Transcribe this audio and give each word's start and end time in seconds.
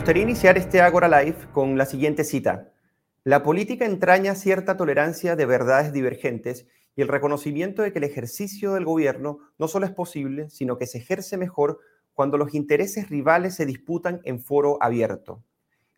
gustaría 0.00 0.22
iniciar 0.22 0.56
este 0.56 0.80
Agora 0.80 1.08
Live 1.22 1.36
con 1.52 1.76
la 1.76 1.84
siguiente 1.84 2.24
cita. 2.24 2.72
La 3.22 3.42
política 3.42 3.84
entraña 3.84 4.34
cierta 4.34 4.78
tolerancia 4.78 5.36
de 5.36 5.44
verdades 5.44 5.92
divergentes 5.92 6.66
y 6.96 7.02
el 7.02 7.08
reconocimiento 7.08 7.82
de 7.82 7.92
que 7.92 7.98
el 7.98 8.04
ejercicio 8.04 8.72
del 8.72 8.86
gobierno 8.86 9.40
no 9.58 9.68
solo 9.68 9.84
es 9.84 9.92
posible, 9.92 10.48
sino 10.48 10.78
que 10.78 10.86
se 10.86 10.96
ejerce 10.96 11.36
mejor 11.36 11.80
cuando 12.14 12.38
los 12.38 12.54
intereses 12.54 13.10
rivales 13.10 13.56
se 13.56 13.66
disputan 13.66 14.22
en 14.24 14.40
foro 14.40 14.78
abierto. 14.80 15.44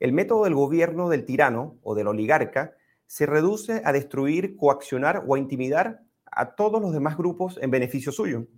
El 0.00 0.12
método 0.12 0.44
del 0.44 0.56
gobierno 0.56 1.08
del 1.08 1.24
tirano 1.24 1.78
o 1.84 1.94
del 1.94 2.08
oligarca 2.08 2.74
se 3.06 3.26
reduce 3.26 3.82
a 3.84 3.92
destruir, 3.92 4.56
coaccionar 4.56 5.22
o 5.28 5.36
a 5.36 5.38
intimidar 5.38 6.00
a 6.24 6.56
todos 6.56 6.82
los 6.82 6.92
demás 6.92 7.16
grupos 7.16 7.56
en 7.62 7.70
beneficio 7.70 8.10
suyo. 8.10 8.48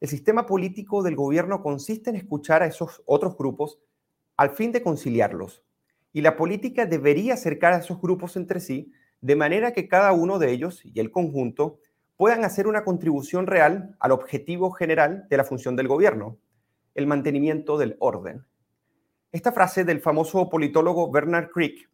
El 0.00 0.08
sistema 0.08 0.46
político 0.46 1.02
del 1.02 1.14
gobierno 1.14 1.62
consiste 1.62 2.08
en 2.08 2.16
escuchar 2.16 2.62
a 2.62 2.66
esos 2.66 3.02
otros 3.04 3.36
grupos 3.36 3.78
al 4.38 4.50
fin 4.50 4.72
de 4.72 4.82
conciliarlos. 4.82 5.62
Y 6.12 6.22
la 6.22 6.36
política 6.36 6.86
debería 6.86 7.34
acercar 7.34 7.74
a 7.74 7.78
esos 7.78 8.00
grupos 8.00 8.36
entre 8.36 8.60
sí 8.60 8.92
de 9.20 9.36
manera 9.36 9.72
que 9.72 9.88
cada 9.88 10.12
uno 10.12 10.38
de 10.38 10.52
ellos 10.52 10.80
y 10.84 10.98
el 11.00 11.10
conjunto 11.10 11.80
puedan 12.16 12.44
hacer 12.44 12.66
una 12.66 12.84
contribución 12.84 13.46
real 13.46 13.96
al 13.98 14.12
objetivo 14.12 14.70
general 14.70 15.26
de 15.28 15.36
la 15.36 15.44
función 15.44 15.76
del 15.76 15.88
gobierno, 15.88 16.38
el 16.94 17.06
mantenimiento 17.06 17.78
del 17.78 17.96
orden. 17.98 18.46
Esta 19.32 19.52
frase 19.52 19.84
del 19.84 20.00
famoso 20.00 20.48
politólogo 20.48 21.10
Bernard 21.10 21.50
Crick 21.50 21.90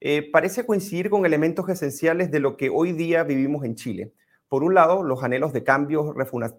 eh, 0.00 0.28
parece 0.30 0.66
coincidir 0.66 1.08
con 1.08 1.24
elementos 1.24 1.68
esenciales 1.68 2.30
de 2.30 2.40
lo 2.40 2.56
que 2.56 2.68
hoy 2.68 2.92
día 2.92 3.22
vivimos 3.22 3.64
en 3.64 3.76
Chile. 3.76 4.12
Por 4.48 4.62
un 4.62 4.74
lado, 4.74 5.02
los 5.04 5.22
anhelos 5.22 5.52
de 5.52 5.64
cambios 5.64 6.14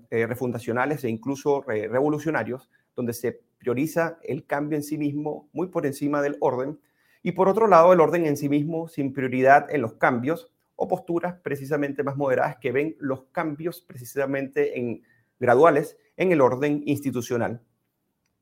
eh, 0.10 0.26
refundacionales 0.26 1.04
e 1.04 1.10
incluso 1.10 1.62
revolucionarios, 1.62 2.70
donde 2.98 3.14
se 3.14 3.40
prioriza 3.58 4.20
el 4.24 4.46
cambio 4.46 4.76
en 4.76 4.84
sí 4.84 4.98
mismo 4.98 5.48
muy 5.54 5.68
por 5.68 5.86
encima 5.86 6.22
del 6.22 6.36
orden, 6.42 6.80
y 7.24 7.32
por 7.32 7.48
otro 7.48 7.68
lado, 7.68 7.94
el 7.94 8.02
orden 8.02 8.26
en 8.26 8.36
sí 8.36 8.50
mismo 8.50 8.90
sin 8.90 9.14
prioridad 9.14 9.74
en 9.74 9.82
los 9.82 9.94
cambios 9.94 10.52
o 10.76 10.88
posturas 10.88 11.36
precisamente 11.42 12.04
más 12.04 12.18
moderadas 12.18 12.58
que 12.58 12.72
ven 12.72 12.96
los 13.00 13.24
cambios 13.32 13.82
precisamente 13.82 14.78
en 14.78 15.04
graduales 15.40 15.98
en 16.18 16.32
el 16.32 16.42
orden 16.42 16.84
institucional. 16.86 17.62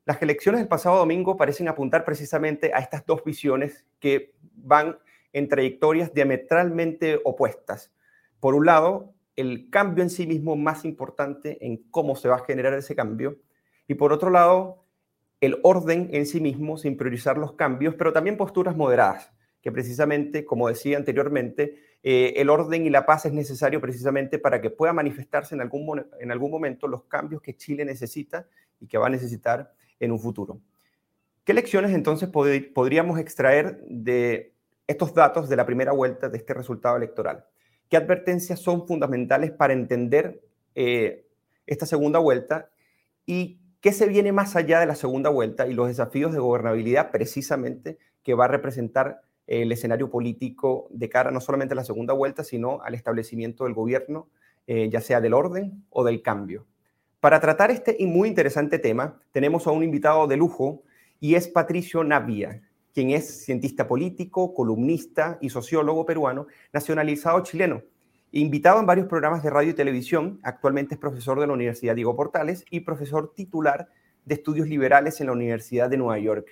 Las 0.06 0.22
elecciones 0.22 0.61
del 0.61 0.67
pasado 0.67 0.98
domingo 0.98 1.36
parecen 1.36 1.67
apuntar 1.67 2.06
precisamente 2.06 2.72
a 2.73 2.80
estas 2.80 3.06
dos 3.06 3.23
visiones 3.23 3.86
que 4.00 4.36
van 4.53 4.98
en 5.33 5.50
trayectorias 5.50 6.14
diametralmente 6.14 7.20
opuestas. 7.26 7.92
Por 8.39 8.53
un 8.53 8.66
lado, 8.66 9.16
el 9.36 9.70
cambio 9.70 10.03
en 10.03 10.09
sí 10.09 10.28
mismo 10.28 10.56
más 10.56 10.86
importante 10.86 11.66
en 11.66 11.78
cómo 11.89 12.16
se 12.16 12.30
va 12.30 12.36
a 12.36 12.45
generar 12.45 12.73
ese 12.73 12.95
cambio. 12.95 13.38
Y 13.88 13.95
por 13.95 14.14
otro 14.14 14.30
lado, 14.30 14.83
el 15.41 15.59
orden 15.64 16.09
en 16.11 16.25
sí 16.25 16.39
mismo 16.41 16.78
sin 16.78 16.97
priorizar 16.97 17.38
los 17.38 17.53
cambios, 17.53 17.95
pero 17.95 18.14
también 18.14 18.38
posturas 18.38 18.75
moderadas, 18.75 19.31
que 19.61 19.72
precisamente, 19.72 20.45
como 20.45 20.67
decía 20.67 20.97
anteriormente, 20.97 21.75
eh, 22.03 22.33
el 22.38 22.50
orden 22.50 22.86
y 22.86 22.89
la 22.89 23.05
paz 23.05 23.25
es 23.25 23.33
necesario 23.33 23.81
precisamente 23.81 24.38
para 24.38 24.61
que 24.61 24.69
pueda 24.69 24.94
manifestarse 24.94 25.55
en 25.55 25.61
algún, 25.61 26.05
en 26.19 26.31
algún 26.31 26.52
momento 26.52 26.88
los 26.88 27.03
cambios 27.05 27.42
que 27.42 27.55
Chile 27.55 27.83
necesita 27.83 28.47
y 28.80 28.88
que 28.88 28.97
va 28.97 29.08
a 29.08 29.09
necesitar 29.09 29.73
en 29.99 30.11
un 30.11 30.20
futuro. 30.20 30.59
¿Qué 31.44 31.53
lecciones 31.53 31.94
entonces 31.94 32.30
podríamos 32.30 33.20
extraer 33.20 33.83
de 33.88 34.53
estos 34.88 35.14
datos 35.14 35.49
de 35.49 35.55
la 35.55 35.66
primera 35.66 35.92
vuelta 35.92 36.30
de 36.30 36.38
este 36.38 36.53
resultado 36.53 36.97
electoral? 36.97 37.45
¿Qué 37.89 37.97
advertencias 37.97 38.59
son 38.59 38.88
fundamentales 38.88 39.52
para 39.52 39.73
entender 39.73 40.42
eh, 40.73 41.27
esta 41.67 41.86
segunda 41.86 42.20
vuelta 42.20 42.70
y 43.25 43.59
qué 43.86 43.91
se 43.91 44.08
viene 44.08 44.31
más 44.31 44.55
allá 44.55 44.80
de 44.80 44.88
la 44.88 44.95
segunda 44.95 45.30
vuelta 45.30 45.67
y 45.67 45.75
los 45.75 45.88
desafíos 45.88 46.33
de 46.33 46.39
gobernabilidad 46.39 47.11
precisamente 47.11 47.99
que 48.23 48.33
va 48.33 48.45
a 48.45 48.48
representar 48.48 49.21
el 49.45 49.71
escenario 49.71 50.09
político 50.09 50.87
de 50.89 51.08
cara 51.08 51.30
no 51.30 51.39
solamente 51.39 51.73
a 51.73 51.76
la 51.76 51.83
segunda 51.83 52.11
vuelta, 52.11 52.43
sino 52.43 52.82
al 52.82 52.95
establecimiento 52.95 53.65
del 53.65 53.76
gobierno, 53.76 54.27
eh, 54.65 54.89
ya 54.92 55.02
sea 55.02 55.21
del 55.21 55.36
orden 55.36 55.86
o 55.92 56.04
del 56.04 56.23
cambio? 56.23 56.65
Para 57.20 57.39
tratar 57.39 57.70
este 57.70 57.95
muy 58.08 58.27
interesante 58.27 58.80
tema, 58.80 59.21
tenemos 59.32 59.67
a 59.67 59.71
un 59.71 59.83
invitado 59.83 60.26
de 60.26 60.38
lujo 60.38 60.82
y 61.20 61.36
es 61.36 61.48
Patricio 61.48 62.04
Navia, 62.04 62.64
quien 62.92 63.11
es 63.11 63.45
cientista 63.45 63.88
político, 63.88 64.55
columnista 64.55 65.38
y 65.42 65.52
sociólogo 65.52 66.08
peruano, 66.08 66.48
nacionalizado 66.73 67.39
chileno. 67.43 67.83
Invitado 68.37 68.81
en 68.81 68.85
varios 68.85 69.07
programas 69.07 69.43
de 69.43 69.49
radio 69.49 69.69
y 69.69 69.73
televisión, 69.75 70.41
actualmente 70.43 70.95
es 70.95 70.99
profesor 70.99 71.39
de 71.39 71.47
la 71.47 71.53
Universidad 71.53 71.95
Diego 71.95 72.17
Portales 72.17 72.65
y 72.69 72.81
profesor 72.81 73.31
titular 73.33 73.87
de 74.25 74.35
estudios 74.35 74.67
liberales 74.67 75.21
en 75.21 75.27
la 75.27 75.31
Universidad 75.31 75.89
de 75.89 75.95
Nueva 75.95 76.19
York. 76.19 76.45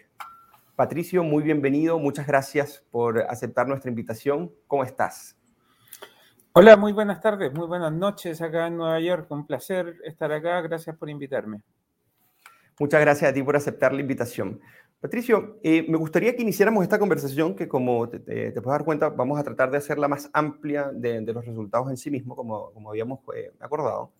Patricio, 0.77 1.25
muy 1.25 1.43
bienvenido, 1.43 1.99
muchas 1.99 2.25
gracias 2.25 2.85
por 2.89 3.19
aceptar 3.23 3.67
nuestra 3.67 3.89
invitación. 3.89 4.49
¿Cómo 4.65 4.85
estás? 4.85 5.37
Hola, 6.53 6.77
muy 6.77 6.93
buenas 6.93 7.19
tardes, 7.19 7.53
muy 7.53 7.67
buenas 7.67 7.91
noches 7.91 8.41
acá 8.41 8.67
en 8.67 8.77
Nueva 8.77 9.01
York. 9.01 9.29
Un 9.29 9.45
placer 9.45 9.97
estar 10.05 10.31
acá. 10.31 10.61
Gracias 10.61 10.95
por 10.95 11.09
invitarme. 11.09 11.63
Muchas 12.79 13.01
gracias 13.01 13.29
a 13.29 13.33
ti 13.33 13.43
por 13.43 13.57
aceptar 13.57 13.91
la 13.91 13.99
invitación. 13.99 14.61
Patricio, 15.03 15.59
eh, 15.63 15.85
me 15.89 15.97
gustaría 15.97 16.33
que 16.33 16.43
iniciáramos 16.43 16.81
esta 16.81 16.97
conversación 16.97 17.57
que, 17.57 17.67
como 17.67 18.07
te, 18.07 18.19
puedes 18.21 18.63
dar 18.63 18.85
cuenta, 18.85 19.09
vamos 19.09 19.37
a 19.37 19.43
tratar 19.43 19.69
de 19.69 19.75
hacerla 19.75 20.07
más 20.07 20.29
amplia 20.31 20.91
de, 20.93 21.21
los 21.33 21.45
resultados 21.45 21.89
en 21.89 21.97
sí 21.97 22.09
mismo, 22.09 22.37
como, 22.37 22.71
como 22.71 22.89
habíamos 22.89 23.19
eh, 23.35 23.51
acordado. 23.59 24.13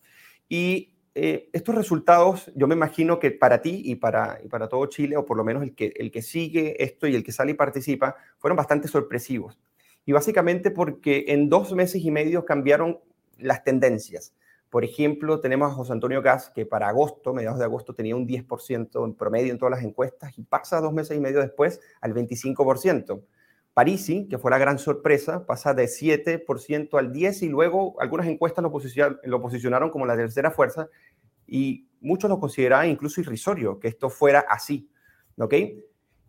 Y 0.46 0.94
eh, 1.14 1.48
estos 1.54 1.74
resultados, 1.74 2.52
yo 2.54 2.66
me 2.66 2.74
imagino 2.74 3.18
que 3.18 3.30
para 3.30 3.62
ti 3.62 3.80
y 3.82 3.94
para, 3.94 4.38
y 4.44 4.48
para 4.48 4.68
todo 4.68 4.84
Chile, 4.84 5.16
o 5.16 5.24
por 5.24 5.38
lo 5.38 5.44
menos 5.44 5.62
el 5.62 5.74
que, 5.74 5.94
el 5.96 6.10
que 6.10 6.20
sigue 6.20 6.84
esto 6.84 7.06
y 7.06 7.14
el 7.14 7.24
que 7.24 7.32
sale 7.32 7.52
y 7.52 7.54
participa, 7.54 8.16
fueron 8.36 8.58
bastante 8.58 8.86
sorpresivos 8.86 9.58
y 10.04 10.12
básicamente 10.12 10.70
porque 10.70 11.24
en 11.28 11.48
dos 11.48 11.72
meses 11.72 12.04
y 12.04 12.10
medio 12.10 12.44
cambiaron 12.44 13.00
las 13.38 13.64
tendencias. 13.64 14.34
Por 14.74 14.84
ejemplo, 14.84 15.38
tenemos 15.38 15.70
a 15.70 15.74
José 15.76 15.92
Antonio 15.92 16.20
Gas, 16.20 16.50
que 16.52 16.66
para 16.66 16.88
agosto, 16.88 17.32
mediados 17.32 17.60
de 17.60 17.64
agosto, 17.64 17.94
tenía 17.94 18.16
un 18.16 18.26
10% 18.26 19.04
en 19.04 19.14
promedio 19.14 19.52
en 19.52 19.58
todas 19.60 19.70
las 19.70 19.84
encuestas 19.84 20.36
y 20.36 20.42
pasa 20.42 20.80
dos 20.80 20.92
meses 20.92 21.16
y 21.16 21.20
medio 21.20 21.38
después 21.38 21.80
al 22.00 22.12
25%. 22.12 23.22
Parisi, 23.72 24.26
que 24.26 24.36
fue 24.36 24.50
la 24.50 24.58
gran 24.58 24.80
sorpresa, 24.80 25.46
pasa 25.46 25.74
de 25.74 25.84
7% 25.84 26.98
al 26.98 27.12
10% 27.12 27.42
y 27.42 27.48
luego 27.50 27.94
algunas 28.00 28.26
encuestas 28.26 28.64
lo, 28.64 28.72
lo 29.22 29.40
posicionaron 29.40 29.90
como 29.90 30.06
la 30.06 30.16
tercera 30.16 30.50
fuerza 30.50 30.88
y 31.46 31.86
muchos 32.00 32.28
lo 32.28 32.40
consideraban 32.40 32.88
incluso 32.88 33.20
irrisorio 33.20 33.78
que 33.78 33.86
esto 33.86 34.10
fuera 34.10 34.40
así. 34.40 34.90
¿ok? 35.38 35.54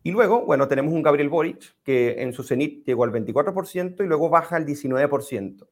Y 0.04 0.12
luego, 0.12 0.46
bueno, 0.46 0.68
tenemos 0.68 0.94
un 0.94 1.02
Gabriel 1.02 1.30
Boric 1.30 1.74
que 1.82 2.22
en 2.22 2.32
su 2.32 2.44
cenit 2.44 2.86
llegó 2.86 3.02
al 3.02 3.10
24% 3.10 4.04
y 4.04 4.06
luego 4.06 4.30
baja 4.30 4.54
al 4.54 4.64
19%. 4.64 5.66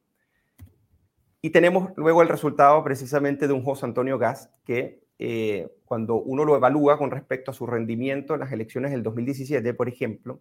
Y 1.45 1.51
tenemos 1.51 1.93
luego 1.97 2.23
el 2.23 2.29
resultado 2.31 2.83
precisamente 2.83 3.47
de 3.47 3.53
un 3.53 3.63
José 3.63 3.85
Antonio 3.85 4.17
Gast 4.17 4.51
que 4.65 5.05
eh, 5.19 5.69
cuando 5.85 6.15
uno 6.15 6.47
lo 6.47 6.57
evalúa 6.57 6.97
con 6.97 7.11
respecto 7.11 7.51
a 7.51 7.55
su 7.55 7.67
rendimiento 7.67 8.33
en 8.33 8.41
las 8.41 8.51
elecciones 8.51 8.93
del 8.93 9.03
2017, 9.03 9.75
por 9.75 9.91
ejemplo, 9.91 10.41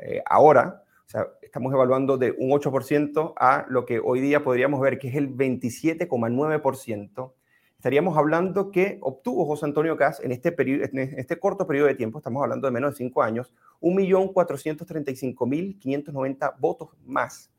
eh, 0.00 0.24
ahora, 0.26 0.82
o 1.06 1.08
sea, 1.08 1.28
estamos 1.40 1.72
evaluando 1.72 2.18
de 2.18 2.34
un 2.36 2.50
8% 2.50 3.34
a 3.36 3.64
lo 3.68 3.86
que 3.86 4.00
hoy 4.00 4.20
día 4.20 4.42
podríamos 4.42 4.80
ver 4.80 4.98
que 4.98 5.06
es 5.06 5.14
el 5.14 5.32
27,9%, 5.36 7.32
estaríamos 7.76 8.18
hablando 8.18 8.72
que 8.72 8.98
obtuvo 9.02 9.46
José 9.46 9.66
Antonio 9.66 9.96
Cas 9.96 10.18
en 10.18 10.32
este, 10.32 10.50
periodo, 10.50 10.86
en 10.92 10.98
este 11.16 11.38
corto 11.38 11.64
periodo 11.64 11.86
de 11.86 11.94
tiempo, 11.94 12.18
estamos 12.18 12.42
hablando 12.42 12.66
de 12.66 12.72
menos 12.72 12.90
de 12.90 12.96
cinco 12.96 13.22
años, 13.22 13.54
1.435.590 13.80 16.58
votos 16.58 16.88
más. 17.06 17.53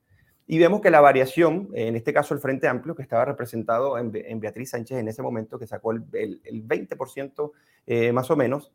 Y 0.48 0.60
vemos 0.60 0.82
que 0.82 0.92
la 0.92 1.02
variación, 1.02 1.70
en 1.74 1.96
este 1.96 2.14
caso 2.14 2.36
el 2.36 2.40
Frente 2.40 2.68
Amplio, 2.68 2.96
que 2.96 3.02
estaba 3.02 3.26
representado 3.26 3.98
en, 3.98 4.12
Beatriz 4.40 4.70
Sánchez 4.70 5.00
en 5.00 5.08
ese 5.08 5.24
momento, 5.24 5.58
que 5.58 5.66
sacó 5.66 5.92
el, 5.92 6.06
20% 6.08 7.52
eh, 7.88 8.12
más 8.12 8.30
o 8.30 8.36
menos, 8.36 8.72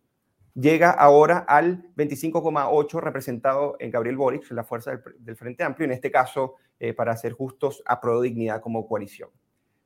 llega 0.55 0.91
ahora 0.91 1.39
al 1.39 1.85
25,8% 1.95 3.01
representado 3.01 3.77
en 3.79 3.93
Gabriel 3.93 4.17
Boric, 4.17 4.51
la 4.51 4.65
fuerza 4.65 5.01
del, 5.19 5.37
Frente 5.37 5.63
Amplio, 5.63 5.85
en 5.85 5.93
este 5.93 6.11
caso, 6.11 6.57
eh, 6.81 6.93
para 6.93 7.17
ser 7.17 7.35
justos, 7.35 7.83
a 7.87 8.01
Pro 8.01 8.21
Dignidad 8.21 8.61
como 8.61 8.89
coalición. 8.89 9.31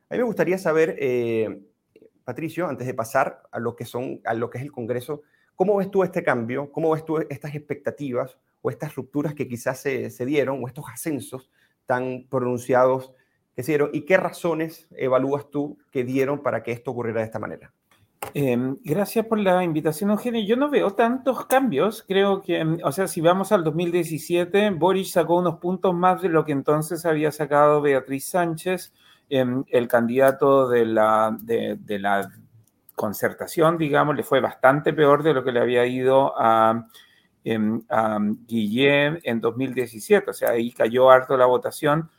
A 0.08 0.14
mí 0.14 0.18
me 0.18 0.24
gustaría 0.24 0.56
saber, 0.56 0.96
eh, 0.98 1.60
Patricio, 2.24 2.66
antes 2.66 2.86
de 2.86 2.94
pasar 2.94 3.42
a 3.52 3.58
lo, 3.58 3.76
que 3.76 3.84
son, 3.84 4.22
a 4.24 4.32
lo 4.32 4.48
que 4.48 4.56
es 4.56 4.64
el 4.64 4.72
Congreso, 4.72 5.20
¿cómo 5.54 5.76
ves 5.76 5.90
tú 5.90 6.02
este 6.02 6.22
cambio? 6.22 6.72
¿Cómo 6.72 6.92
ves 6.92 7.04
tú 7.04 7.18
estas 7.18 7.54
expectativas 7.54 8.38
o 8.62 8.70
estas 8.70 8.94
rupturas 8.94 9.34
que 9.34 9.46
quizás 9.46 9.80
se, 9.80 10.08
se 10.08 10.24
dieron 10.24 10.64
o 10.64 10.66
estos 10.66 10.86
ascensos 10.90 11.50
tan 11.86 12.26
pronunciados 12.28 13.12
que 13.54 13.62
se 13.62 13.72
dieron? 13.72 13.90
¿Y 13.92 14.02
qué 14.02 14.16
razones 14.16 14.88
evalúas 14.96 15.50
tú 15.50 15.78
que 15.90 16.04
dieron 16.04 16.42
para 16.42 16.62
que 16.62 16.72
esto 16.72 16.90
ocurriera 16.90 17.20
de 17.20 17.26
esta 17.26 17.38
manera? 17.38 17.72
Em, 18.32 18.76
gracias 18.82 19.26
por 19.26 19.38
la 19.38 19.62
invitación, 19.62 20.10
Eugenio. 20.10 20.42
Yo 20.44 20.56
no 20.56 20.70
veo 20.70 20.92
tantos 20.92 21.46
cambios. 21.46 22.02
Creo 22.06 22.40
que, 22.40 22.58
em, 22.58 22.78
o 22.82 22.90
sea, 22.90 23.06
si 23.06 23.20
vamos 23.20 23.52
al 23.52 23.62
2017, 23.62 24.70
Boris 24.70 25.12
sacó 25.12 25.36
unos 25.38 25.58
puntos 25.58 25.94
más 25.94 26.22
de 26.22 26.30
lo 26.30 26.44
que 26.44 26.52
entonces 26.52 27.04
había 27.04 27.30
sacado 27.30 27.82
Beatriz 27.82 28.26
Sánchez. 28.28 28.92
Em, 29.28 29.64
el 29.68 29.88
candidato 29.88 30.68
de 30.68 30.84
la, 30.86 31.36
de, 31.40 31.98
la 31.98 32.30
concertación, 32.94 33.78
digamos, 33.78 34.16
le 34.16 34.22
fue 34.22 34.40
bastante 34.40 34.92
peor 34.92 35.22
de 35.22 35.34
lo 35.34 35.44
que 35.44 35.52
le 35.52 35.60
había 35.60 35.86
ido 35.86 36.34
a 36.36 36.86
a 37.90 38.18
Guillén 38.46 39.20
en 39.22 39.40
2017, 39.40 40.30
o 40.30 40.32
sea, 40.32 40.50
ahí 40.50 40.72
cayó 40.72 41.10
harto 41.10 41.36
la 41.36 41.46
votación. 41.46 42.10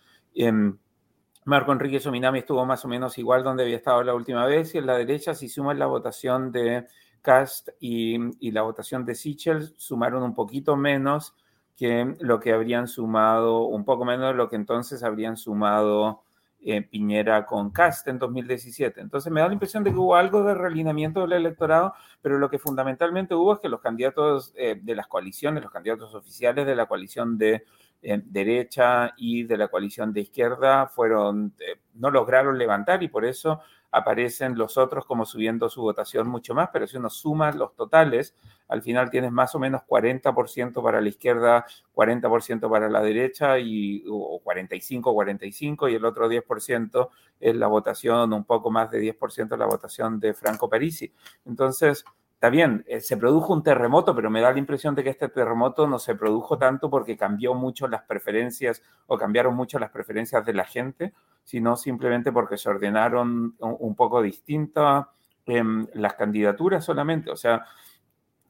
Marco 1.46 1.72
Enrique 1.72 2.00
Sominami 2.00 2.40
estuvo 2.40 2.66
más 2.66 2.84
o 2.86 2.88
menos 2.88 3.18
igual 3.20 3.44
donde 3.44 3.64
había 3.64 3.78
estado 3.78 4.04
la 4.04 4.16
última 4.16 4.46
vez 4.48 4.74
y 4.74 4.80
en 4.80 4.88
la 4.88 4.98
derecha, 4.98 5.36
si 5.36 5.48
suman 5.48 5.78
la 5.78 5.86
votación 5.86 6.52
de 6.52 6.88
Cast 7.22 7.70
y, 7.80 8.52
la 8.52 8.64
votación 8.64 9.06
de 9.06 9.16
Sichel, 9.16 9.74
sumaron 9.78 10.24
un 10.24 10.34
poquito 10.34 10.76
menos 10.76 11.36
que 11.76 12.16
lo 12.20 12.40
que 12.40 12.52
habrían 12.52 12.88
sumado, 12.88 13.66
un 13.66 13.86
poco 13.86 14.06
menos 14.06 14.28
de 14.28 14.34
lo 14.34 14.50
que 14.50 14.56
entonces 14.56 15.04
habrían 15.04 15.38
sumado 15.38 16.24
eh, 16.68 16.82
Piñera 16.82 17.46
con 17.46 17.70
Cast 17.70 18.08
en 18.08 18.18
2017. 18.18 19.00
Entonces 19.00 19.32
me 19.32 19.40
da 19.40 19.48
la 19.48 19.54
impresión 19.54 19.84
de 19.84 19.92
que 19.92 19.98
hubo 19.98 20.16
algo 20.16 20.44
de 20.44 20.56
realineamiento 20.56 21.22
del 21.22 21.34
electorado, 21.34 21.94
pero 22.24 22.40
lo 22.40 22.50
que 22.50 22.58
fundamentalmente 22.58 23.36
hubo 23.36 23.54
es 23.54 23.60
que 23.60 23.70
los 23.70 23.82
candidatos 23.82 24.52
eh, 24.56 24.80
de 24.82 24.96
las 24.96 25.06
coaliciones, 25.06 25.62
los 25.62 25.72
candidatos 25.72 26.16
oficiales 26.16 26.66
de 26.66 26.76
la 26.76 26.88
coalición 26.88 27.38
de 27.38 27.66
derecha 28.02 29.14
y 29.18 29.44
de 29.44 29.58
la 29.58 29.68
coalición 29.68 30.12
de 30.12 30.22
izquierda 30.22 30.88
fueron, 30.88 31.54
eh, 31.60 31.80
no 31.96 32.10
lograron 32.10 32.58
levantar 32.58 33.02
y 33.04 33.10
por 33.10 33.26
eso 33.26 33.62
aparecen 33.96 34.58
los 34.58 34.78
otros 34.78 35.06
como 35.06 35.26
subiendo 35.26 35.70
su 35.70 35.82
votación 35.82 36.28
mucho 36.28 36.54
más, 36.54 36.70
pero 36.74 36.86
si 36.86 36.98
uno 36.98 37.10
suma 37.10 37.54
los 37.54 37.74
totales, 37.76 38.36
al 38.68 38.82
final 38.82 39.10
tienes 39.10 39.32
más 39.32 39.56
o 39.56 39.60
menos 39.60 39.84
40% 39.88 40.84
para 40.84 41.00
la 41.00 41.08
izquierda, 41.08 41.66
40% 41.94 42.70
para 42.70 42.90
la 42.90 43.02
derecha 43.02 43.58
y 43.58 44.04
o 44.10 44.42
45, 44.44 45.14
45 45.14 45.88
y 45.88 45.96
el 45.96 46.04
otro 46.04 46.30
10% 46.30 47.10
es 47.40 47.56
la 47.56 47.68
votación, 47.68 48.34
un 48.34 48.44
poco 48.44 48.70
más 48.70 48.92
de 48.92 49.00
10% 49.00 49.56
la 49.56 49.66
votación 49.66 50.20
de 50.20 50.34
Franco 50.34 50.70
Parisi. 50.70 51.14
Entonces, 51.46 52.04
está 52.36 52.50
bien, 52.50 52.84
eh, 52.88 53.00
se 53.00 53.18
produjo 53.18 53.54
un 53.54 53.64
terremoto, 53.64 54.16
pero 54.16 54.30
me 54.30 54.42
da 54.42 54.52
la 54.52 54.60
impresión 54.60 54.94
de 54.94 55.04
que 55.04 55.10
este 55.10 55.30
terremoto 55.30 55.88
no 55.88 55.98
se 55.98 56.16
produjo 56.16 56.58
tanto 56.58 56.90
porque 56.90 57.18
cambió 57.18 57.56
mucho 57.56 57.88
las 57.88 58.04
preferencias 58.04 58.84
o 59.08 59.18
cambiaron 59.18 59.56
mucho 59.56 59.80
las 59.80 59.90
preferencias 59.90 60.46
de 60.46 60.54
la 60.54 60.66
gente, 60.66 61.14
sino 61.44 61.76
simplemente 61.76 62.32
porque 62.32 62.58
se 62.58 62.70
ordenaron 62.70 63.56
un, 63.60 63.96
poco 63.96 64.22
distintas 64.22 65.08
em, 65.46 65.88
las 65.94 66.14
candidaturas 66.16 66.84
solamente. 66.84 67.32
O 67.32 67.38
sea, 67.38 67.66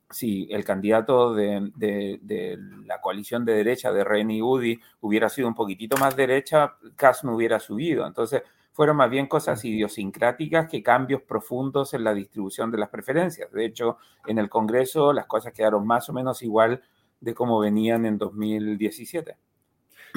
si 0.09 0.47
el 0.51 0.63
candidato 0.63 1.33
de, 1.33 2.59
la 2.85 3.01
coalición 3.01 3.45
de 3.45 3.53
derecha, 3.53 3.91
de 3.91 4.03
Reni 4.03 4.41
Udi, 4.41 4.79
hubiera 5.01 5.29
sido 5.29 5.47
un 5.47 5.55
poquitito 5.55 5.97
más 5.97 6.15
derecha, 6.15 6.75
Kass 6.95 7.23
no 7.23 7.35
hubiera 7.35 7.59
subido. 7.59 8.05
Entonces, 8.07 8.43
fueron 8.75 8.97
más 8.97 9.09
bien 9.09 9.27
cosas 9.27 9.63
idiosincráticas 9.63 10.67
que 10.69 10.83
cambios 10.83 11.21
profundos 11.21 11.93
en 11.93 12.03
la 12.03 12.13
distribución 12.13 12.71
de 12.71 12.77
las 12.77 12.89
preferencias. 12.89 13.49
De 13.53 13.63
hecho, 13.63 13.97
en 14.27 14.37
el 14.37 14.49
Congreso 14.49 15.13
las 15.13 15.27
cosas 15.27 15.53
quedaron 15.53 15.87
más 15.87 16.09
o 16.09 16.13
menos 16.13 16.43
igual 16.43 16.83
de 17.21 17.33
como 17.33 17.57
venían 17.57 18.05
en 18.05 18.17
2017. 18.17 19.37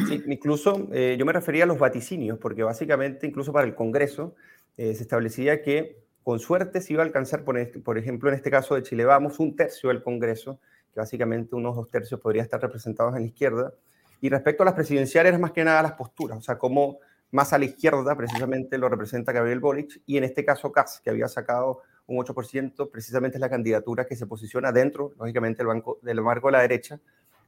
Sí, 0.08 0.24
incluso 0.26 0.88
eh, 0.92 1.14
yo 1.16 1.24
me 1.24 1.32
refería 1.32 1.62
a 1.62 1.66
los 1.68 1.78
vaticinios, 1.78 2.36
porque 2.38 2.64
básicamente 2.64 3.28
incluso 3.28 3.52
para 3.52 3.64
el 3.64 3.76
Congreso 3.76 4.34
eh, 4.76 4.92
se 4.92 5.04
establecía 5.04 5.62
que 5.62 6.02
con 6.24 6.40
suerte 6.40 6.80
se 6.80 6.94
iba 6.94 7.04
a 7.04 7.06
alcanzar, 7.06 7.44
por, 7.44 7.58
este, 7.58 7.78
por 7.78 7.96
ejemplo, 7.96 8.28
en 8.28 8.34
este 8.34 8.50
caso 8.50 8.74
de 8.74 8.82
Chile 8.82 9.04
Vamos, 9.04 9.38
un 9.38 9.54
tercio 9.54 9.90
del 9.90 10.02
Congreso, 10.02 10.58
que 10.92 10.98
básicamente 10.98 11.54
unos 11.54 11.76
dos 11.76 11.88
tercios 11.90 12.18
podría 12.18 12.42
estar 12.42 12.60
representados 12.60 13.14
en 13.14 13.22
la 13.22 13.28
izquierda. 13.28 13.72
Y 14.20 14.30
respecto 14.30 14.64
a 14.64 14.66
las 14.66 14.74
presidenciales, 14.74 15.30
era 15.30 15.38
más 15.38 15.52
que 15.52 15.62
nada 15.62 15.80
las 15.80 15.92
posturas, 15.92 16.38
o 16.38 16.42
sea, 16.42 16.58
cómo 16.58 16.98
más 17.30 17.52
a 17.52 17.58
la 17.58 17.66
izquierda 17.66 18.16
precisamente 18.16 18.78
lo 18.78 18.88
representa 18.88 19.32
Gabriel 19.32 19.60
Boric 19.60 20.00
y 20.06 20.16
en 20.16 20.24
este 20.24 20.44
caso 20.44 20.72
Kass, 20.72 21.00
que 21.02 21.10
había 21.10 21.28
sacado 21.28 21.82
un 22.06 22.16
8%, 22.16 22.90
precisamente 22.90 23.36
es 23.36 23.40
la 23.40 23.50
candidatura 23.50 24.06
que 24.06 24.16
se 24.16 24.26
posiciona 24.26 24.72
dentro, 24.72 25.12
lógicamente, 25.18 25.58
del, 25.58 25.66
banco, 25.66 25.98
del 26.02 26.22
marco 26.22 26.48
de 26.48 26.52
la 26.52 26.62
derecha, 26.62 26.98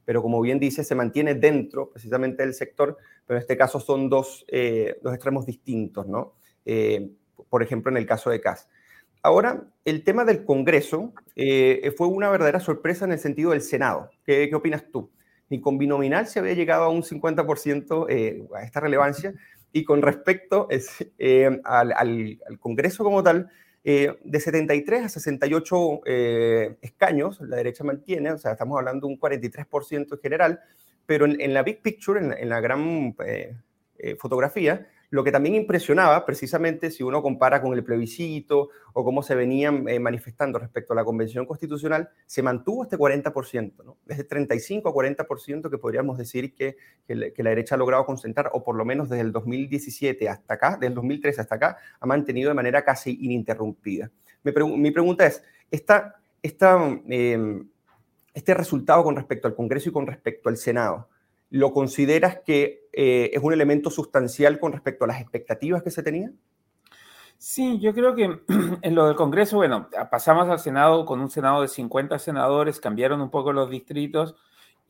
pero 0.05 0.23
como 0.23 0.41
bien 0.41 0.59
dice, 0.59 0.85
se 0.85 0.95
mantiene 0.95 1.35
dentro 1.35 1.91
precisamente 1.91 2.43
del 2.43 2.53
sector, 2.53 2.97
pero 3.27 3.39
en 3.39 3.43
este 3.43 3.57
caso 3.57 3.81
son 3.81 4.11
dos, 4.11 4.45
eh, 4.49 5.01
extremos 5.05 5.47
distintos, 5.47 6.07
¿no? 6.07 6.35
Eh, 6.65 7.11
por 7.49 7.63
ejemplo, 7.63 7.91
en 7.91 7.97
el 7.97 8.07
caso 8.07 8.29
de 8.29 8.41
Kass. 8.41 8.69
Ahora, 9.23 9.65
el 9.85 10.05
tema 10.05 10.25
del 10.25 10.45
Congreso 10.45 11.13
eh, 11.37 11.93
fue 11.97 12.09
una 12.09 12.29
verdadera 12.29 12.61
sorpresa 12.61 13.07
en 13.07 13.13
el 13.13 13.19
sentido 13.19 13.51
del 13.51 13.61
Senado. 13.63 14.11
¿Qué, 14.25 14.49
qué 14.49 14.55
opinas 14.55 14.85
tú? 14.91 15.11
Ni 15.49 15.61
con 15.61 15.79
binominal 15.79 16.27
se 16.27 16.39
había 16.39 16.55
llegado 16.55 16.85
a 16.85 16.91
un 16.91 17.03
50% 17.03 18.55
a 18.55 18.63
esta 18.63 18.81
relevancia, 18.81 19.35
y 19.73 19.85
con 19.85 20.03
respecto 20.03 20.69
eh, 21.19 21.61
al, 21.65 22.39
Congreso 22.59 23.05
como 23.05 23.23
tal, 23.23 23.49
eh, 23.85 24.19
de 24.25 24.41
73 24.41 25.05
a 25.05 25.09
68 25.09 26.01
eh, 26.05 26.77
escaños, 26.83 27.41
la 27.41 27.57
derecha 27.57 27.85
mantiene, 27.85 28.33
o 28.33 28.39
sea, 28.39 28.53
estamos 28.53 28.79
hablando 28.79 29.07
de 29.07 29.15
un 29.15 29.21
43% 29.21 30.13
en 30.13 30.19
general, 30.21 30.61
pero 31.07 31.27
en, 31.27 31.55
la 31.55 31.63
big 31.63 31.83
picture, 31.83 32.21
en, 32.21 32.33
en 32.33 32.49
la 32.49 32.61
gran 32.61 33.17
fotografía, 34.19 34.87
lo 35.11 35.25
que 35.25 35.33
también 35.33 35.57
impresionaba, 35.57 36.25
precisamente 36.25 36.91
si 36.91 37.03
uno 37.03 37.21
compara 37.21 37.61
con 37.61 37.75
el 37.75 37.83
plebiscito 37.83 38.71
o 38.93 39.05
cómo 39.05 39.23
se 39.23 39.35
venían 39.35 39.89
eh, 39.89 39.99
manifestando 39.99 40.59
respecto 40.59 40.93
a 40.93 40.97
la 40.97 41.05
Convención 41.05 41.47
Constitucional, 41.47 42.09
se 42.27 42.43
mantuvo 42.43 42.85
este 42.85 42.97
40%, 42.97 43.85
¿no? 43.85 43.99
desde 44.07 44.25
35 44.25 44.89
a 44.89 44.93
40% 44.93 45.69
que 45.69 45.79
podríamos 45.79 46.17
decir 46.17 46.55
que, 46.55 46.77
la 47.09 47.51
derecha 47.51 47.75
ha 47.75 47.79
logrado 47.79 48.07
concentrar, 48.07 48.51
o 48.53 48.63
por 48.63 48.77
lo 48.77 48.85
menos 48.85 49.09
desde 49.09 49.23
el 49.23 49.33
2017 49.33 50.29
hasta 50.29 50.55
acá, 50.55 50.73
desde 50.75 50.87
el 50.87 50.95
2013 50.95 51.41
hasta 51.41 51.55
acá, 51.57 51.77
ha 51.99 52.07
mantenido 52.07 52.49
de 52.49 52.55
manera 52.55 52.85
casi 52.85 53.19
ininterrumpida. 53.21 54.11
Mi, 54.45 54.91
pregunta 54.93 55.27
es, 55.27 55.43
¿esta, 55.71 56.21
esta, 56.41 56.79
eh, 57.09 57.63
este 58.33 58.55
resultado 58.55 59.03
con 59.03 59.17
respecto 59.17 59.49
al 59.49 59.57
Congreso 59.57 59.89
y 59.89 59.93
con 59.93 60.07
respecto 60.07 60.49
al 60.49 60.57
Senado, 60.57 61.09
¿lo 61.51 61.73
consideras 61.73 62.41
que 62.45 62.89
eh, 62.93 63.31
es 63.33 63.43
un 63.43 63.53
elemento 63.53 63.91
sustancial 63.91 64.59
con 64.59 64.73
respecto 64.73 65.05
a 65.05 65.09
las 65.09 65.21
expectativas 65.21 65.83
que 65.83 65.91
se 65.91 66.03
tenían? 66.03 66.39
Sí, 67.37 67.79
yo 67.81 67.95
creo 67.95 68.15
que 68.15 68.41
en 68.83 68.95
lo 68.95 69.07
del 69.07 69.17
Congreso, 69.17 69.57
bueno, 69.57 69.89
pasamos 70.11 70.49
al 70.49 70.59
Senado 70.59 71.05
con 71.07 71.21
un 71.21 71.31
Senado 71.31 71.63
de 71.63 71.69
50 71.69 72.19
senadores, 72.19 72.81
cambiaron 72.81 73.21
un 73.21 73.31
poco 73.31 73.53
los 73.53 73.71
distritos 73.71 74.37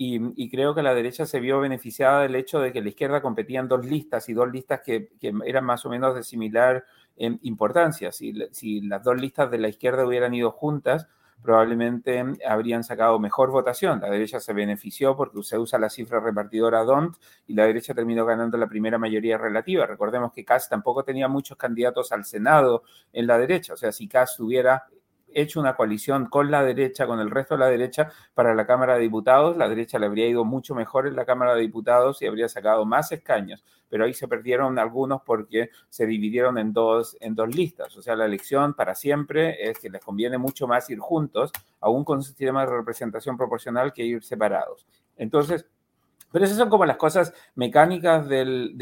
y, 0.02 0.48
creo 0.48 0.74
que 0.74 0.82
la 0.82 0.94
derecha 0.94 1.26
se 1.26 1.40
vio 1.40 1.60
beneficiada 1.60 2.22
del 2.22 2.34
hecho 2.34 2.58
de 2.58 2.72
que 2.72 2.80
la 2.80 2.88
izquierda 2.88 3.20
competía 3.20 3.60
en 3.60 3.68
dos 3.68 3.84
listas 3.84 4.30
y 4.30 4.32
dos 4.32 4.50
listas 4.50 4.80
que, 4.80 5.10
eran 5.44 5.64
más 5.66 5.84
o 5.84 5.90
menos 5.90 6.14
de 6.14 6.22
similar 6.22 6.86
eh, 7.18 7.36
importancia. 7.42 8.10
Si 8.10 8.32
las 8.80 9.04
dos 9.04 9.20
listas 9.20 9.50
de 9.50 9.58
la 9.58 9.68
izquierda 9.68 10.06
hubieran 10.06 10.32
ido 10.32 10.52
juntas, 10.52 11.06
probablemente 11.42 12.22
habrían 12.46 12.84
sacado 12.84 13.18
mejor 13.18 13.50
votación. 13.50 14.00
La 14.00 14.10
derecha 14.10 14.40
se 14.40 14.52
benefició 14.52 15.16
porque 15.16 15.42
se 15.42 15.58
usa 15.58 15.78
la 15.78 15.90
cifra 15.90 16.20
repartidora 16.20 16.84
DONT 16.84 17.16
y 17.46 17.54
la 17.54 17.66
derecha 17.66 17.94
terminó 17.94 18.24
ganando 18.24 18.58
la 18.58 18.68
primera 18.68 18.98
mayoría 18.98 19.38
relativa. 19.38 19.86
Recordemos 19.86 20.32
que 20.32 20.44
Kass 20.44 20.68
tampoco 20.68 21.04
tenía 21.04 21.28
muchos 21.28 21.56
candidatos 21.56 22.12
al 22.12 22.24
Senado 22.24 22.82
en 23.12 23.26
la 23.26 23.38
derecha. 23.38 23.74
O 23.74 23.76
sea, 23.76 23.92
si 23.92 24.08
Kass 24.08 24.38
hubiera 24.40 24.84
hecho 25.34 25.60
una 25.60 25.76
coalición 25.76 26.26
con 26.26 26.50
la 26.50 26.62
derecha, 26.62 27.06
con 27.06 27.20
el 27.20 27.30
resto 27.30 27.54
de 27.54 27.60
la 27.60 27.66
derecha, 27.68 28.10
para 28.34 28.54
la 28.54 28.66
Cámara 28.66 28.94
de 28.94 29.00
Diputados. 29.00 29.56
La 29.56 29.68
derecha 29.68 29.98
le 29.98 30.06
habría 30.06 30.28
ido 30.28 30.44
mucho 30.44 30.74
mejor 30.74 31.06
en 31.06 31.16
la 31.16 31.24
Cámara 31.24 31.54
de 31.54 31.62
Diputados 31.62 32.22
y 32.22 32.26
habría 32.26 32.48
sacado 32.48 32.84
más 32.84 33.12
escaños, 33.12 33.64
pero 33.88 34.04
ahí 34.04 34.14
se 34.14 34.28
perdieron 34.28 34.78
algunos 34.78 35.22
porque 35.22 35.70
se 35.88 36.06
dividieron 36.06 36.58
en 36.58 36.72
dos, 36.72 37.16
en 37.20 37.34
dos 37.34 37.54
listas. 37.54 37.96
O 37.96 38.02
sea, 38.02 38.16
la 38.16 38.26
elección 38.26 38.74
para 38.74 38.94
siempre 38.94 39.68
es 39.68 39.78
que 39.78 39.90
les 39.90 40.02
conviene 40.02 40.38
mucho 40.38 40.66
más 40.66 40.88
ir 40.90 40.98
juntos, 40.98 41.52
aún 41.80 42.04
con 42.04 42.18
un 42.18 42.24
sistema 42.24 42.64
de 42.64 42.72
representación 42.72 43.36
proporcional, 43.36 43.92
que 43.92 44.04
ir 44.04 44.22
separados. 44.22 44.86
Entonces, 45.16 45.66
pero 46.32 46.44
esas 46.44 46.58
son 46.58 46.70
como 46.70 46.84
las 46.84 46.96
cosas 46.96 47.32
mecánicas 47.54 48.28
del, 48.28 48.74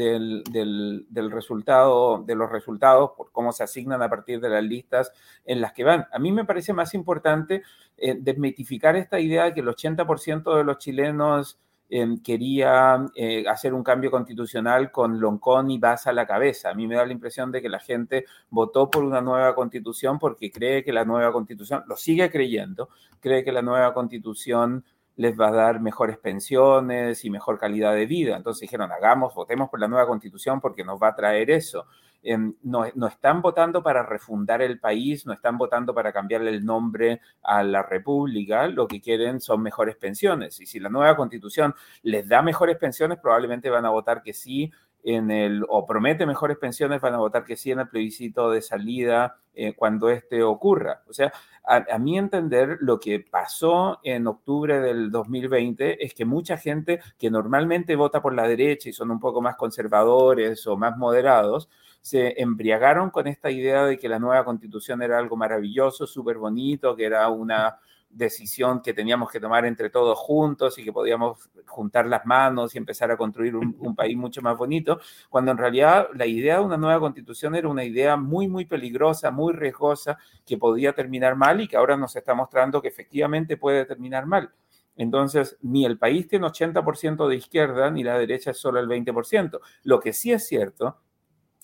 resultado, 1.31 2.23
de 2.23 2.35
los 2.35 2.51
resultados, 2.51 3.11
por 3.17 3.31
cómo 3.31 3.51
se 3.51 3.63
asignan 3.63 4.01
a 4.01 4.09
partir 4.09 4.39
de 4.39 4.49
las 4.49 4.63
listas 4.63 5.11
en 5.45 5.61
las 5.61 5.73
que 5.73 5.83
van. 5.83 6.05
A 6.11 6.19
mí 6.19 6.31
me 6.31 6.45
parece 6.45 6.73
más 6.73 6.93
importante 6.93 7.63
eh, 7.97 8.15
desmitificar 8.19 8.95
esta 8.95 9.19
idea 9.19 9.45
de 9.45 9.53
que 9.53 9.61
el 9.61 9.67
80% 9.67 10.55
de 10.55 10.63
los 10.63 10.77
chilenos 10.77 11.59
eh, 11.91 12.17
quería 12.23 13.03
eh, 13.15 13.45
hacer 13.47 13.73
un 13.73 13.81
cambio 13.81 14.11
constitucional 14.11 14.91
con 14.91 15.19
Loncón 15.19 15.71
y 15.71 15.79
Baza 15.79 16.11
a 16.11 16.13
la 16.13 16.27
cabeza. 16.27 16.69
A 16.69 16.75
mí 16.75 16.87
me 16.87 16.95
da 16.95 17.05
la 17.05 17.13
impresión 17.13 17.51
de 17.51 17.63
que 17.63 17.69
la 17.69 17.79
gente 17.79 18.25
votó 18.51 18.91
por 18.91 19.03
una 19.03 19.21
nueva 19.21 19.55
constitución 19.55 20.19
porque 20.19 20.51
cree 20.51 20.83
que 20.83 20.93
la 20.93 21.03
nueva 21.03 21.31
constitución, 21.31 21.83
lo 21.87 21.97
sigue 21.97 22.29
creyendo, 22.29 22.89
cree 23.19 23.43
que 23.43 23.51
la 23.51 23.63
nueva 23.63 23.91
constitución 23.95 24.85
les 25.19 25.37
va 25.37 25.49
a 25.49 25.51
dar 25.51 25.81
mejores 25.81 26.17
pensiones 26.17 27.25
y 27.25 27.29
mejor 27.29 27.59
calidad 27.59 27.93
de 27.93 28.05
vida. 28.05 28.37
Entonces 28.37 28.61
dijeron, 28.61 28.89
hagamos, 28.93 29.35
votemos 29.35 29.69
por 29.69 29.81
la 29.81 29.89
nueva 29.89 30.07
constitución 30.07 30.61
porque 30.61 30.85
nos 30.85 30.97
va 30.97 31.09
a 31.09 31.15
traer 31.15 31.51
eso. 31.51 31.87
Em, 32.23 32.55
no, 32.63 32.85
no, 32.95 33.07
están 33.07 33.41
votando 33.41 33.83
para 33.83 34.01
refundar 34.01 34.61
el 34.61 34.79
país, 34.79 35.25
no 35.25 35.33
están 35.33 35.57
votando 35.57 35.93
para 35.93 36.13
cambiarle 36.13 36.51
el 36.51 36.63
nombre 36.63 37.19
a 37.43 37.63
la 37.63 37.83
república, 37.83 38.67
lo 38.67 38.87
que 38.87 39.01
quieren 39.01 39.41
son 39.41 39.61
mejores 39.61 39.97
pensiones. 39.97 40.57
Y 40.61 40.65
si 40.65 40.79
la 40.79 40.87
nueva 40.87 41.17
constitución 41.17 41.75
les 42.01 42.25
da 42.25 42.41
mejores 42.41 42.77
pensiones, 42.77 43.19
probablemente 43.19 43.69
van 43.69 43.85
a 43.85 43.89
votar 43.89 44.23
que 44.23 44.31
sí 44.31 44.71
en 45.03 45.31
el, 45.31 45.65
o 45.69 45.85
promete 45.85 46.25
mejores 46.25 46.57
pensiones, 46.57 47.01
van 47.01 47.13
a 47.13 47.19
votar 47.19 47.45
que 47.45 47.55
sí 47.55 47.71
en 47.71 47.79
el 47.79 47.89
plebiscito 47.89 48.51
de 48.51 48.61
salida 48.61 49.37
eh, 49.53 49.73
cuando 49.75 50.09
este 50.09 50.43
ocurra. 50.43 51.03
O 51.07 51.13
sea, 51.13 51.31
a, 51.65 51.85
a, 51.91 51.97
mi 51.99 52.17
entender, 52.17 52.77
lo 52.81 52.99
que 52.99 53.19
pasó 53.19 53.99
en 54.03 54.27
octubre 54.27 54.79
del 54.79 55.11
2020 55.11 56.03
es 56.03 56.13
que 56.13 56.25
mucha 56.25 56.57
gente 56.57 56.99
que 57.17 57.31
normalmente 57.31 57.95
vota 57.95 58.21
por 58.21 58.33
la 58.33 58.47
derecha 58.47 58.89
y 58.89 58.93
son 58.93 59.11
un 59.11 59.19
poco 59.19 59.41
más 59.41 59.55
conservadores 59.55 60.65
o 60.67 60.77
más 60.77 60.97
moderados, 60.97 61.69
se 62.01 62.41
embriagaron 62.41 63.09
con 63.09 63.27
esta 63.27 63.51
idea 63.51 63.85
de 63.85 63.97
que 63.97 64.09
la 64.09 64.19
nueva 64.19 64.45
constitución 64.45 65.01
era 65.01 65.17
algo 65.17 65.35
maravilloso, 65.35 66.07
súper 66.07 66.37
bonito, 66.37 66.95
que 66.95 67.05
era 67.05 67.27
una 67.29 67.79
decisión 68.09 68.81
que 68.81 68.93
teníamos 68.93 69.31
que 69.31 69.39
tomar 69.39 69.65
entre 69.65 69.89
todos 69.89 70.17
juntos 70.17 70.77
y 70.77 70.83
que 70.83 70.91
podíamos 70.91 71.49
juntar 71.67 72.07
las 72.07 72.25
manos 72.25 72.73
y 72.73 72.77
empezar 72.77 73.11
a 73.11 73.17
construir 73.17 73.55
un, 73.55 73.75
un, 73.79 73.95
país 73.95 74.17
mucho 74.17 74.41
más 74.41 74.57
bonito, 74.57 74.99
cuando 75.29 75.51
en 75.51 75.57
realidad 75.57 76.07
la 76.15 76.25
idea 76.25 76.57
de 76.57 76.65
una 76.65 76.77
nueva 76.77 76.99
constitución 76.99 77.55
era 77.55 77.67
una 77.67 77.83
idea 77.83 78.17
muy, 78.17 78.47
muy 78.47 78.65
peligrosa, 78.65 79.31
muy 79.31 79.53
riesgosa, 79.53 80.17
que 80.45 80.57
podía 80.57 80.93
terminar 80.93 81.35
mal 81.35 81.61
y 81.61 81.67
que 81.67 81.77
ahora 81.77 81.97
nos 81.97 82.15
está 82.15 82.33
mostrando 82.33 82.81
que 82.81 82.87
efectivamente 82.87 83.57
puede 83.57 83.85
terminar 83.85 84.25
mal. 84.25 84.51
Entonces, 84.95 85.57
ni 85.61 85.85
el 85.85 85.97
país 85.97 86.27
tiene 86.27 86.45
80% 86.47 87.27
de 87.27 87.35
izquierda, 87.37 87.89
ni 87.89 88.03
la 88.03 88.17
derecha 88.17 88.51
es 88.51 88.57
solo 88.57 88.81
el 88.81 88.87
20%. 88.87 89.59
Lo 89.83 89.99
que 90.01 90.11
sí 90.11 90.33
es 90.33 90.45
cierto 90.45 90.97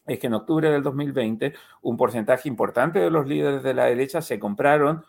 es 0.08 0.20
que 0.20 0.28
en 0.28 0.36
octubre 0.36 0.70
del 0.70 0.84
2020 0.84 1.54
un 1.82 1.98
porcentaje 1.98 2.48
importante 2.48 3.00
de 3.00 3.10
los 3.10 3.28
líderes 3.28 3.62
de 3.62 3.74
la 3.74 3.86
derecha 3.86 4.22
se 4.22 4.40
compraron 4.40 5.04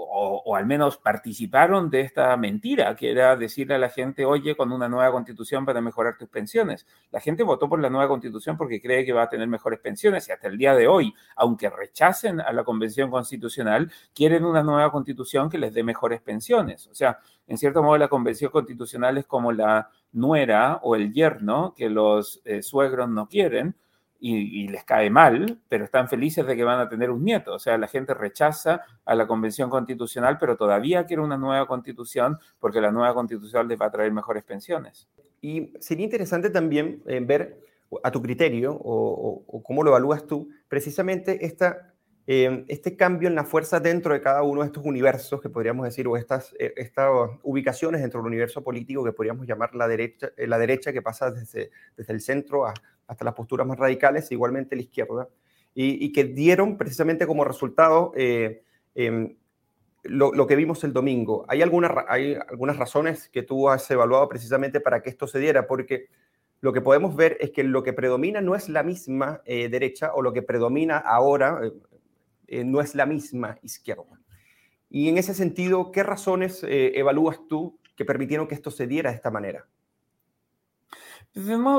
o, 0.00 0.54
al 0.56 0.66
menos 0.66 0.96
participaron 0.96 1.90
de 1.90 2.02
esta 2.02 2.36
mentira, 2.36 2.94
que 2.94 3.10
era 3.10 3.36
decirle 3.36 3.74
a 3.74 3.78
la 3.78 3.88
gente, 3.88 4.24
oye, 4.24 4.56
con 4.56 4.72
una 4.72 4.88
nueva 4.88 5.10
constitución 5.10 5.64
para 5.66 5.80
mejorar 5.80 6.16
tus 6.16 6.28
pensiones. 6.28 6.86
La 7.10 7.20
gente 7.20 7.42
votó 7.42 7.68
por 7.68 7.80
la 7.80 7.90
nueva 7.90 8.08
constitución 8.08 8.56
porque 8.56 8.80
cree 8.80 9.04
que 9.04 9.12
va 9.12 9.24
a 9.24 9.28
tener 9.28 9.48
mejores 9.48 9.80
pensiones 9.80 10.28
y 10.28 10.32
hasta 10.32 10.48
el 10.48 10.56
día 10.56 10.74
de 10.74 10.86
hoy, 10.86 11.14
aunque 11.36 11.68
rechacen 11.68 12.40
a 12.40 12.52
la 12.52 12.64
convención 12.64 13.10
constitucional, 13.10 13.90
quieren 14.14 14.44
una 14.44 14.62
nueva 14.62 14.90
constitución 14.92 15.50
que 15.50 15.58
les 15.58 15.74
dé 15.74 15.82
mejores 15.82 16.20
pensiones. 16.20 16.86
O 16.86 16.94
sea, 16.94 17.18
en 17.46 17.58
cierto 17.58 17.82
modo 17.82 17.98
la 17.98 18.08
convención 18.08 18.50
constitucional 18.50 19.18
es 19.18 19.26
como 19.26 19.52
la 19.52 19.90
nuera 20.12 20.80
o 20.82 20.96
el 20.96 21.12
yerno 21.12 21.74
que 21.76 21.90
los 21.90 22.40
eh, 22.44 22.62
suegros 22.62 23.08
no 23.08 23.28
quieren 23.28 23.74
y, 24.20 24.64
y, 24.64 24.68
les 24.68 24.84
cae 24.84 25.10
mal, 25.10 25.60
pero 25.68 25.84
están 25.84 26.08
felices 26.08 26.46
de 26.46 26.56
que 26.56 26.64
van 26.64 26.80
a 26.80 26.88
tener 26.88 27.10
un 27.10 27.24
nieto. 27.24 27.54
O 27.54 27.58
sea, 27.58 27.78
la 27.78 27.86
gente 27.86 28.14
rechaza 28.14 28.82
a 29.04 29.14
la 29.14 29.26
convención 29.26 29.70
constitucional, 29.70 30.38
pero 30.38 30.56
todavía 30.56 31.06
quiere 31.06 31.22
una 31.22 31.36
nueva 31.36 31.66
constitución 31.66 32.38
porque 32.58 32.80
la 32.80 32.90
nueva 32.90 33.14
constitución 33.14 33.68
les 33.68 33.80
va 33.80 33.86
a 33.86 33.90
traer 33.90 34.12
mejores 34.12 34.42
pensiones. 34.44 35.08
Y 35.40 35.72
sería 35.78 36.04
interesante 36.04 36.50
también 36.50 37.02
eh, 37.06 37.20
ver 37.24 37.60
a 38.02 38.10
tu 38.10 38.20
criterio 38.20 38.72
o, 38.72 38.78
o, 38.78 39.44
o, 39.46 39.62
cómo 39.62 39.82
lo 39.82 39.90
evalúas 39.90 40.26
tú 40.26 40.50
precisamente 40.68 41.46
esta, 41.46 41.94
eh, 42.30 42.66
este 42.68 42.94
cambio 42.94 43.26
en 43.26 43.34
la 43.34 43.44
fuerza 43.44 43.80
dentro 43.80 44.12
de 44.12 44.20
cada 44.20 44.42
uno 44.42 44.60
de 44.60 44.66
estos 44.66 44.84
universos 44.84 45.40
que 45.40 45.48
podríamos 45.48 45.86
decir, 45.86 46.06
o 46.06 46.14
estas, 46.18 46.54
eh, 46.58 46.74
estas 46.76 47.08
ubicaciones 47.42 48.02
dentro 48.02 48.20
del 48.20 48.26
universo 48.26 48.62
político 48.62 49.02
que 49.02 49.12
podríamos 49.12 49.46
llamar 49.46 49.74
la 49.74 49.88
derecha, 49.88 50.28
eh, 50.36 50.46
la 50.46 50.58
derecha 50.58 50.92
que 50.92 51.00
pasa 51.00 51.30
desde, 51.30 51.70
desde 51.96 52.12
el 52.12 52.20
centro 52.20 52.66
a, 52.66 52.74
hasta 53.08 53.24
las 53.24 53.34
posturas 53.34 53.66
más 53.66 53.78
radicales, 53.78 54.30
igualmente 54.30 54.76
la 54.76 54.82
izquierda, 54.82 55.28
y, 55.74 56.12
que 56.12 56.24
dieron 56.24 56.76
precisamente 56.76 57.26
como 57.26 57.44
resultado 57.44 58.12
eh, 58.16 58.62
eh, 58.96 59.36
lo, 60.02 60.46
que 60.46 60.56
vimos 60.56 60.82
el 60.82 60.92
domingo. 60.92 61.44
¿Hay, 61.48 61.62
alguna, 61.62 62.04
¿Hay 62.08 62.34
algunas 62.34 62.76
razones 62.76 63.28
que 63.28 63.42
tú 63.42 63.68
has 63.68 63.88
evaluado 63.90 64.28
precisamente 64.28 64.80
para 64.80 65.02
que 65.02 65.10
esto 65.10 65.28
se 65.28 65.38
diera? 65.38 65.68
Porque 65.68 66.08
lo 66.60 66.72
que 66.72 66.80
podemos 66.80 67.14
ver 67.14 67.36
es 67.40 67.50
que 67.52 67.62
lo 67.62 67.84
que 67.84 67.92
predomina 67.92 68.40
no 68.40 68.56
es 68.56 68.68
la 68.68 68.82
misma 68.82 69.40
eh, 69.44 69.68
derecha 69.68 70.12
o 70.14 70.22
lo 70.22 70.32
que 70.32 70.42
predomina 70.42 70.98
ahora 70.98 71.60
eh, 72.48 72.64
no 72.64 72.80
es 72.80 72.96
la 72.96 73.06
misma 73.06 73.58
izquierda. 73.62 74.20
Y 74.90 75.08
en 75.08 75.16
ese 75.16 75.32
sentido, 75.32 75.92
¿qué 75.92 76.02
razones 76.02 76.64
evalúas 76.66 77.38
tú 77.46 77.78
que 77.94 78.04
permitieron 78.04 78.48
que 78.48 78.54
esto 78.56 78.72
se 78.72 78.88
diera 78.88 79.10
de 79.10 79.16
esta 79.16 79.30
manera? 79.30 79.68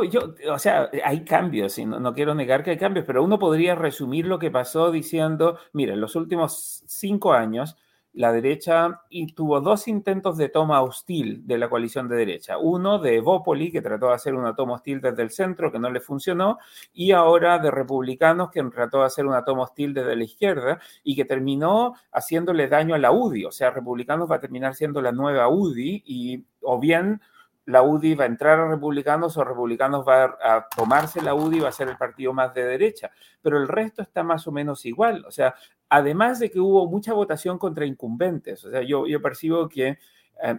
Yo, 0.10 0.36
o 0.52 0.60
sea, 0.60 0.90
hay 1.04 1.26
cambios, 1.26 1.78
y 1.80 1.86
no, 1.86 2.00
no, 2.00 2.14
quiero 2.14 2.34
negar 2.34 2.64
que 2.64 2.72
hay 2.72 2.78
cambios, 2.78 3.06
pero 3.06 3.24
uno 3.24 3.38
podría 3.38 3.76
resumir 3.76 4.26
lo 4.26 4.40
que 4.40 4.52
pasó 4.52 4.90
diciendo, 4.90 5.58
mira, 5.74 5.94
en 5.94 6.02
los 6.02 6.16
últimos 6.16 6.84
cinco 6.88 7.34
años, 7.34 7.76
la 8.14 8.32
derecha 8.32 9.02
tuvo 9.36 9.62
dos 9.62 9.88
intentos 9.88 10.38
de 10.38 10.50
toma 10.50 10.82
hostil 10.82 11.46
de 11.46 11.58
la 11.58 11.70
coalición 11.70 12.08
de 12.08 12.16
derecha. 12.16 12.58
Uno 12.58 13.00
de 13.00 13.18
Evópoli, 13.18 13.72
que 13.72 13.82
trató 13.82 14.08
de 14.08 14.14
hacer 14.14 14.34
una 14.34 14.56
toma 14.56 14.76
hostil 14.76 15.00
desde 15.02 15.22
el 15.24 15.30
centro, 15.30 15.72
que 15.72 15.80
no 15.80 15.90
le 15.92 16.00
funcionó, 16.00 16.58
y 16.94 17.12
ahora 17.12 17.60
de 17.60 17.70
republicanos, 17.70 18.50
que 18.52 18.64
trató 18.64 19.00
de 19.00 19.06
hacer 19.06 19.26
una 19.26 19.44
toma 19.44 19.64
hostil 19.64 19.94
desde 19.94 20.16
la 20.16 20.24
izquierda 20.24 20.80
y 21.04 21.16
que 21.16 21.26
terminó 21.26 21.96
haciéndole 22.12 22.68
daño 22.68 22.96
a 22.96 22.98
la 22.98 23.12
UDI. 23.12 23.46
O 23.46 23.52
sea, 23.52 23.72
republicanos 23.72 24.30
va 24.30 24.38
a 24.38 24.42
terminar 24.42 24.74
siendo 24.74 25.02
la 25.02 25.12
nueva 25.12 25.48
UDI 25.50 26.04
y 26.06 26.46
o 26.62 26.80
bien 26.80 27.22
la 27.70 27.84
UDI 27.84 28.16
va 28.16 28.24
a 28.24 28.28
entrar 28.28 28.60
a 28.60 28.68
republicanos 28.68 29.38
o 29.38 29.44
republicanos 29.44 30.04
va 30.06 30.38
a 30.42 30.68
tomarse 30.76 31.22
la 31.22 31.36
UDI 31.36 31.58
y 31.58 31.60
va 31.60 31.70
a 31.70 31.72
ser 31.72 31.88
el 31.88 31.98
partido 31.98 32.34
más 32.34 32.52
de 32.54 32.64
derecha. 32.64 33.12
Pero 33.42 33.58
el 33.60 33.68
resto 33.68 34.02
está 34.02 34.24
más 34.24 34.48
o 34.48 34.52
menos 34.52 34.86
igual. 34.86 35.24
O 35.28 35.32
sea, 35.32 35.54
además 35.88 36.40
de 36.40 36.50
que 36.50 36.60
hubo 36.60 36.90
mucha 36.90 37.14
votación 37.14 37.60
contra 37.60 37.86
incumbentes. 37.86 38.66
O 38.66 38.72
sea, 38.72 38.82
yo, 38.82 39.06
yo 39.06 39.22
percibo 39.22 39.70
que 39.70 40.00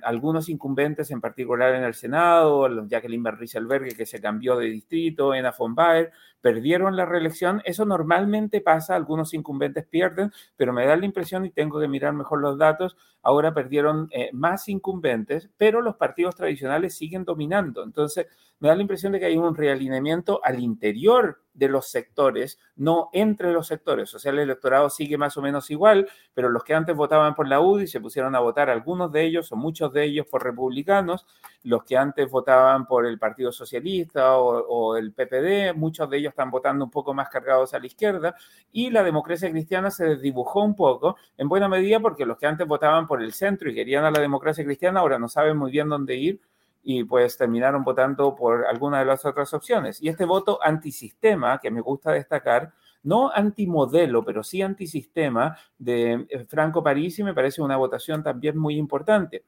algunos 0.03 0.49
incumbentes, 0.49 1.11
en 1.11 1.21
particular 1.21 1.75
en 1.75 1.85
el 1.85 1.95
Senado, 1.95 2.69
Jacqueline 2.87 3.23
Van 3.23 3.39
Rieselberghe, 3.39 3.95
que 3.97 4.07
se 4.07 4.21
cambió 4.21 4.57
de 4.57 4.67
distrito, 4.67 5.35
Ena 5.35 5.55
von 5.57 5.75
Baer, 5.75 6.13
perdieron 6.41 6.97
la 6.97 7.07
reelección. 7.07 7.63
Eso 7.65 7.85
normalmente 7.85 8.61
pasa, 8.61 8.95
algunos 8.95 9.35
incumbentes 9.35 9.87
pierden, 9.87 10.33
pero 10.57 10.73
me 10.73 10.87
da 10.87 10.97
la 10.97 11.07
impresión, 11.07 11.47
y 11.47 11.51
tengo 11.51 11.81
que 11.81 11.89
mirar 11.89 12.13
mejor 12.13 12.41
los 12.41 12.59
datos, 12.59 12.97
ahora 13.23 13.55
perdieron 13.55 14.09
eh, 14.11 14.31
más 14.33 14.69
incumbentes, 14.69 15.51
pero 15.57 15.81
los 15.81 15.97
partidos 15.97 16.37
tradicionales 16.37 16.95
siguen 16.95 17.25
dominando. 17.25 17.83
Entonces, 17.83 18.27
me 18.59 18.69
da 18.69 18.75
la 18.75 18.83
impresión 18.83 19.13
de 19.13 19.21
que 19.21 19.27
hay 19.27 19.37
un 19.37 19.55
realineamiento 19.55 20.41
al 20.45 20.61
interior 20.61 21.41
de 21.55 21.69
los 21.69 21.89
sectores, 21.89 22.59
no 22.77 23.11
entre 23.13 23.53
los 23.53 23.67
sectores. 23.67 24.15
O 24.15 24.19
sea, 24.19 24.33
el 24.33 24.39
electorado 24.39 24.89
sigue 24.91 25.19
más 25.19 25.37
o 25.37 25.43
menos 25.43 25.71
igual, 25.71 26.09
pero 26.35 26.49
los 26.49 26.65
que 26.65 26.75
antes 26.75 26.97
votaban 26.97 27.35
por 27.35 27.49
la 27.49 27.61
UDI 27.61 27.87
se 27.87 28.01
pusieron 28.01 28.35
a 28.35 28.41
votar, 28.41 28.71
algunos 28.71 29.13
de 29.13 29.25
ellos 29.25 29.51
o 29.53 29.57
muchos 29.57 29.93
de 29.93 30.05
ellos 30.05 30.27
por 30.31 30.45
republicanos, 30.45 31.27
los 31.63 31.85
que 31.85 31.97
antes 31.97 32.31
votaban 32.31 32.87
por 32.87 33.07
el 33.07 33.19
Partido 33.19 33.53
Socialista 33.53 34.39
o, 34.39 34.67
o 34.67 34.97
el 34.97 35.13
PPD, 35.13 35.75
muchos 35.75 36.09
de 36.09 36.19
ellos 36.19 36.31
están 36.31 36.51
votando 36.51 36.85
un 36.85 36.91
poco 36.91 37.13
más 37.15 37.29
cargados 37.29 37.75
a 37.75 37.79
la 37.79 37.87
izquierda, 37.87 38.35
y 38.73 38.91
la 38.91 39.03
democracia 39.03 39.51
cristiana 39.51 39.91
se 39.91 40.05
desdibujó 40.05 40.63
un 40.63 40.77
poco, 40.77 41.17
en 41.37 41.49
buena 41.49 41.69
medida 41.69 42.01
porque 42.01 42.25
los 42.25 42.39
que 42.39 42.47
antes 42.47 42.67
votaban 42.67 43.07
por 43.07 43.23
el 43.23 43.33
centro 43.33 43.71
y 43.71 43.75
querían 43.75 44.05
a 44.05 44.11
la 44.11 44.21
democracia 44.21 44.65
cristiana 44.65 45.01
ahora 45.01 45.19
no 45.19 45.29
saben 45.29 45.57
muy 45.57 45.71
bien 45.71 45.89
dónde 45.89 46.15
ir 46.17 46.41
y 46.83 47.05
pues 47.05 47.37
terminaron 47.37 47.85
votando 47.85 48.35
por 48.35 48.67
alguna 48.67 49.01
de 49.01 49.05
las 49.05 49.25
otras 49.25 49.53
opciones. 49.53 50.01
Y 50.03 50.09
este 50.09 50.25
voto 50.25 50.59
antisistema, 50.63 51.59
que 51.59 51.71
me 51.71 51.81
gusta 51.81 52.13
destacar, 52.13 52.73
no 53.03 53.31
antimodelo, 53.31 54.25
pero 54.25 54.43
sí 54.43 54.63
antisistema 54.63 55.57
de 55.79 56.27
eh, 56.29 56.47
Franco 56.49 56.83
Parisi, 56.83 57.23
me 57.23 57.35
parece 57.35 57.63
una 57.63 57.77
votación 57.77 58.23
también 58.23 58.59
muy 58.59 58.77
importante. 58.77 59.45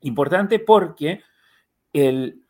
Importante 0.00 0.58
porque 0.58 1.22
el, 1.92 2.42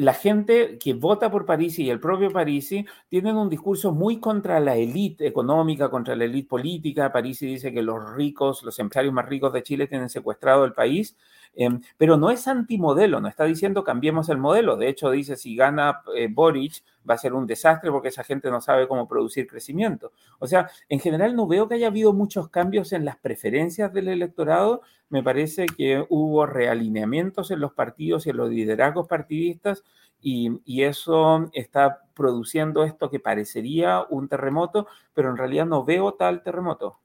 la 0.00 0.14
gente 0.14 0.78
que 0.78 0.94
vota 0.94 1.30
por 1.30 1.44
Parisi 1.44 1.84
y 1.84 1.90
el 1.90 2.00
propio 2.00 2.30
Parisi 2.30 2.86
tienen 3.08 3.36
un 3.36 3.50
discurso 3.50 3.92
muy 3.92 4.18
contra 4.18 4.58
la 4.58 4.74
élite 4.74 5.26
económica, 5.26 5.90
contra 5.90 6.16
la 6.16 6.24
élite 6.24 6.48
política. 6.48 7.12
Parisi 7.12 7.46
dice 7.46 7.70
que 7.70 7.82
los 7.82 8.14
ricos, 8.14 8.62
los 8.62 8.78
empresarios 8.78 9.12
más 9.12 9.28
ricos 9.28 9.52
de 9.52 9.62
Chile 9.62 9.86
tienen 9.86 10.08
secuestrado 10.08 10.64
el 10.64 10.72
país, 10.72 11.18
eh, 11.54 11.68
pero 11.96 12.16
no 12.16 12.30
es 12.30 12.46
antimodelo, 12.46 13.20
no 13.20 13.28
está 13.28 13.44
diciendo 13.44 13.84
cambiemos 13.84 14.28
el 14.28 14.38
modelo. 14.38 14.76
De 14.76 14.88
hecho, 14.88 15.10
dice 15.10 15.36
si 15.36 15.56
gana 15.56 16.02
eh, 16.16 16.28
Boric 16.30 16.82
va 17.08 17.14
a 17.14 17.18
ser 17.18 17.34
un 17.34 17.46
desastre 17.46 17.90
porque 17.90 18.08
esa 18.08 18.24
gente 18.24 18.50
no 18.50 18.60
sabe 18.60 18.86
cómo 18.86 19.08
producir 19.08 19.46
crecimiento. 19.46 20.12
O 20.38 20.46
sea, 20.46 20.70
en 20.88 21.00
general 21.00 21.34
no 21.34 21.46
veo 21.46 21.68
que 21.68 21.74
haya 21.74 21.88
habido 21.88 22.12
muchos 22.12 22.48
cambios 22.48 22.92
en 22.92 23.04
las 23.04 23.16
preferencias 23.16 23.92
del 23.92 24.08
electorado. 24.08 24.82
Me 25.08 25.22
parece 25.22 25.66
que 25.66 26.04
hubo 26.08 26.46
realineamientos 26.46 27.50
en 27.50 27.60
los 27.60 27.72
partidos 27.72 28.26
y 28.26 28.30
en 28.30 28.36
los 28.36 28.50
liderazgos 28.50 29.08
partidistas 29.08 29.82
y, 30.22 30.60
y, 30.66 30.82
eso 30.82 31.48
está 31.54 32.02
produciendo 32.14 32.84
esto 32.84 33.08
que 33.10 33.20
parecería 33.20 34.04
un 34.10 34.28
terremoto, 34.28 34.86
pero 35.14 35.30
en 35.30 35.38
realidad 35.38 35.64
no 35.64 35.82
veo 35.82 36.12
tal 36.12 36.42
terremoto. 36.42 36.98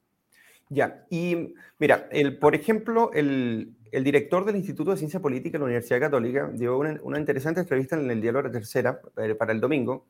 Ya, 0.70 1.06
y 1.10 1.54
mira, 1.78 2.08
el, 2.12 2.40
por 2.40 2.56
ejemplo, 2.56 3.12
el, 3.14 3.76
el 3.96 4.04
director 4.04 4.44
del 4.44 4.58
Instituto 4.58 4.92
de 4.92 4.98
Ciencia 4.98 5.22
Política 5.22 5.54
de 5.54 5.60
la 5.60 5.66
Universidad 5.66 6.02
Católica 6.02 6.52
dio 6.54 6.78
una, 6.78 7.18
interesante 7.18 7.62
entrevista 7.62 7.96
en 7.96 8.12
el 8.12 8.20
Diálogo 8.20 8.44
de 8.44 8.50
la 8.50 8.60
Tercera 8.60 9.00
eh, 9.16 9.36
para 9.36 9.54
el 9.54 9.62
domingo, 9.62 10.06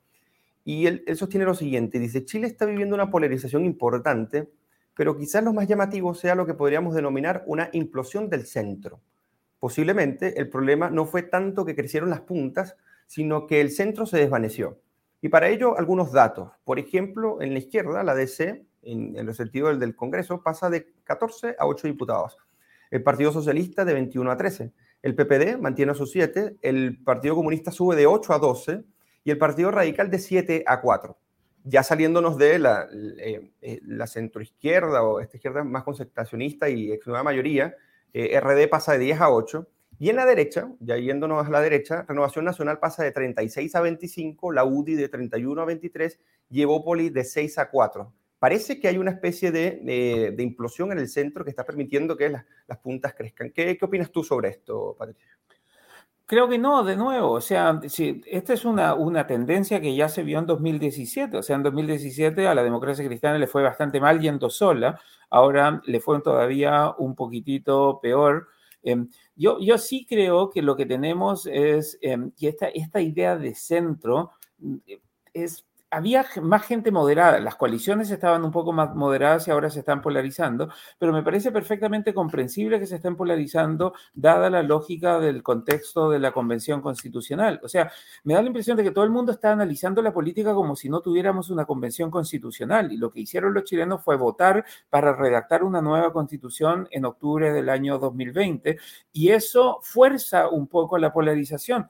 y 0.63 0.87
él, 0.87 1.03
sostiene 1.15 1.45
lo 1.45 1.53
siguiente, 1.53 1.99
dice, 1.99 2.25
Chile 2.25 2.47
está 2.47 2.65
viviendo 2.65 2.95
una 2.95 3.11
polarización 3.11 3.63
importante, 3.63 4.49
pero 4.95 5.15
quizás 5.15 5.43
lo 5.43 5.53
más 5.53 5.67
llamativo 5.67 6.15
sea 6.15 6.33
lo 6.33 6.47
que 6.47 6.55
podríamos 6.55 6.95
denominar 6.95 7.43
una 7.45 7.69
implosión 7.73 8.27
del 8.27 8.47
centro. 8.47 9.01
Posiblemente 9.59 10.39
el 10.39 10.49
problema 10.49 10.89
no 10.89 11.05
fue 11.05 11.21
tanto 11.21 11.63
que 11.63 11.75
crecieron 11.75 12.09
las 12.09 12.21
puntas, 12.21 12.75
sino 13.05 13.45
que 13.45 13.61
el 13.61 13.69
centro 13.69 14.07
se 14.07 14.17
desvaneció. 14.17 14.79
Y 15.21 15.29
para 15.29 15.49
ello, 15.49 15.77
algunos 15.77 16.11
datos. 16.11 16.49
Por 16.63 16.79
ejemplo, 16.79 17.39
en 17.39 17.53
la 17.53 17.59
izquierda, 17.59 18.03
la 18.03 18.15
DC, 18.15 18.65
en, 18.81 19.15
el 19.15 19.35
sentido 19.35 19.67
del, 19.67 19.79
del 19.79 19.95
Congreso, 19.95 20.41
pasa 20.41 20.71
de 20.71 20.91
14 21.03 21.55
a 21.59 21.67
8 21.67 21.87
diputados. 21.87 22.37
El 22.95 23.03
Partido 23.03 23.33
Socialista 23.33 23.83
de 23.83 23.93
21 23.93 24.31
a 24.31 24.37
13. 24.37 24.71
El 25.01 25.15
PPD 25.15 25.57
mantiene 25.59 25.91
a 25.91 25.95
sus 25.95 26.11
7. 26.11 26.55
El 26.61 27.03
Partido 27.03 27.35
Comunista 27.35 27.69
sube 27.69 27.95
de 27.97 28.07
8 28.07 28.33
a 28.33 28.39
12. 28.39 28.85
Y 29.25 29.31
el 29.31 29.37
Partido 29.37 29.69
Radical 29.69 30.09
de 30.09 30.19
7 30.19 30.63
a 30.65 30.79
4 30.79 31.17
ya 31.65 31.81
saliéndonos 31.81 32.37
de 32.37 32.59
la, 32.59 32.87
eh, 33.17 33.51
eh, 33.61 33.79
la 33.83 34.05
centroizquierda 34.05 35.01
o 35.03 35.19
esta 35.19 35.37
izquierda 35.37 35.63
más 35.63 35.83
concentracionista 35.83 36.69
y 36.69 36.91
ex 36.91 37.07
nueva 37.07 37.23
mayoría, 37.23 37.75
eh, 38.13 38.39
RD 38.39 38.69
pasa 38.69 38.93
de 38.93 38.99
10 38.99 39.19
a 39.19 39.31
8. 39.31 39.67
Y 39.97 40.09
en 40.09 40.17
la 40.17 40.25
derecha, 40.25 40.71
ya 40.79 40.95
yéndonos 40.97 41.45
a 41.45 41.49
la 41.49 41.61
derecha, 41.61 42.05
Renovación 42.07 42.45
Nacional 42.45 42.79
pasa 42.79 43.03
de 43.03 43.11
36 43.11 43.73
a 43.75 43.81
25, 43.81 44.51
la 44.51 44.63
UDI 44.63 44.93
de 44.93 45.09
31 45.09 45.61
a 45.61 45.65
23 45.65 46.19
y 46.51 46.61
Evópolis 46.61 47.11
de 47.11 47.23
6 47.23 47.57
a 47.57 47.71
4. 47.71 48.13
Parece 48.45 48.79
que 48.79 48.87
hay 48.87 48.99
una 48.99 49.09
especie 49.09 49.51
de, 49.51 50.31
de, 50.37 50.43
implosión 50.43 50.91
en 50.91 50.99
el 50.99 51.07
centro 51.07 51.43
que 51.43 51.49
está 51.49 51.63
permitiendo 51.63 52.15
que 52.15 52.29
las, 52.29 52.77
puntas 52.77 53.15
crezcan. 53.15 53.49
¿Qué, 53.49 53.75
¿Qué 53.75 53.85
opinas 53.85 54.11
tú 54.11 54.23
sobre 54.23 54.49
esto, 54.49 54.95
Patricia? 54.99 55.35
Creo 56.27 56.47
que 56.47 56.59
no, 56.59 56.83
de 56.83 56.95
nuevo, 56.95 57.31
o 57.31 57.41
sea, 57.41 57.81
esta 57.81 58.53
es 58.53 58.63
una, 58.63 59.25
tendencia 59.25 59.81
que 59.81 59.95
ya 59.95 60.09
se 60.09 60.21
vio 60.21 60.37
en 60.37 60.45
2017, 60.45 61.37
o 61.37 61.41
sea, 61.41 61.55
en 61.55 61.63
2017 61.63 62.47
a 62.47 62.53
la 62.53 62.63
democracia 62.63 63.03
cristiana 63.03 63.39
le 63.39 63.47
fue 63.47 63.63
bastante 63.63 63.99
mal 63.99 64.21
yendo 64.21 64.51
sola, 64.51 65.01
ahora 65.31 65.81
le 65.87 65.99
fue 65.99 66.21
todavía 66.21 66.93
un 66.99 67.15
poquitito 67.15 67.99
peor. 67.99 68.49
Eh, 68.83 69.07
yo, 69.35 69.57
yo 69.59 69.79
sí 69.79 70.05
creo 70.07 70.51
que 70.51 70.61
lo 70.61 70.75
que 70.75 70.85
tenemos 70.85 71.49
es 71.51 71.97
eh, 71.99 72.15
que 72.37 72.49
esta, 72.49 72.67
esta 72.67 73.01
idea 73.01 73.37
de 73.37 73.55
centro 73.55 74.29
mm, 74.59 74.75
es 75.33 75.64
había 75.91 76.25
más 76.41 76.65
gente 76.65 76.91
moderada, 76.91 77.39
las 77.39 77.55
coaliciones 77.55 78.11
estaban 78.11 78.43
un 78.43 78.51
poco 78.51 78.73
más 78.73 78.93
moderadas 78.95 79.47
y 79.47 79.51
ahora 79.51 79.69
se 79.69 79.79
están 79.79 80.01
polarizando, 80.01 80.69
pero 80.99 81.13
me 81.13 81.23
parece 81.23 81.51
perfectamente 81.51 82.13
comprensible 82.13 82.79
que 82.79 82.87
se 82.87 82.95
estén 82.95 83.15
polarizando 83.15 83.93
dada 84.13 84.49
la 84.49 84.63
lógica 84.63 85.19
del 85.19 85.43
contexto 85.43 86.09
de 86.09 86.19
la 86.19 86.31
Convención 86.31 86.81
Constitucional. 86.81 87.59
O 87.63 87.69
sea, 87.69 87.91
me 88.23 88.33
da 88.33 88.41
la 88.41 88.47
impresión 88.47 88.75
de 88.77 88.83
que 88.83 88.91
todo 88.91 89.05
el 89.05 89.11
mundo 89.11 89.31
está 89.31 89.51
analizando 89.51 90.01
la 90.01 90.13
política 90.13 90.53
como 90.53 90.75
si 90.75 90.89
no 90.89 91.01
tuviéramos 91.01 91.49
una 91.49 91.65
Convención 91.65 92.11
Constitucional 92.11 92.91
y 92.91 92.97
lo 92.97 93.11
que 93.11 93.21
hicieron 93.21 93.53
los 93.53 93.63
chilenos 93.63 94.03
fue 94.03 94.17
votar 94.17 94.65
para 94.89 95.15
redactar 95.15 95.63
una 95.63 95.81
nueva 95.81 96.11
constitución 96.11 96.87
en 96.91 97.05
octubre 97.05 97.53
del 97.53 97.69
año 97.69 97.99
2020 97.99 98.77
y 99.13 99.29
eso 99.29 99.79
fuerza 99.81 100.49
un 100.49 100.67
poco 100.67 100.97
la 100.97 101.13
polarización. 101.13 101.89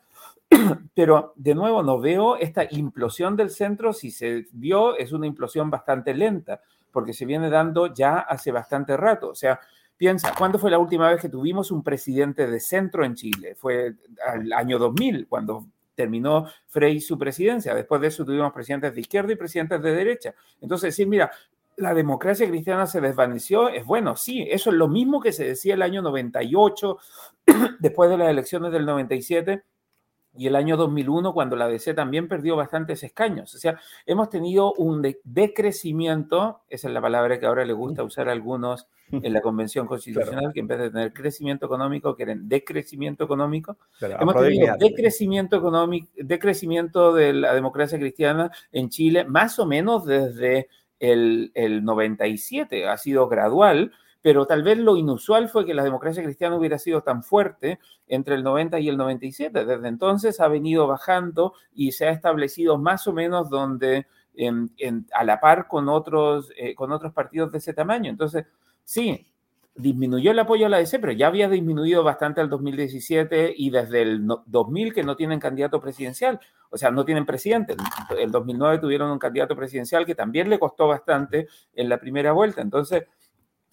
Pero 0.94 1.34
de 1.36 1.56
nuevo, 1.56 1.84
no 1.84 2.00
veo 2.00 2.38
esta 2.38 2.68
implosión 2.70 3.36
del 3.36 3.50
centro. 3.50 3.94
Si 3.94 4.12
se 4.12 4.48
vio, 4.52 4.98
es 4.98 5.12
una 5.12 5.28
implosión 5.28 5.70
bastante 5.70 6.14
lenta, 6.14 6.62
porque 6.92 7.14
se 7.14 7.26
viene 7.26 7.50
dando 7.50 7.94
ya 7.94 8.20
hace 8.20 8.52
bastante 8.52 8.96
rato. 8.98 9.30
O 9.30 9.36
sea, 9.36 9.60
piensa, 9.98 10.34
¿cuándo 10.38 10.60
fue 10.60 10.72
la 10.72 10.80
última 10.80 11.10
vez 11.10 11.22
que 11.22 11.30
tuvimos 11.30 11.72
un 11.72 11.84
presidente 11.84 12.48
de 12.48 12.60
centro 12.60 13.04
en 13.04 13.16
Chile? 13.16 13.56
Fue 13.56 13.96
al 14.28 14.52
año 14.54 14.80
2000, 14.80 15.28
cuando 15.28 15.66
terminó 15.96 16.48
Frey 16.68 17.00
su 17.00 17.18
presidencia. 17.18 17.74
Después 17.74 18.02
de 18.02 18.08
eso 18.08 18.26
tuvimos 18.26 18.54
presidentes 18.54 18.94
de 18.94 19.02
izquierda 19.02 19.32
y 19.32 19.38
presidentes 19.38 19.82
de 19.82 19.96
derecha. 19.96 20.36
Entonces, 20.62 20.90
decir, 20.90 21.08
mira, 21.08 21.32
la 21.78 21.94
democracia 21.94 22.48
cristiana 22.48 22.86
se 22.86 23.02
desvaneció, 23.02 23.70
es 23.70 23.86
bueno, 23.86 24.16
sí, 24.16 24.48
eso 24.50 24.70
es 24.70 24.76
lo 24.76 24.88
mismo 24.88 25.20
que 25.20 25.34
se 25.34 25.46
decía 25.46 25.74
el 25.74 25.82
año 25.82 26.02
98, 26.02 26.98
después 27.80 28.10
de 28.10 28.18
las 28.18 28.30
elecciones 28.30 28.72
del 28.72 28.86
97 28.86 29.64
y 30.38 30.48
el 30.48 30.56
año 30.56 30.78
2001 30.78 31.34
cuando 31.34 31.56
la 31.56 31.68
DC 31.68 31.94
también 31.94 32.28
perdió 32.28 32.56
bastantes 32.56 33.04
escaños. 33.04 33.54
O 33.56 33.58
sea, 33.58 33.80
hemos 34.06 34.30
tenido 34.30 34.74
un 34.74 35.02
decrecimiento, 35.24 36.62
esa 36.70 36.88
es 36.88 36.94
la 36.94 37.02
palabra 37.02 37.40
que 37.40 37.46
ahora 37.46 37.66
le 37.66 37.74
gusta 37.74 38.04
usar 38.04 38.30
a 38.30 38.32
algunos 38.32 38.88
en 39.12 39.34
la 39.34 39.42
Convención 39.42 39.88
Constitucional, 39.88 40.52
que 40.54 40.60
en 40.60 40.68
vez 40.68 40.80
de 40.80 40.90
tener 40.90 41.14
crecimiento 41.14 41.66
económico, 41.68 42.16
quieren 42.16 42.50
decrecimiento 42.50 43.24
económico. 43.24 43.78
hemos 44.02 44.36
tenido 44.36 44.76
decrecimiento 44.78 45.58
económico, 45.58 46.08
decrecimiento 46.16 47.14
de 47.14 47.34
la 47.34 47.54
democracia 47.54 48.00
cristiana 48.00 48.52
en 48.72 48.90
Chile, 48.90 49.26
más 49.26 49.60
o 49.60 49.66
menos 49.66 50.06
desde 50.06 50.70
el, 51.00 51.52
el 51.54 51.84
97, 51.84 52.88
ha 52.88 52.98
sido 52.98 53.28
gradual, 53.28 53.92
pero 54.26 54.48
tal 54.48 54.64
vez 54.64 54.80
lo 54.80 54.98
inusual 54.98 55.50
fue 55.50 55.68
que 55.68 55.76
la 55.76 55.84
democracia 55.84 56.24
cristiana 56.24 56.56
hubiera 56.56 56.80
sido 56.80 57.04
tan 57.04 57.22
fuerte 57.22 57.78
entre 58.08 58.34
el 58.34 58.44
90 58.44 58.80
y 58.80 58.90
el 58.90 58.98
97. 58.98 59.66
Desde 59.66 59.88
entonces 59.88 60.40
ha 60.40 60.48
venido 60.48 60.88
bajando 60.88 61.54
y 61.76 61.92
se 61.92 62.08
ha 62.08 62.10
establecido 62.10 62.80
más 62.80 63.06
o 63.06 63.14
menos 63.14 63.52
donde 63.52 64.08
a 65.14 65.24
la 65.24 65.40
par 65.40 65.68
con 65.68 65.90
otros, 65.90 66.52
eh, 66.58 66.74
con 66.74 66.92
otros 66.92 67.14
partidos 67.14 67.52
de 67.52 67.60
ese 67.60 67.76
tamaño. 67.76 68.10
Entonces, 68.10 68.48
sí, 68.84 69.28
disminuyó 69.76 70.32
el 70.32 70.40
apoyo 70.40 70.66
a 70.66 70.70
la 70.70 70.80
DC, 70.80 70.98
pero 70.98 71.12
ya 71.12 71.28
había 71.28 71.48
disminuido 71.48 72.04
bastante 72.04 72.42
al 72.42 72.50
2017 72.50 73.54
y 73.56 73.70
desde 73.70 74.02
el 74.02 74.26
2000 74.48 74.92
que 74.96 75.04
no 75.04 75.16
tienen 75.16 75.40
candidato 75.40 75.80
presidencial, 75.80 76.40
o 76.72 76.80
sea, 76.80 76.90
no 76.90 77.06
tienen 77.06 77.28
presidente. 77.28 77.76
El 78.18 78.32
2009 78.32 78.80
tuvieron 78.80 79.12
un 79.12 79.20
candidato 79.20 79.56
presidencial 79.56 80.04
que 80.04 80.16
también 80.16 80.50
le 80.50 80.58
costó 80.58 80.88
bastante 80.88 81.48
en 81.76 81.90
la 81.90 82.00
primera 82.00 82.32
vuelta. 82.32 82.64
Entonces, 82.64 83.04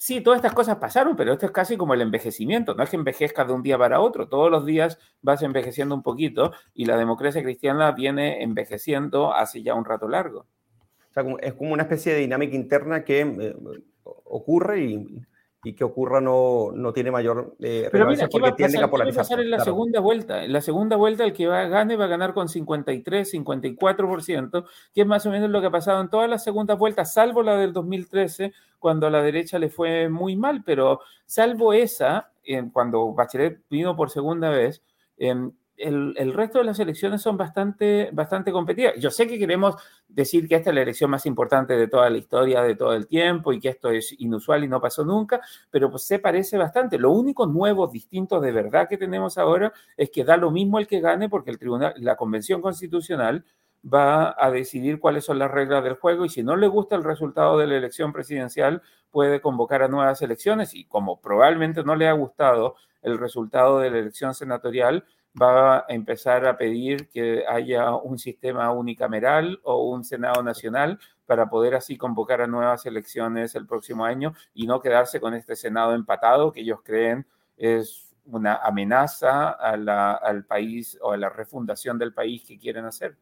Sí, 0.04 0.20
todas 0.20 0.38
estas 0.38 0.52
cosas 0.52 0.78
pasaron, 0.78 1.14
pero 1.14 1.32
esto 1.32 1.46
es 1.46 1.52
casi 1.52 1.76
como 1.76 1.94
el 1.94 2.00
envejecimiento. 2.00 2.74
No 2.74 2.82
es 2.82 2.90
que 2.90 2.96
envejezca 2.96 3.44
de 3.44 3.52
un 3.52 3.62
día 3.62 3.78
para 3.78 4.00
otro. 4.00 4.26
Todos 4.26 4.50
los 4.50 4.66
días 4.66 4.98
vas 5.20 5.42
envejeciendo 5.42 5.94
un 5.94 6.02
poquito 6.02 6.50
y 6.74 6.86
la 6.86 6.96
democracia 6.96 7.40
cristiana 7.40 7.92
viene 7.92 8.42
envejeciendo 8.42 9.32
hace 9.32 9.62
ya 9.62 9.74
un 9.74 9.84
rato 9.84 10.08
largo. 10.08 10.40
O 10.40 11.12
sea, 11.14 11.22
es 11.40 11.54
como 11.54 11.72
una 11.72 11.84
especie 11.84 12.14
de 12.14 12.18
dinámica 12.18 12.56
interna 12.56 13.04
que 13.04 13.20
eh, 13.20 13.54
ocurre 14.02 14.80
y, 14.80 15.22
y 15.64 15.74
que 15.74 15.84
ocurra 15.84 16.20
no, 16.20 16.72
no 16.74 16.92
tiene 16.92 17.12
mayor 17.12 17.54
eh, 17.60 17.88
Pero 17.92 18.06
mira, 18.08 18.28
porque 18.28 18.50
va 18.50 18.56
tiende 18.56 18.78
a 18.78 18.90
pasar 18.90 19.40
en 19.40 19.50
la 19.50 19.60
segunda 19.60 20.00
vuelta? 20.00 20.44
En 20.44 20.52
la 20.52 20.60
segunda 20.60 20.96
vuelta 20.96 21.22
el 21.24 21.32
que 21.32 21.46
va, 21.46 21.66
gane 21.66 21.96
va 21.96 22.06
a 22.06 22.08
ganar 22.08 22.34
con 22.34 22.48
53, 22.48 23.32
54%, 23.32 24.64
que 24.92 25.00
es 25.00 25.06
más 25.06 25.24
o 25.24 25.30
menos 25.30 25.50
lo 25.50 25.60
que 25.60 25.68
ha 25.68 25.70
pasado 25.70 26.00
en 26.00 26.10
todas 26.10 26.28
las 26.28 26.42
segundas 26.42 26.76
vueltas, 26.78 27.14
salvo 27.14 27.44
la 27.44 27.56
del 27.56 27.72
2013, 27.72 28.52
cuando 28.80 29.06
a 29.06 29.10
la 29.10 29.22
derecha 29.22 29.60
le 29.60 29.68
fue 29.68 30.08
muy 30.08 30.34
mal, 30.34 30.64
pero 30.64 31.00
salvo 31.26 31.72
esa, 31.72 32.32
cuando 32.72 33.12
Bachelet 33.12 33.60
vino 33.70 33.94
por 33.94 34.10
segunda 34.10 34.50
vez, 34.50 34.82
em, 35.16 35.52
el, 35.76 36.32
resto 36.32 36.58
de 36.58 36.64
las 36.64 36.78
elecciones 36.78 37.22
son 37.22 37.36
bastante, 37.36 38.10
bastante 38.12 38.52
competidas. 38.52 38.94
Yo 38.98 39.10
sé 39.10 39.26
que 39.26 39.38
queremos 39.38 39.76
decir 40.08 40.48
que 40.48 40.56
esta 40.56 40.70
es 40.70 40.74
la 40.74 40.82
elección 40.82 41.10
más 41.10 41.26
importante 41.26 41.76
de 41.76 41.88
toda 41.88 42.08
la 42.10 42.18
historia, 42.18 42.62
de 42.62 42.76
todo 42.76 42.94
el 42.94 43.06
tiempo, 43.06 43.52
y 43.52 43.60
que 43.60 43.70
esto 43.70 43.90
es 43.90 44.14
inusual 44.20 44.64
y 44.64 44.68
no 44.68 44.80
pasó 44.80 45.04
nunca, 45.04 45.40
pero 45.70 45.90
pues 45.90 46.04
se 46.04 46.18
parece 46.18 46.56
bastante. 46.56 46.98
Lo 46.98 47.10
único 47.10 47.46
nuevo, 47.46 47.86
distinto 47.86 48.40
de 48.40 48.52
verdad 48.52 48.88
que 48.88 48.98
tenemos 48.98 49.38
ahora 49.38 49.72
es 49.96 50.10
que 50.10 50.24
da 50.24 50.36
lo 50.36 50.50
mismo 50.50 50.78
el 50.78 50.86
que 50.86 51.00
gane 51.00 51.28
porque 51.28 51.50
el 51.50 51.58
tribunal, 51.58 51.94
la 51.96 52.16
Convención 52.16 52.60
Constitucional 52.60 53.44
va 53.82 54.34
a 54.38 54.50
decidir 54.50 55.00
cuáles 55.00 55.24
son 55.24 55.38
las 55.38 55.50
reglas 55.50 55.82
del 55.82 55.94
juego 55.94 56.24
y 56.24 56.28
si 56.28 56.42
no 56.42 56.56
le 56.56 56.68
gusta 56.68 56.94
el 56.94 57.02
resultado 57.02 57.58
de 57.58 57.66
la 57.66 57.76
elección 57.76 58.12
presidencial 58.12 58.82
puede 59.10 59.40
convocar 59.40 59.82
a 59.82 59.88
nuevas 59.88 60.22
elecciones 60.22 60.74
y 60.74 60.84
como 60.84 61.20
probablemente 61.20 61.82
no 61.82 61.96
le 61.96 62.06
ha 62.06 62.12
gustado 62.12 62.76
el 63.02 63.18
resultado 63.18 63.80
de 63.80 63.90
la 63.90 63.98
elección 63.98 64.34
senatorial, 64.34 65.04
va 65.40 65.78
a 65.78 65.84
empezar 65.88 66.46
a 66.46 66.56
pedir 66.56 67.08
que 67.08 67.44
haya 67.46 67.94
un 67.94 68.18
sistema 68.18 68.70
unicameral 68.72 69.60
o 69.62 69.90
un 69.90 70.04
Senado 70.04 70.42
Nacional 70.42 70.98
para 71.26 71.48
poder 71.48 71.74
así 71.74 71.96
convocar 71.96 72.42
a 72.42 72.46
nuevas 72.46 72.84
elecciones 72.84 73.54
el 73.54 73.66
próximo 73.66 74.04
año 74.04 74.34
y 74.52 74.66
no 74.66 74.80
quedarse 74.80 75.20
con 75.20 75.34
este 75.34 75.56
Senado 75.56 75.94
empatado 75.94 76.52
que 76.52 76.60
ellos 76.60 76.80
creen 76.84 77.26
es 77.56 78.14
una 78.26 78.56
amenaza 78.56 79.50
al 79.50 80.44
país 80.44 80.98
o 81.00 81.12
a 81.12 81.16
la 81.16 81.28
refundación 81.28 81.98
del 81.98 82.12
país 82.12 82.44
que 82.46 82.58
quieren 82.58 82.84
hacer. 82.84 83.16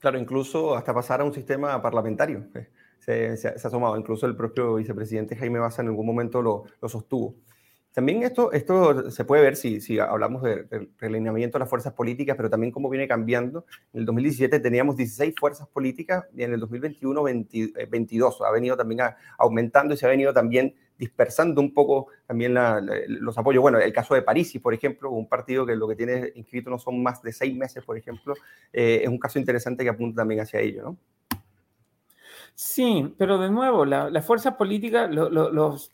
Claro, 0.00 0.18
incluso 0.18 0.76
hasta 0.76 0.92
pasar 0.92 1.20
a 1.20 1.24
un 1.24 1.32
sistema 1.32 1.80
parlamentario. 1.80 2.46
Se, 2.98 3.36
se, 3.36 3.48
ha 3.48 3.52
asomado, 3.52 3.96
incluso 3.96 4.26
el 4.26 4.36
propio 4.36 4.74
vicepresidente 4.74 5.36
Jaime 5.36 5.58
Baza 5.58 5.82
en 5.82 5.88
algún 5.88 6.06
momento 6.06 6.42
lo, 6.42 6.64
lo 6.80 6.88
sostuvo. 6.88 7.36
También 7.94 8.24
esto, 8.24 8.50
esto 8.50 9.08
se 9.12 9.24
puede 9.24 9.40
ver 9.44 9.54
si, 9.54 9.80
si 9.80 10.00
hablamos 10.00 10.42
de, 10.42 10.88
realineamiento 10.98 11.58
de 11.58 11.60
las 11.60 11.70
fuerzas 11.70 11.92
políticas, 11.92 12.36
pero 12.36 12.50
también 12.50 12.72
cómo 12.72 12.90
viene 12.90 13.06
cambiando. 13.06 13.66
En 13.92 14.00
el 14.00 14.06
2017 14.06 14.58
teníamos 14.58 14.96
16 14.96 15.32
fuerzas 15.38 15.68
políticas 15.68 16.24
y 16.36 16.42
en 16.42 16.54
el 16.54 16.58
2021 16.58 17.22
22. 17.22 18.42
Ha 18.42 18.50
venido 18.50 18.76
también 18.76 19.00
aumentando 19.38 19.94
y 19.94 19.96
se 19.96 20.06
ha 20.06 20.08
venido 20.08 20.32
también 20.32 20.74
dispersando 20.98 21.60
un 21.60 21.72
poco 21.72 22.08
también 22.26 22.52
los 23.06 23.38
apoyos. 23.38 23.62
Bueno, 23.62 23.78
el 23.78 23.92
caso 23.92 24.14
de 24.14 24.22
París, 24.22 24.58
por 24.60 24.74
ejemplo, 24.74 25.12
un 25.12 25.28
partido 25.28 25.64
que 25.64 25.76
lo 25.76 25.86
que 25.86 25.94
tiene 25.94 26.32
inscrito 26.34 26.70
no 26.70 26.80
son 26.80 27.00
más 27.00 27.22
de 27.22 27.32
seis 27.32 27.56
meses, 27.56 27.84
por 27.84 27.96
ejemplo, 27.96 28.34
eh, 28.72 29.02
es 29.04 29.08
un 29.08 29.20
caso 29.20 29.38
interesante 29.38 29.84
que 29.84 29.90
apunta 29.90 30.22
también 30.22 30.40
hacia 30.40 30.58
ello, 30.58 30.82
¿no? 30.82 30.96
Sí, 32.56 33.14
pero 33.18 33.38
de 33.38 33.50
nuevo, 33.50 33.84
las 33.84 34.10
la 34.10 34.22
fuerzas 34.22 34.54
políticas, 34.54 35.10
los 35.10 35.90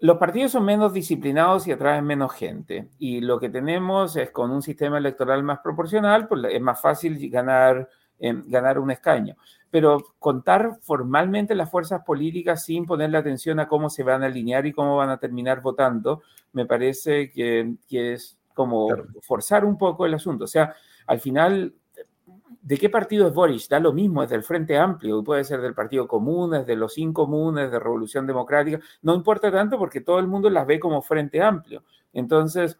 los 0.00 0.18
partidos 0.18 0.52
son 0.52 0.64
menos 0.64 0.92
disciplinados 0.92 1.66
y 1.66 1.72
atraen 1.72 2.04
menos 2.04 2.32
gente. 2.32 2.88
Y 2.98 3.20
lo 3.20 3.38
que 3.40 3.48
tenemos 3.48 4.16
es 4.16 4.30
con 4.30 4.50
un 4.50 4.62
sistema 4.62 4.98
electoral 4.98 5.42
más 5.42 5.60
proporcional, 5.60 6.28
pues 6.28 6.42
es 6.52 6.60
más 6.60 6.80
fácil 6.80 7.30
ganar 7.30 7.88
ganar 8.18 8.78
un 8.78 8.90
escaño. 8.90 9.36
Pero 9.70 10.02
contar 10.18 10.78
formalmente 10.80 11.54
las 11.54 11.70
fuerzas 11.70 12.02
políticas 12.04 12.64
sin 12.64 12.86
ponerle 12.86 13.18
atención 13.18 13.60
a 13.60 13.68
cómo 13.68 13.90
se 13.90 14.02
van 14.02 14.22
a 14.22 14.26
alinear 14.26 14.66
y 14.66 14.72
cómo 14.72 14.96
van 14.96 15.10
a 15.10 15.18
terminar 15.18 15.60
votando, 15.60 16.22
me 16.52 16.66
parece 16.66 17.30
que, 17.30 17.74
que 17.88 18.14
es 18.14 18.38
como 18.54 18.88
forzar 19.22 19.64
un 19.64 19.76
poco 19.76 20.06
el 20.06 20.14
asunto. 20.14 20.44
O 20.44 20.48
sea, 20.48 20.74
al 21.06 21.20
final 21.20 21.74
¿De 22.62 22.78
qué 22.78 22.88
partido 22.88 23.26
es 23.26 23.34
Boris? 23.34 23.68
Da 23.68 23.80
lo 23.80 23.92
mismo, 23.92 24.22
es 24.22 24.30
del 24.30 24.42
Frente 24.42 24.76
Amplio, 24.76 25.22
puede 25.22 25.44
ser 25.44 25.60
del 25.60 25.74
Partido 25.74 26.06
Común, 26.06 26.54
es 26.54 26.66
de 26.66 26.76
los 26.76 26.96
Incomunes, 26.98 27.70
de 27.70 27.78
Revolución 27.78 28.26
Democrática, 28.26 28.80
no 29.02 29.14
importa 29.14 29.50
tanto 29.50 29.78
porque 29.78 30.00
todo 30.00 30.18
el 30.18 30.26
mundo 30.26 30.50
las 30.50 30.66
ve 30.66 30.78
como 30.78 31.02
Frente 31.02 31.42
Amplio. 31.42 31.84
Entonces, 32.12 32.78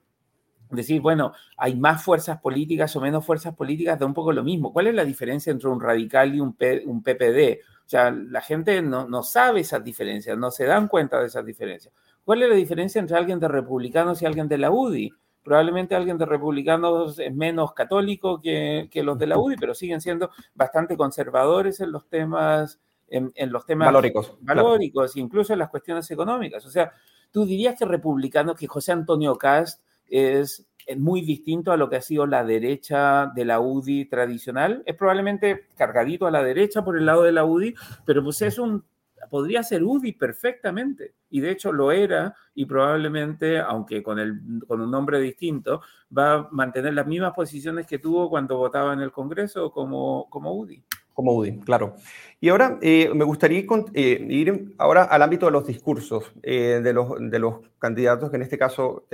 decir, 0.70 1.00
bueno, 1.00 1.32
hay 1.56 1.76
más 1.76 2.02
fuerzas 2.02 2.40
políticas 2.40 2.94
o 2.96 3.00
menos 3.00 3.24
fuerzas 3.24 3.54
políticas, 3.54 3.98
da 3.98 4.06
un 4.06 4.14
poco 4.14 4.32
lo 4.32 4.42
mismo. 4.42 4.72
¿Cuál 4.72 4.88
es 4.88 4.94
la 4.94 5.04
diferencia 5.04 5.50
entre 5.50 5.68
un 5.68 5.80
radical 5.80 6.34
y 6.34 6.40
un, 6.40 6.54
PPD? 6.54 7.60
O 7.84 7.88
sea, 7.88 8.10
la 8.10 8.40
gente 8.40 8.82
no, 8.82 9.06
no 9.08 9.22
sabe 9.22 9.60
esas 9.60 9.82
diferencias, 9.84 10.36
no 10.36 10.50
se 10.50 10.64
dan 10.64 10.88
cuenta 10.88 11.20
de 11.20 11.26
esas 11.26 11.44
diferencias. 11.44 11.94
¿Cuál 12.24 12.42
es 12.42 12.48
la 12.48 12.56
diferencia 12.56 12.98
entre 12.98 13.16
alguien 13.16 13.38
de 13.38 13.48
republicanos 13.48 14.20
y 14.20 14.26
alguien 14.26 14.48
de 14.48 14.58
la 14.58 14.70
UDI? 14.70 15.12
Probablemente 15.46 15.94
alguien 15.94 16.18
de 16.18 16.26
republicanos 16.26 17.20
es 17.20 17.32
menos 17.32 17.72
católico 17.72 18.40
que, 18.40 18.90
los 18.92 19.16
de 19.16 19.28
la 19.28 19.38
UDI, 19.38 19.54
pero 19.56 19.74
siguen 19.74 20.00
siendo 20.00 20.30
bastante 20.56 20.96
conservadores 20.96 21.78
en 21.78 21.92
los 21.92 22.08
temas, 22.08 22.80
en, 23.06 23.32
los 23.52 23.64
temas 23.64 23.86
valóricos, 23.86 24.36
valóricos 24.40 25.16
incluso 25.16 25.52
en 25.52 25.60
las 25.60 25.70
cuestiones 25.70 26.10
económicas. 26.10 26.66
O 26.66 26.68
sea, 26.68 26.92
tú 27.30 27.46
dirías 27.46 27.78
que 27.78 27.84
republicano, 27.84 28.56
que 28.56 28.66
José 28.66 28.90
Antonio 28.90 29.38
Cast 29.38 29.80
es 30.08 30.66
muy 30.96 31.20
distinto 31.20 31.70
a 31.70 31.76
lo 31.76 31.88
que 31.88 31.96
ha 31.96 32.02
sido 32.02 32.26
la 32.26 32.42
derecha 32.42 33.30
de 33.32 33.44
la 33.44 33.60
UDI 33.60 34.06
tradicional. 34.06 34.82
Es 34.84 34.96
probablemente 34.96 35.66
cargadito 35.76 36.26
a 36.26 36.32
la 36.32 36.42
derecha 36.42 36.84
por 36.84 36.98
el 36.98 37.06
lado 37.06 37.22
de 37.22 37.30
la 37.30 37.44
UDI, 37.44 37.72
pero 38.04 38.24
pues 38.24 38.42
es 38.42 38.58
un 38.58 38.84
podría 39.28 39.62
ser 39.62 39.82
UDI 39.84 40.12
perfectamente, 40.12 41.14
y 41.30 41.40
de 41.40 41.50
hecho 41.50 41.72
lo 41.72 41.92
era, 41.92 42.34
y 42.54 42.66
probablemente, 42.66 43.58
aunque 43.58 44.02
con, 44.02 44.18
el, 44.18 44.40
con 44.66 44.80
un 44.80 44.90
nombre 44.90 45.20
distinto, 45.20 45.82
va 46.16 46.34
a 46.34 46.48
mantener 46.50 46.94
las 46.94 47.06
mismas 47.06 47.34
posiciones 47.34 47.86
que 47.86 47.98
tuvo 47.98 48.30
cuando 48.30 48.56
votaba 48.56 48.92
en 48.92 49.00
el 49.00 49.12
Congreso 49.12 49.70
como, 49.70 50.28
como 50.30 50.54
UDI. 50.54 50.84
Como 51.12 51.34
UDI, 51.34 51.60
claro. 51.60 51.94
Y 52.40 52.50
ahora 52.50 52.78
eh, 52.82 53.10
me 53.14 53.24
gustaría 53.24 53.64
eh, 53.94 54.26
ir 54.28 54.74
ahora 54.76 55.04
al 55.04 55.22
ámbito 55.22 55.46
de 55.46 55.52
los 55.52 55.66
discursos 55.66 56.30
eh, 56.42 56.80
de, 56.82 56.92
los, 56.92 57.14
de 57.18 57.38
los 57.38 57.60
candidatos 57.78 58.28
que 58.28 58.36
en 58.36 58.42
este 58.42 58.58
caso 58.58 59.06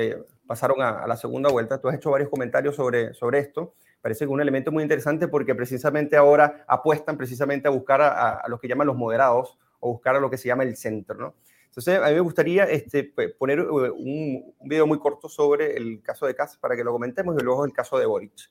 pasaron 0.44 0.82
a, 0.82 1.06
la 1.06 1.16
segunda 1.16 1.48
vuelta. 1.50 1.80
Tú 1.80 1.88
has 1.88 1.94
hecho 1.94 2.10
varios 2.10 2.28
comentarios 2.28 2.74
sobre, 2.74 3.14
sobre 3.14 3.38
esto. 3.38 3.74
Parece 4.00 4.24
que 4.24 4.32
un 4.32 4.40
elemento 4.40 4.72
muy 4.72 4.82
interesante 4.82 5.28
porque 5.28 5.54
precisamente 5.54 6.16
ahora 6.16 6.64
apuestan 6.66 7.16
precisamente 7.16 7.68
a 7.68 7.70
buscar 7.70 8.02
a, 8.02 8.34
a 8.34 8.48
los 8.48 8.58
que 8.58 8.66
llaman 8.66 8.88
los 8.88 8.96
moderados 8.96 9.56
o 9.82 9.92
buscar 9.92 10.16
a 10.16 10.20
lo 10.20 10.30
que 10.30 10.38
se 10.38 10.48
llama 10.48 10.62
el 10.62 10.76
centro, 10.76 11.16
¿no? 11.18 11.34
Entonces, 11.66 11.98
a 11.98 12.08
mí 12.08 12.14
me 12.14 12.20
gustaría 12.20 12.64
este, 12.64 13.04
poner 13.38 13.58
eh, 13.58 13.62
un, 13.62 14.54
un, 14.58 14.68
video 14.68 14.86
muy 14.86 14.98
corto 14.98 15.28
sobre 15.28 15.76
el 15.76 16.02
caso 16.02 16.26
de 16.26 16.34
Kass 16.34 16.56
para 16.58 16.76
que 16.76 16.84
lo 16.84 16.92
comentemos 16.92 17.34
y 17.38 17.42
luego 17.42 17.64
el 17.64 17.72
caso 17.72 17.98
de 17.98 18.06
Boric. 18.06 18.50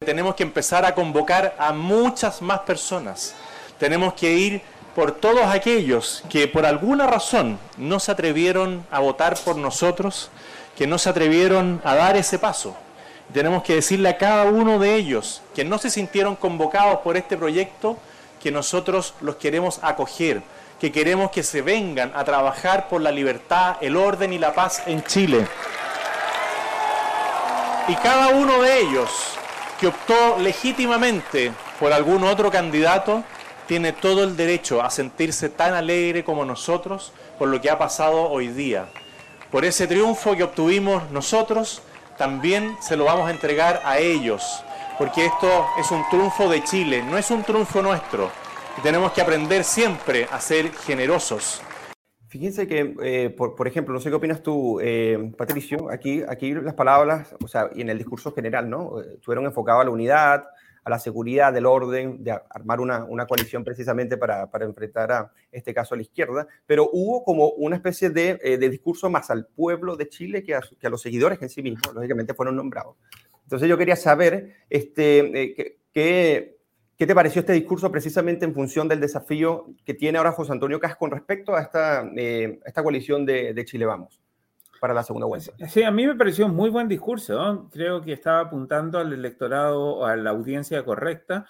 Tenemos 0.00 0.34
que 0.34 0.42
empezar 0.42 0.84
a 0.84 0.94
convocar 0.94 1.54
a 1.58 1.72
muchas 1.72 2.42
más 2.42 2.60
personas. 2.60 3.34
Tenemos 3.78 4.14
que 4.14 4.32
ir 4.32 4.62
por 4.94 5.12
todos 5.12 5.46
aquellos 5.46 6.24
que 6.28 6.48
por 6.48 6.66
alguna 6.66 7.06
razón 7.06 7.58
no 7.76 8.00
se 8.00 8.10
atrevieron 8.10 8.84
a 8.90 8.98
votar 8.98 9.36
por 9.44 9.56
nosotros, 9.56 10.30
que 10.76 10.88
no 10.88 10.98
se 10.98 11.08
atrevieron 11.08 11.80
a 11.84 11.94
dar 11.94 12.16
ese 12.16 12.38
paso. 12.38 12.76
Tenemos 13.32 13.62
que 13.62 13.76
decirle 13.76 14.08
a 14.08 14.18
cada 14.18 14.46
uno 14.46 14.80
de 14.80 14.96
ellos 14.96 15.42
que 15.54 15.64
no 15.64 15.78
se 15.78 15.90
sintieron 15.90 16.34
convocados 16.34 16.98
por 17.00 17.16
este 17.16 17.36
proyecto, 17.36 17.96
que 18.40 18.50
nosotros 18.50 19.14
los 19.20 19.36
queremos 19.36 19.80
acoger, 19.82 20.42
que 20.80 20.92
queremos 20.92 21.30
que 21.30 21.42
se 21.42 21.62
vengan 21.62 22.12
a 22.14 22.24
trabajar 22.24 22.88
por 22.88 23.00
la 23.00 23.10
libertad, 23.10 23.76
el 23.80 23.96
orden 23.96 24.32
y 24.32 24.38
la 24.38 24.54
paz 24.54 24.82
en 24.86 25.02
Chile. 25.04 25.46
Y 27.88 27.94
cada 27.96 28.28
uno 28.28 28.62
de 28.62 28.80
ellos 28.80 29.10
que 29.80 29.86
optó 29.86 30.38
legítimamente 30.38 31.52
por 31.78 31.92
algún 31.92 32.24
otro 32.24 32.50
candidato, 32.50 33.22
tiene 33.66 33.92
todo 33.92 34.24
el 34.24 34.36
derecho 34.36 34.82
a 34.82 34.90
sentirse 34.90 35.48
tan 35.48 35.74
alegre 35.74 36.24
como 36.24 36.44
nosotros 36.44 37.12
por 37.38 37.48
lo 37.48 37.60
que 37.60 37.70
ha 37.70 37.78
pasado 37.78 38.28
hoy 38.30 38.48
día. 38.48 38.86
Por 39.50 39.64
ese 39.64 39.86
triunfo 39.86 40.34
que 40.34 40.42
obtuvimos 40.42 41.10
nosotros, 41.10 41.82
también 42.16 42.76
se 42.80 42.96
lo 42.96 43.04
vamos 43.04 43.28
a 43.28 43.30
entregar 43.30 43.80
a 43.84 43.98
ellos, 43.98 44.62
porque 44.98 45.26
esto 45.26 45.66
es 45.78 45.90
un 45.92 46.02
triunfo 46.10 46.48
de 46.48 46.62
Chile, 46.64 47.02
no 47.08 47.16
es 47.16 47.30
un 47.30 47.44
triunfo 47.44 47.80
nuestro. 47.80 48.30
Y 48.76 48.80
tenemos 48.80 49.12
que 49.12 49.20
aprender 49.20 49.62
siempre 49.62 50.26
a 50.30 50.40
ser 50.40 50.70
generosos. 50.72 51.62
Fíjense 52.26 52.66
que, 52.66 52.94
eh, 53.02 53.30
por, 53.30 53.66
ejemplo, 53.66 53.94
no 53.94 54.00
sé 54.00 54.10
qué 54.10 54.16
opinas 54.16 54.42
tú, 54.42 54.80
eh, 54.82 55.32
Patricio, 55.38 55.88
aquí, 55.90 56.22
aquí 56.28 56.52
las 56.52 56.74
palabras, 56.74 57.34
o 57.42 57.48
sea, 57.48 57.70
y 57.74 57.80
en 57.80 57.88
el 57.88 57.96
discurso 57.96 58.32
general, 58.32 58.68
¿no? 58.68 59.00
Estuvieron 59.00 59.46
enfocados 59.46 59.80
a 59.80 59.84
la 59.84 59.90
unidad, 59.90 60.44
a 60.88 60.90
la 60.90 60.98
seguridad, 60.98 61.52
del 61.52 61.66
orden, 61.66 62.24
de 62.24 62.32
armar 62.48 62.80
una, 62.80 63.04
una 63.04 63.26
coalición 63.26 63.62
precisamente 63.62 64.16
para, 64.16 64.50
para, 64.50 64.64
enfrentar 64.64 65.12
a 65.12 65.30
este 65.52 65.74
caso 65.74 65.94
a 65.94 65.98
la 65.98 66.02
izquierda, 66.02 66.48
pero 66.66 66.88
hubo 66.90 67.24
como 67.24 67.50
una 67.50 67.76
especie 67.76 68.08
de, 68.08 68.40
eh, 68.42 68.56
de 68.56 68.70
discurso 68.70 69.10
más 69.10 69.28
al 69.28 69.46
pueblo 69.46 69.96
de 69.96 70.08
Chile 70.08 70.42
que 70.42 70.54
a, 70.54 70.62
que 70.80 70.86
a, 70.86 70.90
los 70.90 71.02
seguidores 71.02 71.38
que 71.38 71.44
en 71.44 71.50
sí 71.50 71.62
mismos, 71.62 71.94
lógicamente, 71.94 72.32
fueron 72.32 72.56
nombrados. 72.56 72.96
Entonces 73.42 73.68
yo 73.68 73.76
quería 73.76 73.96
saber 73.96 74.56
este, 74.70 75.42
eh, 75.42 75.76
qué, 75.92 76.56
qué 76.96 77.06
te 77.06 77.14
pareció 77.14 77.40
este 77.40 77.52
discurso 77.52 77.92
precisamente 77.92 78.46
en 78.46 78.54
función 78.54 78.88
del 78.88 79.00
desafío 79.00 79.66
que 79.84 79.92
tiene 79.92 80.16
ahora 80.16 80.32
José 80.32 80.52
Antonio 80.52 80.80
Cas 80.80 80.96
con 80.96 81.10
respecto 81.10 81.54
a 81.54 81.60
esta, 81.60 82.10
eh, 82.16 82.60
esta 82.64 82.82
coalición 82.82 83.26
de, 83.26 83.52
de, 83.52 83.64
Chile 83.66 83.84
Vamos 83.84 84.22
para 84.80 84.94
la 84.94 85.02
segunda 85.02 85.26
vuelta. 85.26 85.52
Sí, 85.68 85.82
a 85.82 85.90
mí 85.90 86.06
me 86.06 86.14
pareció 86.14 86.46
un 86.46 86.54
muy 86.54 86.70
buen 86.70 86.88
discurso. 86.88 87.68
Creo 87.72 88.02
que 88.02 88.12
estaba 88.12 88.40
apuntando 88.40 88.98
al 88.98 89.12
electorado, 89.12 90.04
a 90.06 90.16
la 90.16 90.30
audiencia 90.30 90.84
correcta. 90.84 91.46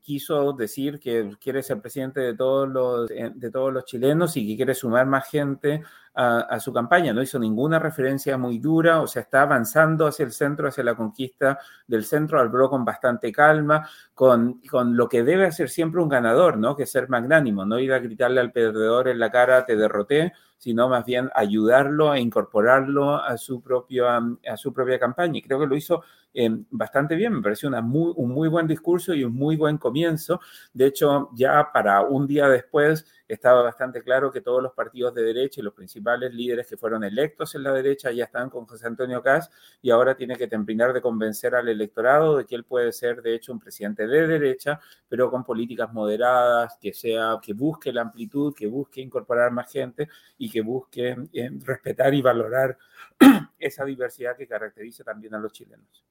quiso 0.00 0.52
decir 0.54 0.98
que 0.98 1.36
quiere 1.40 1.62
ser 1.62 1.80
presidente 1.80 2.20
de 2.20 2.34
todos, 2.34 2.68
los, 2.68 3.10
eh, 3.10 3.30
de 3.34 3.50
todos 3.50 3.72
los 3.72 3.84
chilenos 3.84 4.36
y 4.36 4.46
que 4.46 4.56
quiere 4.56 4.74
sumar 4.74 5.06
más 5.06 5.28
gente 5.28 5.82
a, 6.20 6.58
su 6.58 6.72
campaña, 6.72 7.12
no 7.12 7.22
hizo 7.22 7.38
ninguna 7.38 7.78
referencia 7.78 8.36
muy 8.36 8.58
dura, 8.58 9.00
o 9.00 9.06
sea, 9.06 9.22
está 9.22 9.42
avanzando 9.42 10.08
hacia 10.08 10.24
el 10.24 10.32
centro, 10.32 10.66
hacia 10.66 10.82
la 10.82 10.96
conquista 10.96 11.60
del 11.86 12.04
centro, 12.04 12.40
habló 12.40 12.68
con 12.68 12.84
bastante 12.84 13.30
calma, 13.30 13.88
con, 14.14 14.60
con 14.68 14.96
lo 14.96 15.08
que 15.08 15.22
debe 15.22 15.46
hacer 15.46 15.68
siempre 15.68 16.02
un 16.02 16.08
ganador, 16.08 16.56
¿no? 16.58 16.74
Que 16.74 16.82
es 16.82 16.90
ser 16.90 17.08
magnánimo, 17.08 17.64
no 17.64 17.78
ir 17.78 17.92
a 17.92 18.00
gritarle 18.00 18.40
al 18.40 18.50
perdedor 18.50 19.06
en 19.06 19.20
la 19.20 19.30
cara, 19.30 19.64
te 19.64 19.76
derroté, 19.76 20.32
sino 20.56 20.88
más 20.88 21.04
bien 21.04 21.30
ayudarlo 21.36 22.10
a 22.10 22.18
incorporarlo 22.18 23.14
a 23.14 23.36
su, 23.38 23.62
propio, 23.62 24.08
a 24.08 24.56
su 24.56 24.72
propia 24.72 24.98
campaña. 24.98 25.38
Y 25.38 25.42
creo 25.42 25.60
que 25.60 25.68
lo 25.68 25.76
hizo 25.76 26.02
eh, 26.34 26.50
bastante 26.70 27.14
bien, 27.14 27.34
me 27.34 27.42
pareció 27.42 27.68
una 27.68 27.80
muy, 27.80 28.12
un 28.16 28.30
muy 28.30 28.48
buen 28.48 28.66
discurso 28.66 29.14
y 29.14 29.22
un 29.22 29.34
muy 29.34 29.56
buen 29.56 29.78
comienzo. 29.78 30.40
De 30.72 30.86
hecho, 30.86 31.30
ya 31.34 31.70
para 31.72 32.02
un 32.02 32.26
día 32.26 32.48
después 32.48 33.06
estaba 33.28 33.62
bastante 33.62 34.02
claro 34.02 34.32
que 34.32 34.40
todos 34.40 34.62
los 34.62 34.72
partidos 34.72 35.14
de 35.14 35.22
derecha 35.22 35.60
y 35.60 35.64
los 35.64 35.74
principales 35.74 36.32
líderes 36.32 36.66
que 36.66 36.78
fueron 36.78 37.04
electos 37.04 37.54
en 37.54 37.62
la 37.62 37.72
derecha 37.72 38.10
ya 38.10 38.24
están 38.24 38.48
con 38.48 38.66
José 38.66 38.86
Antonio 38.86 39.22
Caz 39.22 39.50
y 39.82 39.90
ahora 39.90 40.16
tiene 40.16 40.36
que 40.36 40.48
terminar 40.48 40.94
de 40.94 41.02
convencer 41.02 41.54
al 41.54 41.68
electorado 41.68 42.38
de 42.38 42.46
que 42.46 42.54
él 42.54 42.64
puede 42.64 42.90
ser 42.90 43.20
de 43.20 43.34
hecho 43.34 43.52
un 43.52 43.60
presidente 43.60 44.06
de 44.06 44.26
derecha, 44.26 44.80
pero 45.08 45.30
con 45.30 45.44
políticas 45.44 45.92
moderadas, 45.92 46.78
que 46.80 46.94
sea 46.94 47.38
que 47.42 47.52
busque 47.52 47.92
la 47.92 48.02
amplitud, 48.02 48.54
que 48.54 48.66
busque 48.66 49.02
incorporar 49.02 49.52
más 49.52 49.70
gente 49.70 50.08
y 50.38 50.50
que 50.50 50.62
busque 50.62 51.16
eh, 51.32 51.50
respetar 51.64 52.14
y 52.14 52.22
valorar 52.22 52.78
esa 53.58 53.84
diversidad 53.84 54.36
que 54.36 54.46
caracteriza 54.46 55.04
también 55.04 55.34
a 55.34 55.38
los 55.38 55.52
chilenos. 55.52 56.04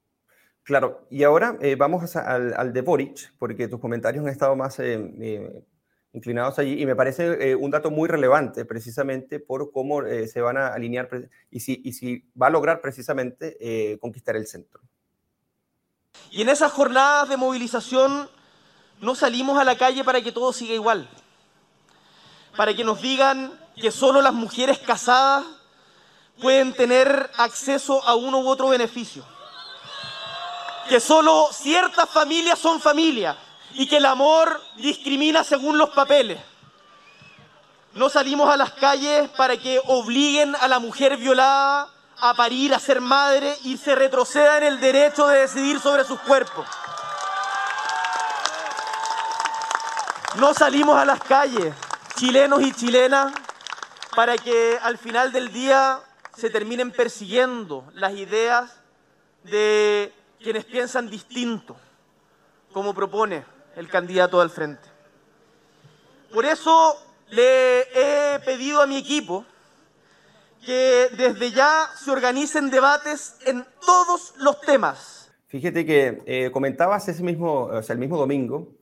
Claro, 0.61 1.07
y 1.09 1.23
ahora 1.23 1.57
eh, 1.61 1.75
vamos 1.75 2.13
al, 2.17 2.53
al, 2.53 2.73
de 2.73 2.81
Boric, 2.81 3.33
porque 3.39 3.69
tus 3.69 3.79
comentarios 3.79 4.25
han 4.25 4.31
estado 4.31 4.55
más 4.55 4.77
eh, 4.79 5.13
eh 5.19 5.63
inclinados 6.17 6.57
allí 6.59 6.81
y 6.81 6.85
me 6.85 6.95
parece 6.95 7.51
eh, 7.51 7.55
un 7.55 7.71
dato 7.71 7.91
muy 7.91 8.09
relevante 8.09 8.65
precisamente 8.65 9.39
por 9.39 9.71
cómo 9.71 10.01
eh, 10.01 10.27
se 10.27 10.41
van 10.41 10.57
a 10.57 10.67
alinear 10.67 11.09
y 11.51 11.59
si, 11.59 12.31
va 12.39 12.47
a 12.47 12.49
lograr 12.49 12.81
precisamente 12.81 13.55
eh, 13.61 13.97
conquistar 13.99 14.35
el 14.35 14.47
centro. 14.47 14.81
Y 16.31 16.41
en 16.41 16.49
esas 16.49 16.71
jornadas 16.71 17.29
de 17.29 17.37
movilización 17.37 18.29
no 18.99 19.15
salimos 19.15 19.59
a 19.59 19.63
la 19.63 19.77
calle 19.77 20.03
para 20.03 20.21
que 20.21 20.31
todo 20.31 20.51
siga 20.51 20.73
igual, 20.73 21.07
para 22.57 22.75
que 22.75 22.83
nos 22.83 23.01
digan 23.01 23.53
que 23.79 23.91
solo 23.91 24.21
las 24.21 24.33
mujeres 24.33 24.79
casadas 24.79 25.45
pueden 26.41 26.73
tener 26.73 27.29
acceso 27.37 28.03
a 28.03 28.15
uno 28.15 28.39
u 28.39 28.47
otro 28.47 28.69
beneficio, 28.69 29.23
que 30.89 30.99
solo 30.99 31.49
ciertas 31.51 32.09
familias 32.09 32.57
son 32.57 32.81
familias 32.81 33.37
y 33.77 33.87
que 33.87 33.97
el 33.97 34.05
amor 34.05 34.59
discrimina 34.77 35.43
según 35.43 35.77
los 35.77 35.91
papeles. 35.91 36.39
No 37.93 38.09
salimos 38.09 38.49
a 38.49 38.57
las 38.57 38.73
calles 38.73 39.29
para 39.29 39.55
que 39.55 39.79
obliguen 39.85 40.55
a 40.55 40.67
la 40.67 40.79
mujer 40.79 41.15
violada 41.17 41.87
a 42.19 42.33
parir, 42.33 42.73
a 42.73 42.79
ser 42.79 42.99
madre 43.01 43.55
y 43.63 43.77
se 43.77 43.93
retroceda 43.93 44.57
en 44.57 44.63
el 44.63 44.79
derecho 44.79 45.27
de 45.27 45.41
decidir 45.41 45.79
sobre 45.79 46.03
sus 46.03 46.19
cuerpos. 46.21 46.65
no 50.39 50.53
salimos 50.53 50.95
a 50.95 51.05
las 51.05 51.19
calles, 51.19 51.73
chilenos 52.15 52.61
y 52.61 52.71
chilenas, 52.71 53.33
para 54.15 54.37
que 54.37 54.77
al 54.83 54.97
final 54.99 55.31
del 55.31 55.51
día 55.51 55.99
se 56.35 56.51
terminen 56.51 56.91
persiguiendo 56.91 57.85
las 57.93 58.13
ideas 58.13 58.71
de 59.43 60.13
quienes 60.39 60.65
piensan 60.65 61.09
distinto, 61.09 61.75
como 62.71 62.93
propone 62.93 63.56
el 63.77 63.87
candidato 63.87 64.41
al 64.41 64.49
frente. 64.49 64.89
Por 66.33 66.45
eso 66.45 66.95
le 67.29 67.81
he 67.81 68.39
pedido 68.39 68.81
a 68.81 68.87
mi 68.87 68.97
equipo 68.97 69.45
que 70.65 71.09
desde 71.15 71.51
ya 71.51 71.89
se 71.95 72.11
organicen 72.11 72.69
debates 72.69 73.37
en 73.45 73.65
todos 73.85 74.33
los 74.37 74.59
temas. 74.61 75.31
Fíjate 75.47 75.85
que 75.85 76.21
eh, 76.25 76.51
comentabas 76.51 77.07
ese 77.07 77.23
mismo, 77.23 77.65
o 77.65 77.81
sea, 77.81 77.93
el 77.93 77.99
mismo 77.99 78.17
domingo 78.17 78.73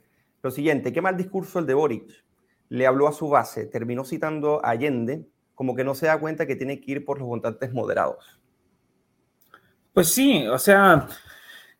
lo 0.41 0.51
siguiente, 0.51 0.93
qué 0.93 1.01
mal 1.01 1.17
discurso 1.17 1.59
el 1.59 1.65
de 1.65 1.73
Boric. 1.73 2.23
Le 2.69 2.85
habló 2.87 3.07
a 3.07 3.13
su 3.13 3.29
base, 3.29 3.65
terminó 3.65 4.05
citando 4.05 4.63
a 4.63 4.69
Allende, 4.69 5.27
como 5.55 5.75
que 5.75 5.83
no 5.83 5.95
se 5.95 6.05
da 6.05 6.19
cuenta 6.19 6.45
que 6.45 6.55
tiene 6.55 6.79
que 6.79 6.91
ir 6.91 7.05
por 7.05 7.19
los 7.19 7.27
votantes 7.27 7.73
moderados. 7.73 8.39
Pues 9.93 10.09
sí, 10.09 10.45
o 10.47 10.59
sea, 10.59 11.07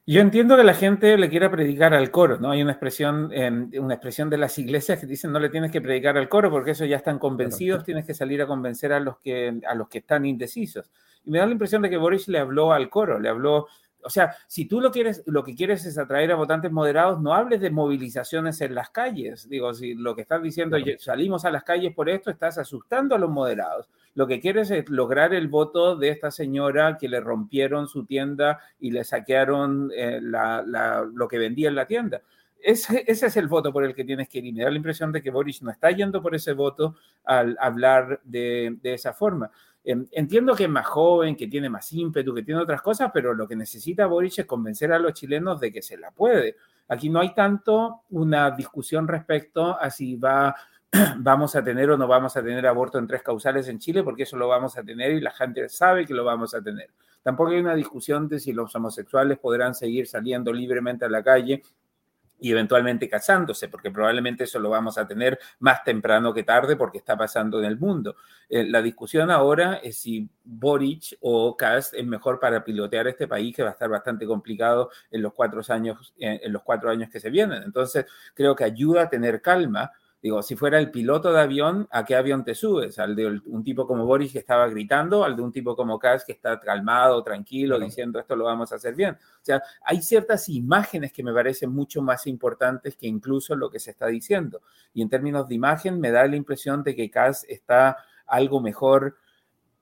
yo 0.08 0.22
entiendo 0.22 0.56
que 0.56 0.64
la 0.64 0.76
gente 0.76 1.18
le 1.18 1.30
quiera 1.30 1.50
predicar 1.50 1.94
al 1.96 2.12
coro, 2.12 2.38
¿no? 2.38 2.52
Hay 2.52 2.62
una 2.62 2.72
expresión, 2.72 3.32
una 3.80 3.94
expresión 3.96 4.30
de 4.30 4.38
las 4.38 4.58
iglesias 4.60 5.00
que 5.00 5.08
dicen 5.08 5.32
no 5.32 5.40
le 5.40 5.50
tienes 5.50 5.72
que 5.72 5.82
predicar 5.82 6.16
al 6.18 6.30
coro 6.30 6.52
porque 6.52 6.72
eso 6.72 6.86
ya 6.86 6.98
están 6.98 7.18
convencidos, 7.18 7.84
tienes 7.84 8.06
que 8.06 8.14
salir 8.14 8.42
a 8.42 8.48
convencer 8.48 8.94
a 8.94 9.00
los 9.00 9.18
que, 9.18 9.60
a 9.68 9.74
los 9.74 9.90
que 9.90 10.00
están 10.00 10.26
indecisos. 10.26 10.92
Y 11.24 11.32
me 11.32 11.40
da 11.40 11.48
la 11.48 11.54
impresión 11.54 11.82
de 11.82 11.90
que 11.90 11.98
Boris 11.98 12.28
le 12.28 12.38
habló 12.38 12.72
al 12.72 12.90
coro, 12.90 13.20
le 13.20 13.30
habló 13.30 13.68
o 14.06 14.10
sea, 14.10 14.36
si 14.48 14.66
tú 14.66 14.80
lo 14.82 14.92
quieres, 14.92 15.24
lo 15.26 15.44
que 15.44 15.56
quieres 15.56 15.84
es 15.86 15.98
atraer 15.98 16.32
a 16.32 16.36
votantes 16.36 16.72
moderados, 16.72 17.20
no 17.22 17.34
hables 17.34 17.60
de 17.60 17.72
movilizaciones 17.72 18.62
en 18.62 18.76
las 18.76 18.92
calles. 18.92 19.50
Digo, 19.50 19.74
si 19.74 19.96
lo 19.96 20.16
que 20.16 20.22
estás 20.22 20.44
diciendo, 20.44 20.78
salimos 21.00 21.44
a 21.44 21.50
las 21.50 21.64
calles 21.64 21.94
por 21.94 22.08
esto, 22.08 22.30
estás 22.30 22.60
asustando 22.60 23.16
a 23.16 23.18
los 23.18 23.32
moderados. 23.32 23.90
Lo 24.14 24.28
que 24.28 24.40
quieres 24.40 24.70
es 24.70 24.88
lograr 24.90 25.34
el 25.34 25.48
voto 25.48 25.96
de 25.96 26.10
esta 26.10 26.30
señora 26.30 26.98
que 27.00 27.10
le 27.10 27.20
rompieron 27.20 27.88
su 27.88 28.06
tienda 28.06 28.60
y 28.80 28.92
le 28.92 29.04
saquearon 29.04 29.92
eh, 29.96 30.20
lo 30.22 31.28
que 31.28 31.40
vendía 31.40 31.70
en 31.70 31.76
la 31.76 31.88
tienda. 31.88 32.22
Ese, 32.62 33.04
es 33.08 33.38
el 33.38 33.48
voto 33.48 33.74
por 33.74 33.84
el 33.84 33.96
que 33.96 34.06
tienes 34.06 34.30
que 34.30 34.38
ir. 34.38 34.46
Y 34.46 34.54
me 34.54 34.64
da 34.64 34.70
la 34.70 34.78
impresión 34.78 35.12
de 35.12 35.22
que 35.22 35.32
Boris 35.32 35.64
no 35.64 35.72
está 35.72 35.90
yendo 35.90 36.22
por 36.22 36.36
ese 36.36 36.54
voto 36.54 36.96
al 37.24 37.58
hablar 37.60 38.22
de, 38.24 38.78
de 38.82 38.94
esa 38.94 39.14
forma. 39.14 39.52
Entiendo 39.86 40.56
que 40.56 40.64
es 40.64 40.70
más 40.70 40.88
joven, 40.88 41.36
que 41.36 41.48
tiene 41.48 41.70
más 41.70 41.92
ímpetu, 41.94 42.34
que 42.34 42.42
tiene 42.42 42.62
otras 42.62 42.82
cosas, 42.82 43.12
pero 43.14 43.36
lo 43.36 43.48
que 43.48 43.56
necesita 43.56 44.08
Boric 44.08 44.40
es 44.40 44.46
convencer 44.46 44.92
a 44.92 44.98
los 44.98 45.14
chilenos 45.14 45.60
de 45.60 45.72
que 45.72 45.84
se 45.84 45.96
la 45.98 46.10
puede. 46.10 46.56
Aquí 46.88 47.10
no 47.10 47.20
hay 47.20 47.36
tanto 47.36 48.02
una 48.10 48.50
discusión 48.52 49.08
respecto 49.08 49.80
a 49.80 49.90
si 49.92 50.16
va, 50.16 50.56
vamos 51.18 51.56
a 51.56 51.64
tener 51.64 51.92
o 51.92 51.98
no 51.98 52.08
vamos 52.08 52.36
a 52.36 52.44
tener 52.44 52.66
aborto 52.66 52.98
en 52.98 53.06
tres 53.06 53.22
causales 53.22 53.68
en 53.68 53.78
Chile, 53.78 54.04
porque 54.04 54.24
eso 54.24 54.38
lo 54.38 54.48
vamos 54.48 54.76
a 54.78 54.84
tener 54.84 55.12
y 55.12 55.22
la 55.22 55.32
gente 55.32 55.70
sabe 55.70 56.06
que 56.06 56.16
lo 56.16 56.24
vamos 56.24 56.56
a 56.56 56.62
tener. 56.62 56.90
Tampoco 57.22 57.52
hay 57.52 57.60
una 57.60 57.76
discusión 57.76 58.28
de 58.28 58.40
si 58.40 58.54
los 58.54 58.76
homosexuales 58.76 59.38
podrán 59.38 59.76
seguir 59.76 60.08
saliendo 60.08 60.52
libremente 60.52 61.06
a 61.06 61.10
la 61.10 61.24
calle 61.24 61.62
y 62.40 62.52
eventualmente 62.52 63.10
casándose, 63.10 63.70
porque 63.70 63.92
probablemente 63.92 64.44
eso 64.44 64.60
lo 64.60 64.70
vamos 64.70 64.98
a 64.98 65.08
tener 65.08 65.40
más 65.60 65.84
temprano 65.84 66.34
que 66.34 66.44
tarde 66.44 66.76
porque 66.76 66.98
está 66.98 67.18
pasando 67.18 67.60
en 67.60 67.66
el 67.66 67.80
mundo. 67.80 68.16
Eh, 68.50 68.66
la 68.66 68.82
discusión 68.82 69.32
ahora 69.32 69.76
es 69.76 69.98
si 69.98 70.30
Boric 70.44 71.18
o 71.22 71.56
Kass 71.56 71.94
es 71.94 72.06
mejor 72.06 72.40
para 72.40 72.64
pilotear 72.64 73.08
este 73.08 73.28
país, 73.28 73.56
que 73.56 73.64
va 73.64 73.70
a 73.70 73.74
estar 73.74 73.90
bastante 73.90 74.26
complicado 74.26 74.90
en 75.12 75.22
los 75.22 75.34
cuatro 75.34 75.62
años, 75.70 76.14
en 76.18 76.52
los 76.52 76.62
cuatro 76.64 76.90
años 76.90 77.10
que 77.10 77.20
se 77.20 77.30
vienen. 77.30 77.64
Entonces, 77.64 78.06
creo 78.34 78.56
que 78.56 78.64
ayuda 78.64 79.04
a 79.04 79.10
tener 79.10 79.42
calma 79.42 79.92
Digo, 80.26 80.42
si 80.42 80.56
fuera 80.56 80.80
el 80.80 80.90
piloto 80.90 81.32
de 81.32 81.40
avión, 81.40 81.88
¿a 81.92 82.04
qué 82.04 82.16
avión 82.16 82.44
te 82.44 82.56
subes? 82.56 82.98
¿Al 82.98 83.16
de 83.16 83.42
un 83.46 83.64
tipo 83.64 83.86
como 83.86 84.08
Boris 84.08 84.32
que 84.32 84.40
estaba 84.40 84.68
gritando? 84.68 85.24
¿Al 85.24 85.36
de 85.36 85.44
un 85.44 85.52
tipo 85.52 85.76
como 85.76 86.00
Kass 86.00 86.26
que 86.26 86.32
está 86.32 86.60
calmado, 86.60 87.22
tranquilo, 87.22 87.78
diciendo 87.78 88.18
esto 88.18 88.36
lo 88.36 88.46
vamos 88.46 88.72
a 88.72 88.78
hacer 88.78 88.96
bien? 88.96 89.14
O 89.14 89.46
sea, 89.46 89.62
hay 89.84 90.02
ciertas 90.02 90.50
imágenes 90.50 91.14
que 91.14 91.22
me 91.22 91.32
parecen 91.32 91.70
mucho 91.72 92.02
más 92.02 92.26
importantes 92.26 92.96
que 92.96 93.06
incluso 93.06 93.56
lo 93.56 93.70
que 93.70 93.80
se 93.80 93.92
está 93.92 94.08
diciendo. 94.08 94.64
Y 94.96 95.04
en 95.04 95.10
términos 95.10 95.48
de 95.48 95.54
imagen, 95.54 96.00
me 96.00 96.10
da 96.10 96.26
la 96.26 96.38
impresión 96.38 96.82
de 96.82 96.96
que 96.96 97.12
Kass 97.12 97.46
está 97.48 97.96
algo 98.26 98.60
mejor 98.60 99.18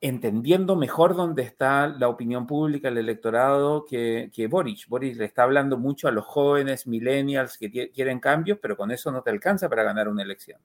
entendiendo 0.04 0.76
mejor 0.76 1.16
dónde 1.16 1.44
está 1.44 1.88
la 1.88 2.10
opinión 2.10 2.46
pública, 2.46 2.90
el 2.90 2.98
electorado, 2.98 3.86
que, 3.86 4.30
que 4.34 4.48
Boric. 4.48 4.86
Le 4.92 5.24
está 5.24 5.44
hablando 5.44 5.78
mucho 5.78 6.10
a 6.10 6.12
los 6.12 6.26
jóvenes 6.26 6.86
millennials 6.88 7.58
que 7.58 7.90
quieren 7.90 8.20
cambios, 8.20 8.60
pero 8.62 8.76
con 8.76 8.92
eso 8.92 9.14
no 9.14 9.22
te 9.22 9.30
alcanza 9.30 9.70
para 9.70 9.84
ganar 9.84 10.10
una 10.10 10.22
elección. 10.22 10.60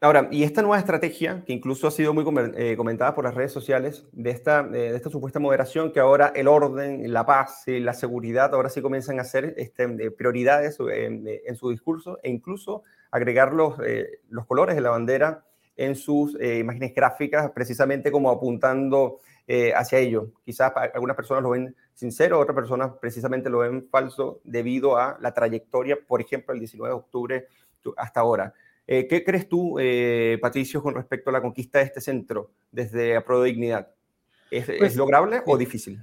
Ahora, 0.00 0.28
y 0.30 0.44
esta 0.44 0.62
nueva 0.62 0.78
estrategia, 0.78 1.44
que 1.44 1.52
incluso 1.52 1.86
ha 1.86 1.90
sido 1.90 2.14
muy 2.14 2.24
eh, 2.56 2.78
comentada 2.78 3.14
por 3.14 3.24
las 3.24 3.34
redes 3.34 3.52
sociales, 3.52 4.06
de 4.12 4.30
esta, 4.30 4.66
supuesta 5.10 5.38
moderación, 5.38 5.92
que 5.92 6.00
ahora 6.00 6.32
el 6.34 6.48
orden, 6.48 7.12
la 7.12 7.26
paz 7.26 7.64
y 7.68 7.80
la 7.80 7.92
seguridad 7.92 8.54
ahora 8.54 8.70
sí 8.70 8.80
comienzan 8.80 9.20
a 9.20 9.24
ser 9.24 9.52
este, 9.58 10.10
prioridades 10.12 10.78
en, 10.90 11.56
su 11.56 11.68
discurso 11.68 12.18
e 12.22 12.30
incluso 12.30 12.84
agregar 13.10 13.52
los, 13.52 13.78
eh, 13.84 14.20
los 14.30 14.46
colores 14.46 14.76
de 14.76 14.80
la 14.80 14.88
bandera 14.88 15.44
en 15.80 15.96
sus 15.96 16.36
eh, 16.38 16.58
imágenes 16.58 16.94
gráficas, 16.94 17.50
precisamente 17.52 18.12
como 18.12 18.30
apuntando 18.30 19.20
eh, 19.46 19.72
hacia 19.74 19.98
ello. 19.98 20.30
Quizás 20.44 20.70
algunas 20.92 21.16
personas 21.16 21.42
lo 21.42 21.50
ven 21.50 21.74
sincero, 21.94 22.38
otras 22.38 22.54
personas 22.54 22.92
precisamente 23.00 23.48
lo 23.48 23.60
ven 23.60 23.88
falso 23.88 24.42
debido 24.44 24.98
a 24.98 25.16
la 25.22 25.32
trayectoria, 25.32 25.96
por 26.06 26.20
ejemplo, 26.20 26.52
el 26.52 26.60
19 26.60 26.92
de 26.92 26.98
octubre 26.98 27.46
hasta 27.96 28.20
ahora. 28.20 28.52
Eh, 28.86 29.06
¿Qué 29.08 29.24
crees 29.24 29.48
tú, 29.48 29.76
Patricio, 30.42 30.82
con 30.82 30.94
respecto 30.94 31.30
a 31.30 31.32
la 31.32 31.40
conquista 31.40 31.78
de 31.78 31.86
este 31.86 32.02
centro 32.02 32.50
desde 32.70 33.16
Apro 33.16 33.42
Dignidad? 33.42 33.88
¿Es, 34.50 34.68
¿Es, 34.68 34.78
pues, 34.78 34.96
lograble 34.96 35.40
o 35.46 35.56
difícil? 35.56 35.98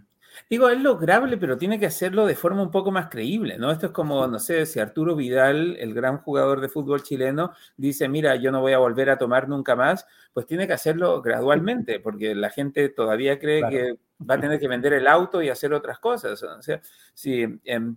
Digo, 0.50 0.70
es 0.70 0.80
lograble, 0.80 1.38
pero 1.38 1.58
tiene 1.58 1.80
que 1.80 1.86
hacerlo 1.86 2.26
de 2.26 2.36
forma 2.36 2.62
un 2.62 2.72
poco 2.72 2.92
más 2.92 3.10
creíble, 3.10 3.58
¿no? 3.58 3.72
Esto 3.72 3.88
es 3.88 3.92
como, 3.92 4.28
no 4.28 4.40
sé, 4.40 4.66
si 4.66 4.80
Arturo 4.80 5.16
Vidal, 5.16 5.76
el 5.78 5.94
gran 5.94 6.18
jugador 6.20 6.62
de 6.62 6.70
fútbol 6.70 7.04
chileno, 7.04 7.54
dice, 7.76 8.08
mira, 8.08 8.36
yo 8.36 8.52
no 8.52 8.62
voy 8.62 8.74
a 8.74 8.78
volver 8.78 9.10
a 9.10 9.18
tomar 9.18 9.50
nunca 9.50 9.76
más, 9.76 10.06
pues 10.34 10.46
tiene 10.46 10.68
que 10.68 10.74
hacerlo 10.74 11.22
gradualmente, 11.22 12.00
porque 12.04 12.36
la 12.36 12.50
gente 12.50 12.90
todavía 12.90 13.40
cree 13.40 13.62
que 13.70 13.98
va 14.30 14.36
a 14.36 14.40
tener 14.40 14.60
que 14.60 14.68
vender 14.68 14.94
el 14.94 15.08
auto 15.08 15.42
y 15.42 15.50
hacer 15.50 15.74
otras 15.74 16.00
cosas. 16.00 16.42
O 16.44 16.62
sea, 16.62 16.82
si, 17.14 17.60
em, 17.66 17.96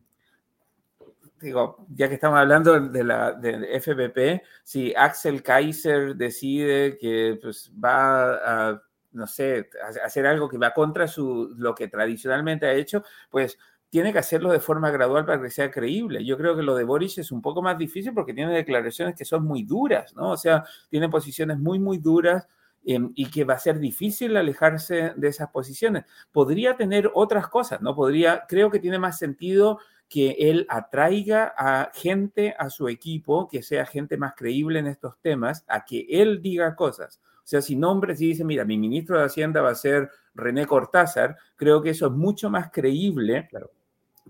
digo, 1.40 1.86
ya 1.94 2.08
que 2.08 2.14
estamos 2.14 2.38
hablando 2.38 2.78
de 2.80 3.04
la 3.04 3.32
de 3.32 3.80
FBP, 3.80 4.42
si 4.62 4.94
Axel 4.94 5.42
Kaiser 5.42 6.14
decide 6.14 6.98
que 6.98 7.38
pues, 7.40 7.72
va 7.72 8.70
a 8.70 8.82
no 9.12 9.26
sé, 9.26 9.68
hacer 10.04 10.26
algo 10.26 10.48
que 10.48 10.58
va 10.58 10.72
contra 10.72 11.08
su, 11.08 11.54
lo 11.56 11.74
que 11.74 11.88
tradicionalmente 11.88 12.66
ha 12.66 12.74
hecho, 12.74 13.02
pues 13.30 13.58
tiene 13.88 14.12
que 14.12 14.18
hacerlo 14.20 14.50
de 14.52 14.60
forma 14.60 14.90
gradual 14.90 15.26
para 15.26 15.42
que 15.42 15.50
sea 15.50 15.70
creíble. 15.70 16.24
Yo 16.24 16.38
creo 16.38 16.56
que 16.56 16.62
lo 16.62 16.76
de 16.76 16.84
Boris 16.84 17.18
es 17.18 17.32
un 17.32 17.42
poco 17.42 17.60
más 17.60 17.76
difícil 17.76 18.14
porque 18.14 18.32
tiene 18.32 18.54
declaraciones 18.54 19.16
que 19.16 19.24
son 19.24 19.44
muy 19.44 19.64
duras, 19.64 20.14
¿no? 20.14 20.30
O 20.30 20.36
sea, 20.36 20.64
tiene 20.88 21.08
posiciones 21.08 21.58
muy, 21.58 21.80
muy 21.80 21.98
duras 21.98 22.46
em, 22.84 23.10
y 23.16 23.28
que 23.30 23.44
va 23.44 23.54
a 23.54 23.58
ser 23.58 23.80
difícil 23.80 24.36
alejarse 24.36 25.12
de 25.16 25.28
esas 25.28 25.50
posiciones. 25.50 26.04
Podría 26.30 26.76
tener 26.76 27.10
otras 27.14 27.48
cosas, 27.48 27.82
¿no? 27.82 27.96
Podría, 27.96 28.44
creo 28.48 28.70
que 28.70 28.78
tiene 28.78 29.00
más 29.00 29.18
sentido 29.18 29.80
que 30.08 30.36
él 30.38 30.66
atraiga 30.68 31.52
a 31.56 31.90
gente 31.92 32.54
a 32.58 32.70
su 32.70 32.88
equipo, 32.88 33.48
que 33.48 33.62
sea 33.62 33.86
gente 33.86 34.16
más 34.16 34.34
creíble 34.36 34.78
en 34.78 34.86
estos 34.86 35.18
temas, 35.20 35.64
a 35.66 35.84
que 35.84 36.06
él 36.08 36.40
diga 36.42 36.76
cosas 36.76 37.20
sea, 37.50 37.62
si 37.62 37.76
nombre, 37.76 38.14
si 38.16 38.28
dice, 38.28 38.44
mira, 38.44 38.64
mi 38.64 38.78
ministro 38.78 39.18
de 39.18 39.24
Hacienda 39.24 39.60
va 39.60 39.70
a 39.70 39.74
ser 39.74 40.10
René 40.34 40.66
Cortázar, 40.66 41.36
creo 41.56 41.82
que 41.82 41.90
eso 41.90 42.06
es 42.06 42.12
mucho 42.12 42.48
más 42.48 42.70
creíble 42.70 43.48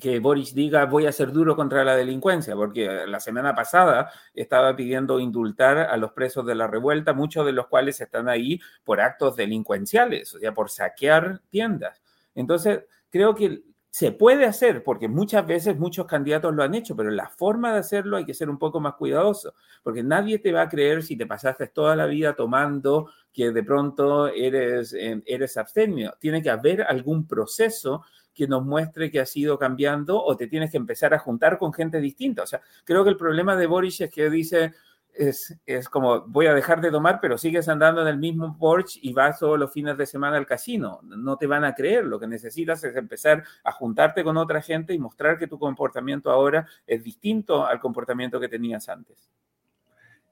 que 0.00 0.18
Boris 0.18 0.54
diga 0.54 0.86
voy 0.86 1.06
a 1.06 1.12
ser 1.12 1.30
duro 1.30 1.54
contra 1.54 1.84
la 1.84 1.94
delincuencia, 1.94 2.56
porque 2.56 3.06
la 3.06 3.20
semana 3.20 3.54
pasada 3.54 4.10
estaba 4.34 4.74
pidiendo 4.74 5.20
indultar 5.20 5.78
a 5.78 5.96
los 5.96 6.12
presos 6.12 6.46
de 6.46 6.54
la 6.54 6.66
revuelta, 6.66 7.12
muchos 7.12 7.44
de 7.44 7.52
los 7.52 7.66
cuales 7.66 8.00
están 8.00 8.28
ahí 8.28 8.58
por 8.82 9.00
actos 9.00 9.36
delincuenciales, 9.36 10.34
o 10.34 10.38
sea, 10.38 10.54
por 10.54 10.70
saquear 10.70 11.42
tiendas. 11.50 12.00
Entonces, 12.34 12.80
creo 13.10 13.34
que 13.34 13.62
se 13.90 14.12
puede 14.12 14.44
hacer, 14.44 14.84
porque 14.84 15.08
muchas 15.08 15.44
veces 15.46 15.76
muchos 15.76 16.06
candidatos 16.06 16.54
lo 16.54 16.62
han 16.62 16.74
hecho, 16.74 16.94
pero 16.94 17.10
la 17.10 17.28
forma 17.28 17.72
de 17.72 17.80
hacerlo 17.80 18.16
hay 18.16 18.24
que 18.24 18.34
ser 18.34 18.48
un 18.48 18.58
poco 18.58 18.78
más 18.78 18.94
cuidadoso, 18.94 19.54
porque 19.82 20.04
nadie 20.04 20.38
te 20.38 20.52
va 20.52 20.62
a 20.62 20.68
creer 20.68 21.02
si 21.02 21.16
te 21.16 21.26
pasaste 21.26 21.66
toda 21.66 21.96
la 21.96 22.06
vida 22.06 22.34
tomando 22.34 23.10
que 23.32 23.50
de 23.50 23.62
pronto 23.64 24.28
eres, 24.28 24.92
eh, 24.92 25.20
eres 25.26 25.56
abstemio. 25.56 26.14
Tiene 26.20 26.40
que 26.40 26.50
haber 26.50 26.82
algún 26.82 27.26
proceso 27.26 28.04
que 28.32 28.46
nos 28.46 28.64
muestre 28.64 29.10
que 29.10 29.20
has 29.20 29.36
ido 29.36 29.58
cambiando 29.58 30.22
o 30.22 30.36
te 30.36 30.46
tienes 30.46 30.70
que 30.70 30.76
empezar 30.76 31.12
a 31.12 31.18
juntar 31.18 31.58
con 31.58 31.72
gente 31.72 32.00
distinta. 32.00 32.44
O 32.44 32.46
sea, 32.46 32.62
creo 32.84 33.02
que 33.02 33.10
el 33.10 33.16
problema 33.16 33.56
de 33.56 33.66
Boris 33.66 34.00
es 34.00 34.10
que 34.10 34.30
dice, 34.30 34.72
es, 35.14 35.88
como 35.88 36.22
voy 36.22 36.46
a 36.46 36.54
dejar 36.54 36.80
de 36.80 36.90
tomar, 36.90 37.20
pero 37.20 37.38
sigues 37.38 37.68
andando 37.68 38.02
en 38.02 38.08
el 38.08 38.18
mismo 38.18 38.56
Porsche 38.58 39.00
y 39.02 39.12
vas 39.12 39.38
todos 39.38 39.58
los 39.58 39.72
fines 39.72 39.96
de 39.96 40.06
semana 40.06 40.36
al 40.36 40.46
casino. 40.46 41.00
No 41.02 41.36
te 41.36 41.46
van 41.46 41.64
a 41.64 41.74
creer. 41.74 42.04
Lo 42.04 42.18
que 42.18 42.26
necesitas 42.26 42.82
es 42.84 42.96
empezar 42.96 43.44
a 43.64 43.72
juntarte 43.72 44.24
con 44.24 44.36
otra 44.36 44.62
gente 44.62 44.94
y 44.94 44.98
mostrar 44.98 45.38
que 45.38 45.46
tu 45.46 45.58
comportamiento 45.58 46.30
ahora 46.30 46.66
es 46.86 47.02
distinto 47.02 47.66
al 47.66 47.80
comportamiento 47.80 48.40
que 48.40 48.48
tenías 48.48 48.88
antes. 48.88 49.30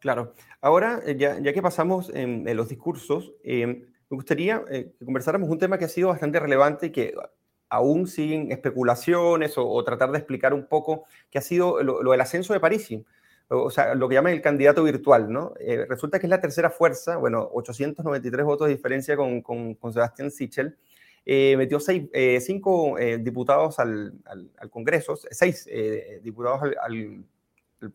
Claro. 0.00 0.34
Ahora, 0.60 1.00
eh, 1.04 1.16
ya, 1.16 1.38
ya 1.38 1.52
que 1.52 1.62
pasamos 1.62 2.10
en, 2.14 2.44
los 2.56 2.68
discursos, 2.68 3.32
eh, 3.42 3.66
me 3.66 4.14
gustaría 4.14 4.64
que 4.64 4.94
conversáramos 5.04 5.48
un 5.50 5.58
tema 5.58 5.76
que 5.76 5.84
ha 5.84 5.88
sido 5.88 6.08
bastante 6.08 6.38
relevante 6.40 6.86
y 6.86 6.90
que 6.90 7.14
aún 7.68 8.06
siguen 8.06 8.50
especulaciones 8.50 9.54
o, 9.56 9.84
tratar 9.84 10.10
de 10.10 10.18
explicar 10.18 10.54
un 10.54 10.66
poco, 10.66 11.04
que 11.30 11.38
ha 11.38 11.42
sido 11.42 11.82
lo, 11.82 12.10
del 12.10 12.20
ascenso 12.20 12.52
de 12.52 12.60
París, 12.60 12.88
o 13.48 13.70
sea, 13.70 13.94
lo 13.94 14.08
que 14.08 14.14
llaman 14.14 14.32
el 14.32 14.42
candidato 14.42 14.84
virtual, 14.84 15.32
¿no? 15.32 15.54
Eh, 15.58 15.86
resulta 15.88 16.18
que 16.18 16.26
es 16.26 16.30
la 16.30 16.40
tercera 16.40 16.70
fuerza, 16.70 17.16
bueno, 17.16 17.48
893 17.52 18.44
votos 18.44 18.68
de 18.68 18.74
diferencia 18.76 19.16
con, 19.16 19.40
con, 19.40 19.92
Sebastián 19.92 20.30
Sichel, 20.30 20.76
eh, 21.24 21.56
metió 21.56 21.80
seis, 21.80 22.04
eh, 22.12 22.40
cinco 22.40 22.96
diputados 23.20 23.78
al, 23.78 24.14
al, 24.26 24.70
Congreso, 24.70 25.16
seis 25.30 25.68
diputados 26.22 26.62
al, 26.82 27.24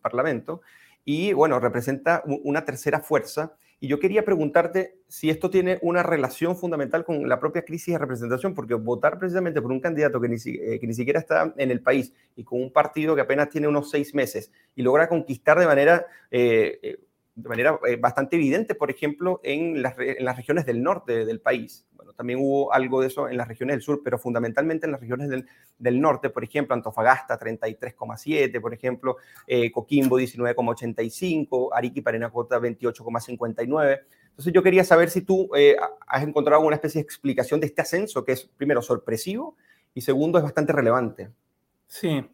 Parlamento, 0.00 0.62
y 1.04 1.32
bueno, 1.32 1.60
representa 1.60 2.22
una 2.44 2.64
tercera 2.64 3.00
fuerza. 3.00 3.56
Y 3.80 3.88
yo 3.88 4.00
quería 4.00 4.24
preguntarte 4.24 4.98
si 5.08 5.28
esto 5.28 5.50
tiene 5.50 5.78
una 5.82 6.02
relación 6.02 6.56
fundamental 6.56 7.04
con 7.04 7.28
la 7.28 7.38
propia 7.38 7.64
crisis 7.64 7.92
de 7.92 7.98
representación, 7.98 8.54
porque 8.54 8.74
votar 8.74 9.18
precisamente 9.18 9.60
por 9.60 9.72
un 9.72 9.80
candidato 9.80 10.20
que 10.20 10.28
ni, 10.28 10.36
eh, 10.36 10.78
que 10.80 10.86
ni 10.86 10.94
siquiera 10.94 11.20
está 11.20 11.52
en 11.58 11.70
el 11.70 11.82
país 11.82 12.14
y 12.34 12.44
con 12.44 12.62
un 12.62 12.72
partido 12.72 13.14
que 13.14 13.20
apenas 13.20 13.50
tiene 13.50 13.68
unos 13.68 13.90
seis 13.90 14.14
meses 14.14 14.50
y 14.74 14.82
logra 14.82 15.08
conquistar 15.08 15.58
de 15.58 15.66
manera... 15.66 16.06
Eh, 16.30 16.78
eh, 16.82 16.98
de 17.34 17.48
manera 17.48 17.78
bastante 18.00 18.36
evidente, 18.36 18.74
por 18.74 18.90
ejemplo, 18.90 19.40
en 19.42 19.82
las, 19.82 19.98
en 19.98 20.24
las 20.24 20.36
regiones 20.36 20.66
del 20.66 20.82
norte 20.82 21.24
del 21.24 21.40
país 21.40 21.86
también 22.16 22.38
hubo 22.40 22.72
algo 22.72 23.00
de 23.00 23.08
eso 23.08 23.28
en 23.28 23.36
las 23.36 23.48
regiones 23.48 23.74
del 23.74 23.82
sur, 23.82 24.00
pero 24.02 24.18
fundamentalmente 24.18 24.86
en 24.86 24.92
las 24.92 25.00
regiones 25.00 25.28
del, 25.28 25.46
del 25.78 26.00
norte, 26.00 26.30
por 26.30 26.44
ejemplo, 26.44 26.74
Antofagasta 26.74 27.38
33,7, 27.38 28.60
por 28.60 28.74
ejemplo, 28.74 29.16
eh, 29.46 29.70
Coquimbo 29.70 30.18
19,85, 30.18 31.70
Arica 31.72 31.98
y 31.98 32.02
Parinacota 32.02 32.58
28,59. 32.58 34.00
Entonces 34.30 34.52
yo 34.52 34.62
quería 34.62 34.84
saber 34.84 35.10
si 35.10 35.22
tú 35.22 35.50
eh, 35.56 35.76
has 36.06 36.22
encontrado 36.22 36.62
una 36.62 36.76
especie 36.76 37.00
de 37.00 37.04
explicación 37.04 37.60
de 37.60 37.66
este 37.66 37.82
ascenso, 37.82 38.24
que 38.24 38.32
es 38.32 38.44
primero 38.44 38.82
sorpresivo 38.82 39.56
y 39.94 40.00
segundo 40.00 40.38
es 40.38 40.44
bastante 40.44 40.72
relevante. 40.72 41.30
Sí, 41.86 42.24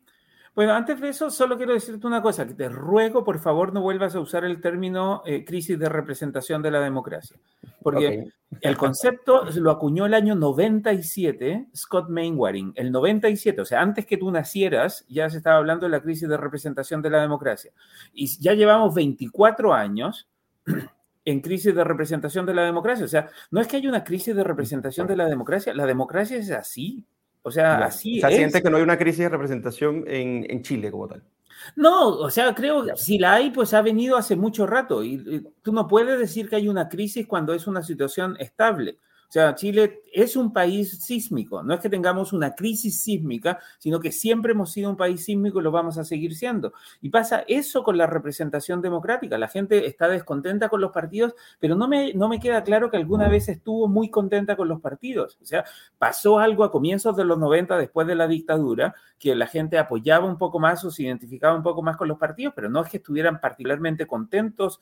bueno, 0.55 0.75
antes 0.75 1.01
de 1.01 1.09
eso, 1.11 1.31
solo 1.31 1.57
quiero 1.57 1.75
decirte 1.75 2.07
una 2.07 2.21
cosa, 2.21 2.47
que 2.47 2.55
te 2.55 2.69
ruego, 2.69 3.23
por 3.23 3.39
favor, 3.39 3.73
no 3.73 3.83
vuelvas 3.83 4.17
a 4.17 4.21
usar 4.21 4.45
el 4.45 4.61
término 4.61 5.23
eh, 5.25 5.45
crisis 5.45 5.79
de 5.79 5.89
representación 5.89 6.61
de 6.61 6.73
la 6.73 6.81
democracia, 6.81 7.37
porque 7.83 8.33
el 8.61 8.77
concepto 8.77 9.45
lo 9.55 9.71
acuñó 9.71 10.07
el 10.07 10.15
año 10.15 10.35
97 10.35 11.69
Scott 11.75 12.09
Mainwaring, 12.09 12.73
el 12.75 12.91
97, 12.91 13.61
o 13.61 13.65
sea, 13.65 13.81
antes 13.81 14.07
que 14.07 14.17
tú 14.17 14.31
nacieras, 14.31 15.07
ya 15.09 15.31
se 15.31 15.37
estaba 15.37 15.57
hablando 15.57 15.87
de 15.87 15.91
la 15.91 16.03
crisis 16.03 16.29
de 16.29 16.37
representación 16.37 17.01
de 17.01 17.11
la 17.11 17.21
democracia. 17.21 17.71
Y 18.13 18.27
ya 18.41 18.55
llevamos 18.55 18.93
24 18.93 19.73
años 19.73 20.29
en 21.25 21.41
crisis 21.43 21.75
de 21.75 21.85
representación 21.85 22.45
de 22.45 22.55
la 22.55 22.65
democracia, 22.65 23.05
o 23.05 23.09
sea, 23.09 23.29
no 23.53 23.61
es 23.61 23.69
que 23.69 23.77
haya 23.77 23.89
una 23.89 24.03
crisis 24.03 24.35
de 24.35 24.43
representación 24.43 25.07
de 25.07 25.17
la 25.17 25.27
democracia, 25.27 25.73
la 25.75 25.87
democracia 25.87 26.39
es 26.39 26.51
así, 26.51 27.07
o 27.43 27.51
sea, 27.51 27.79
así 27.85 28.19
o 28.19 28.29
sea, 28.29 28.37
siente 28.37 28.63
que 28.63 28.71
no 28.71 28.77
hay 28.77 28.83
una 28.83 28.99
crisis 28.99 29.21
de 29.21 29.29
representación 29.29 30.05
en, 30.07 30.47
en, 30.49 30.63
Chile 30.63 30.91
como 30.91 31.09
tal. 31.09 31.23
No, 31.77 32.09
o 32.09 32.31
sea, 32.31 32.55
creo 32.55 32.85
que 32.85 32.97
si 32.97 33.19
la 33.19 33.35
hay, 33.35 33.51
pues 33.51 33.73
ha 33.75 33.83
venido 33.83 34.17
hace 34.17 34.37
mucho 34.37 34.67
rato. 34.67 35.03
y, 35.03 35.47
tú 35.63 35.73
no 35.73 35.87
puedes 35.87 36.19
decir 36.19 36.49
que 36.49 36.57
hay 36.57 36.69
una 36.69 36.89
crisis 36.89 37.27
cuando 37.27 37.55
es 37.55 37.67
una 37.67 37.83
situación 37.83 38.37
estable. 38.39 38.99
O 39.31 39.33
sea, 39.33 39.55
Chile 39.55 40.03
es 40.13 40.35
un 40.35 40.53
país 40.53 41.05
sísmico, 41.05 41.63
no 41.63 41.73
es 41.73 41.79
que 41.79 41.89
tengamos 41.89 42.33
una 42.33 42.57
crisis 42.57 43.01
sísmica, 43.01 43.61
sino 43.79 44.01
que 44.01 44.11
siempre 44.11 44.51
hemos 44.51 44.73
sido 44.73 44.91
un 44.91 44.97
país 44.97 45.25
sísmico 45.25 45.61
y 45.61 45.63
lo 45.63 45.71
vamos 45.71 45.99
a 45.99 46.05
seguir 46.05 46.35
siendo. 46.35 46.73
Y 47.01 47.11
pasa 47.11 47.45
eso 47.47 47.85
con 47.85 47.97
la 47.97 48.09
representación 48.09 48.83
democrática. 48.83 49.39
La 49.39 49.47
gente 49.47 49.87
está 49.87 50.09
descontenta 50.09 50.69
con 50.69 50.81
los 50.81 50.91
partidos, 50.91 51.37
pero 51.61 51.77
no 51.77 51.87
me, 51.87 52.13
no 52.13 52.29
me 52.29 52.41
queda 52.41 52.65
claro 52.65 52.91
que 52.91 52.97
alguna 52.97 53.29
vez 53.29 53.49
estuvo 53.49 53.87
muy 53.87 54.11
contenta 54.11 54.57
con 54.57 54.67
los 54.67 54.81
partidos. 54.81 55.39
O 55.41 55.45
sea, 55.45 55.65
pasó 55.97 56.41
algo 56.41 56.65
a 56.65 56.73
comienzos 56.73 57.17
de 57.17 57.25
los 57.25 57.39
90, 57.39 57.79
después 57.79 58.09
de 58.09 58.17
la 58.17 58.27
dictadura, 58.27 58.97
que 59.17 59.37
la 59.37 59.47
gente 59.47 59.79
apoyaba 59.79 60.27
un 60.27 60.39
poco 60.39 60.59
más 60.59 60.85
o 60.85 60.91
se 60.91 61.05
identificaba 61.05 61.55
un 61.55 61.63
poco 61.63 61.83
más 61.83 61.97
con 61.97 62.09
los 62.09 62.19
partidos, 62.19 62.53
pero 62.57 62.69
no 62.69 62.83
es 62.83 62.91
que 62.91 62.97
estuvieran 62.97 63.41
particularmente 63.41 64.09
contentos 64.09 64.81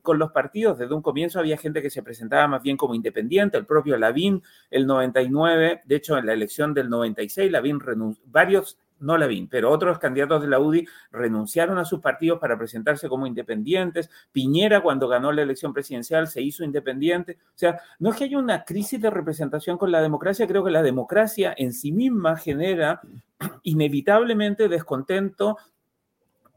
con 0.00 0.18
los 0.18 0.32
partidos. 0.32 0.78
Desde 0.78 0.94
un 0.94 1.02
comienzo 1.02 1.38
había 1.38 1.58
gente 1.58 1.82
que 1.82 1.90
se 1.90 2.02
presentaba 2.02 2.48
más 2.48 2.62
bien 2.62 2.78
como 2.78 2.94
independiente, 2.94 3.58
el 3.58 3.66
propio 3.66 3.81
Lavín, 3.84 4.42
el 4.70 4.86
99, 4.86 5.82
de 5.84 5.96
hecho 5.96 6.16
en 6.16 6.26
la 6.26 6.32
elección 6.32 6.74
del 6.74 6.88
96, 6.88 7.50
Lavín 7.50 7.80
renunció, 7.80 8.22
varios 8.26 8.78
no 9.02 9.18
Lavín, 9.18 9.48
pero 9.48 9.70
otros 9.70 9.98
candidatos 9.98 10.42
de 10.42 10.48
la 10.48 10.60
UDI 10.60 10.86
renunciaron 11.10 11.78
a 11.78 11.84
sus 11.84 12.00
partidos 12.00 12.38
para 12.38 12.56
presentarse 12.56 13.08
como 13.08 13.26
independientes. 13.26 14.08
Piñera, 14.30 14.80
cuando 14.80 15.08
ganó 15.08 15.32
la 15.32 15.42
elección 15.42 15.72
presidencial, 15.72 16.28
se 16.28 16.40
hizo 16.40 16.64
independiente. 16.64 17.38
O 17.48 17.58
sea, 17.58 17.80
no 17.98 18.10
es 18.10 18.16
que 18.16 18.24
haya 18.24 18.38
una 18.38 18.64
crisis 18.64 19.00
de 19.00 19.10
representación 19.10 19.76
con 19.76 19.90
la 19.90 20.00
democracia, 20.00 20.46
creo 20.46 20.64
que 20.64 20.70
la 20.70 20.82
democracia 20.82 21.52
en 21.56 21.72
sí 21.72 21.92
misma 21.92 22.36
genera 22.36 23.00
inevitablemente 23.64 24.68
descontento 24.68 25.58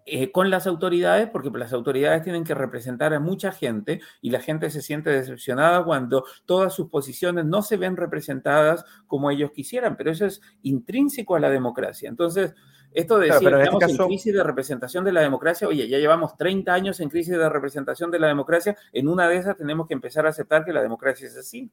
eh, 0.08 0.32
con 0.32 0.52
las 0.52 0.68
autoridades, 0.68 1.30
porque 1.32 1.50
las 1.58 1.74
autoridades 1.74 2.22
tienen 2.22 2.44
que 2.44 2.54
representar 2.54 3.16
a 3.16 3.20
mucha 3.20 3.52
gente 3.52 4.02
y 4.22 4.30
la 4.30 4.40
gente 4.40 4.70
se 4.70 4.84
siente 4.84 5.10
decepcionada 5.10 5.84
cuando 5.84 6.26
todas 6.46 6.74
sus 6.74 6.90
posiciones 6.90 7.46
no 7.46 7.64
se 7.64 7.78
ven 7.78 7.98
representadas 7.98 8.86
como 9.08 9.32
ellos 9.32 9.52
quisieran, 9.52 9.98
pero 9.98 10.12
eso 10.12 10.28
es 10.28 10.42
intrínseco 10.62 11.36
a 11.36 11.40
la 11.40 11.50
democracia. 11.50 12.08
Entonces, 12.08 12.54
esto 12.92 13.18
de 13.18 13.32
decir, 13.32 13.48
estamos 13.48 13.84
en, 13.84 13.90
en 13.90 13.98
crisis 13.98 14.32
de 14.32 14.44
representación 14.44 15.04
de 15.04 15.12
la 15.12 15.22
democracia, 15.22 15.68
oye, 15.68 15.88
ya 15.88 15.98
llevamos 15.98 16.38
30 16.38 16.72
años 16.72 17.00
en 17.00 17.10
crisis 17.10 17.36
de 17.36 17.50
representación 17.50 18.12
de 18.12 18.20
la 18.20 18.28
democracia, 18.28 18.78
en 18.94 19.08
una 19.08 19.28
de 19.28 19.38
esas 19.38 19.58
tenemos 19.58 19.88
que 19.88 19.96
empezar 19.96 20.28
a 20.28 20.30
aceptar 20.30 20.64
que 20.64 20.72
la 20.72 20.84
democracia 20.84 21.28
es 21.28 21.36
así. 21.36 21.72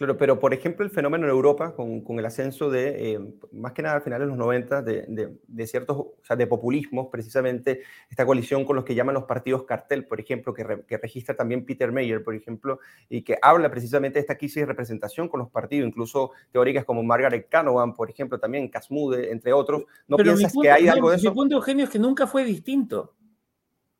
Claro, 0.00 0.16
pero 0.16 0.40
por 0.40 0.54
ejemplo 0.54 0.82
el 0.82 0.90
fenómeno 0.90 1.26
en 1.26 1.30
Europa 1.30 1.74
con, 1.74 2.00
con 2.00 2.18
el 2.18 2.24
ascenso 2.24 2.70
de, 2.70 3.12
eh, 3.12 3.20
más 3.52 3.72
que 3.72 3.82
nada 3.82 3.96
al 3.96 4.00
final 4.00 4.18
de 4.20 4.28
los 4.28 4.38
90, 4.38 4.80
de, 4.80 5.04
de, 5.06 5.36
de, 5.46 5.66
ciertos, 5.66 5.94
o 5.94 6.14
sea, 6.22 6.36
de 6.36 6.46
populismos, 6.46 7.08
precisamente 7.12 7.82
esta 8.08 8.24
coalición 8.24 8.64
con 8.64 8.76
los 8.76 8.86
que 8.86 8.94
llaman 8.94 9.12
los 9.12 9.24
partidos 9.24 9.64
cartel, 9.64 10.06
por 10.06 10.18
ejemplo, 10.18 10.54
que, 10.54 10.84
que, 10.88 10.96
registra 10.96 11.36
también 11.36 11.66
Peter 11.66 11.92
Mayer, 11.92 12.24
por 12.24 12.34
ejemplo, 12.34 12.78
y 13.10 13.20
que 13.20 13.36
habla 13.42 13.70
precisamente 13.70 14.14
de 14.14 14.20
esta 14.20 14.38
crisis 14.38 14.62
de 14.62 14.64
representación 14.64 15.28
con 15.28 15.38
los 15.38 15.50
partidos, 15.50 15.86
incluso 15.86 16.30
teóricas 16.50 16.86
como 16.86 17.02
Margaret 17.02 17.46
Canavan, 17.50 17.94
por 17.94 18.08
ejemplo, 18.08 18.40
también 18.40 18.68
Casmude, 18.68 19.30
entre 19.30 19.52
otros. 19.52 19.82
¿No 20.08 20.16
piensas 20.16 20.54
que 20.62 20.70
hay 20.70 20.88
algo 20.88 21.10
de 21.10 21.16
eso? 21.16 21.28
Mi 21.28 21.34
punto, 21.34 21.56
Eugenio, 21.56 21.84
es 21.84 21.90
que 21.90 21.98
nunca 21.98 22.26
fue 22.26 22.42
distinto. 22.42 23.12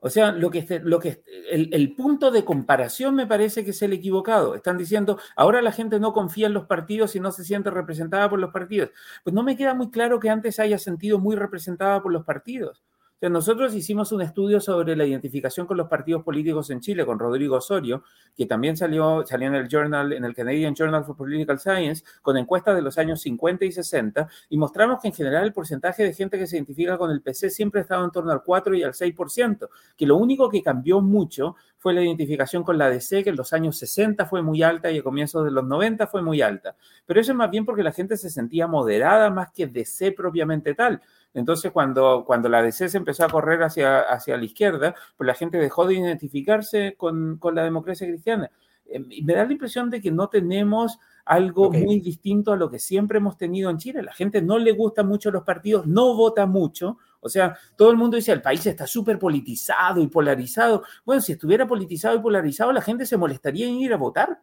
O 0.00 0.10
sea, 0.10 0.32
lo 0.32 0.50
que, 0.50 0.80
lo 0.82 0.98
que 0.98 1.22
el, 1.50 1.68
el, 1.72 1.94
punto 1.94 2.30
de 2.30 2.44
comparación 2.44 3.14
me 3.14 3.26
parece 3.26 3.64
que 3.64 3.70
es 3.70 3.82
el 3.82 3.92
equivocado. 3.92 4.54
Están 4.54 4.78
diciendo, 4.78 5.18
ahora 5.36 5.62
la 5.62 5.72
gente 5.72 6.00
no 6.00 6.12
confía 6.12 6.46
en 6.46 6.54
los 6.54 6.66
partidos 6.66 7.16
y 7.16 7.20
no 7.20 7.32
se 7.32 7.44
siente 7.44 7.70
representada 7.70 8.28
por 8.30 8.38
los 8.38 8.50
partidos. 8.50 8.90
Pues 9.24 9.34
no 9.34 9.42
me 9.42 9.56
queda 9.56 9.74
muy 9.74 9.90
claro 9.90 10.18
que 10.18 10.30
antes 10.30 10.58
haya 10.58 10.78
sentido 10.78 11.18
muy 11.18 11.36
representada 11.36 12.02
por 12.02 12.12
los 12.12 12.24
partidos 12.24 12.82
nosotros 13.28 13.74
hicimos 13.74 14.12
un 14.12 14.22
estudio 14.22 14.60
sobre 14.60 14.96
la 14.96 15.04
identificación 15.04 15.66
con 15.66 15.76
los 15.76 15.88
partidos 15.88 16.22
políticos 16.22 16.70
en 16.70 16.80
Chile 16.80 17.04
con 17.04 17.18
Rodrigo 17.18 17.56
Osorio, 17.56 18.02
que 18.34 18.46
también 18.46 18.78
salió, 18.78 19.26
salió 19.26 19.48
en 19.48 19.56
el 19.56 19.68
journal, 19.68 20.14
en 20.14 20.24
el 20.24 20.34
Canadian 20.34 20.74
Journal 20.74 21.04
for 21.04 21.14
Political 21.16 21.58
Science, 21.58 22.02
con 22.22 22.38
encuestas 22.38 22.74
de 22.74 22.80
los 22.80 22.96
años 22.96 23.20
50 23.20 23.66
y 23.66 23.72
60, 23.72 24.26
y 24.48 24.56
mostramos 24.56 25.02
que 25.02 25.08
en 25.08 25.14
general 25.14 25.44
el 25.44 25.52
porcentaje 25.52 26.02
de 26.02 26.14
gente 26.14 26.38
que 26.38 26.46
se 26.46 26.56
identifica 26.56 26.96
con 26.96 27.10
el 27.10 27.20
PC 27.20 27.50
siempre 27.50 27.80
ha 27.80 27.82
estado 27.82 28.04
en 28.04 28.10
torno 28.10 28.32
al 28.32 28.42
4 28.42 28.74
y 28.74 28.82
al 28.84 28.94
6%, 28.94 29.68
que 29.98 30.06
lo 30.06 30.16
único 30.16 30.48
que 30.48 30.62
cambió 30.62 31.02
mucho 31.02 31.56
fue 31.80 31.94
la 31.94 32.02
identificación 32.02 32.62
con 32.62 32.76
la 32.76 32.90
DC, 32.90 33.24
que 33.24 33.30
en 33.30 33.36
los 33.36 33.52
años 33.54 33.76
60 33.78 34.26
fue 34.26 34.42
muy 34.42 34.62
alta 34.62 34.90
y 34.90 34.98
a 34.98 35.02
comienzos 35.02 35.44
de 35.44 35.50
los 35.50 35.64
90 35.64 36.06
fue 36.06 36.20
muy 36.22 36.42
alta. 36.42 36.76
Pero 37.06 37.20
eso 37.20 37.32
es 37.32 37.36
más 37.36 37.50
bien 37.50 37.64
porque 37.64 37.82
la 37.82 37.92
gente 37.92 38.18
se 38.18 38.28
sentía 38.28 38.66
moderada 38.66 39.30
más 39.30 39.50
que 39.50 39.66
DC 39.66 40.12
propiamente 40.12 40.74
tal. 40.74 41.00
Entonces, 41.34 41.70
cuando, 41.72 42.24
cuando 42.26 42.48
la 42.48 42.62
DC 42.62 42.88
se 42.88 42.96
empezó 42.96 43.24
a 43.24 43.28
correr 43.28 43.62
hacia, 43.62 44.00
hacia 44.00 44.36
la 44.36 44.44
izquierda, 44.44 44.94
pues 45.16 45.26
la 45.26 45.34
gente 45.34 45.58
dejó 45.58 45.86
de 45.86 45.94
identificarse 45.94 46.94
con, 46.96 47.38
con 47.38 47.54
la 47.54 47.62
democracia 47.62 48.06
cristiana. 48.06 48.50
Eh, 48.86 49.00
me 49.22 49.34
da 49.34 49.44
la 49.44 49.52
impresión 49.52 49.88
de 49.90 50.00
que 50.00 50.10
no 50.10 50.28
tenemos 50.28 50.98
algo 51.24 51.70
muy 51.70 52.00
distinto 52.00 52.52
a 52.52 52.56
lo 52.56 52.70
que 52.70 52.80
siempre 52.80 53.18
hemos 53.18 53.36
tenido 53.36 53.70
en 53.70 53.78
Chile. 53.78 54.02
La 54.02 54.12
gente 54.12 54.42
no 54.42 54.58
le 54.58 54.72
gusta 54.72 55.04
mucho 55.04 55.30
los 55.30 55.44
partidos, 55.44 55.86
no 55.86 56.16
vota 56.16 56.46
mucho. 56.46 56.98
O 57.20 57.28
sea, 57.28 57.56
todo 57.76 57.90
el 57.90 57.96
mundo 57.96 58.16
dice, 58.16 58.32
el 58.32 58.42
país 58.42 58.66
está 58.66 58.86
súper 58.86 59.18
politizado 59.18 60.00
y 60.00 60.08
polarizado. 60.08 60.82
Bueno, 61.04 61.22
si 61.22 61.32
estuviera 61.32 61.68
politizado 61.68 62.16
y 62.16 62.20
polarizado, 62.20 62.72
la 62.72 62.82
gente 62.82 63.06
se 63.06 63.16
molestaría 63.16 63.68
en 63.68 63.74
ir 63.74 63.92
a 63.92 63.96
votar 63.96 64.40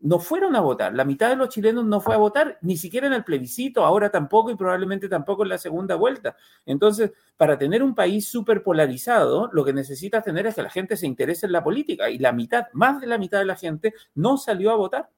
no 0.00 0.18
fueron 0.18 0.54
a 0.56 0.60
votar. 0.60 0.94
La 0.94 1.04
mitad 1.04 1.28
de 1.28 1.36
los 1.36 1.48
chilenos 1.48 1.84
no 1.84 2.00
fue 2.00 2.14
a 2.14 2.18
votar, 2.18 2.58
ni 2.62 2.76
siquiera 2.76 3.06
en 3.06 3.12
el 3.12 3.24
plebiscito, 3.24 3.84
ahora 3.84 4.10
tampoco 4.10 4.50
y 4.50 4.56
probablemente 4.56 5.08
tampoco 5.08 5.42
en 5.42 5.50
la 5.50 5.58
segunda 5.58 5.96
vuelta. 5.96 6.36
Entonces, 6.66 7.12
para 7.36 7.58
tener 7.58 7.82
un 7.82 7.94
país 7.94 8.28
súper 8.28 8.62
polarizado, 8.62 9.50
lo 9.52 9.64
que 9.64 9.72
necesitas 9.72 10.24
tener 10.24 10.46
es 10.46 10.54
que 10.54 10.62
la 10.62 10.70
gente 10.70 10.96
se 10.96 11.06
interese 11.06 11.46
en 11.46 11.52
la 11.52 11.64
política 11.64 12.10
y 12.10 12.18
la 12.18 12.32
mitad, 12.32 12.66
más 12.72 13.00
de 13.00 13.06
la 13.06 13.18
mitad 13.18 13.38
de 13.38 13.46
la 13.46 13.56
gente 13.56 13.94
no 14.14 14.36
salió 14.38 14.70
a 14.70 14.76
votar. 14.76 15.10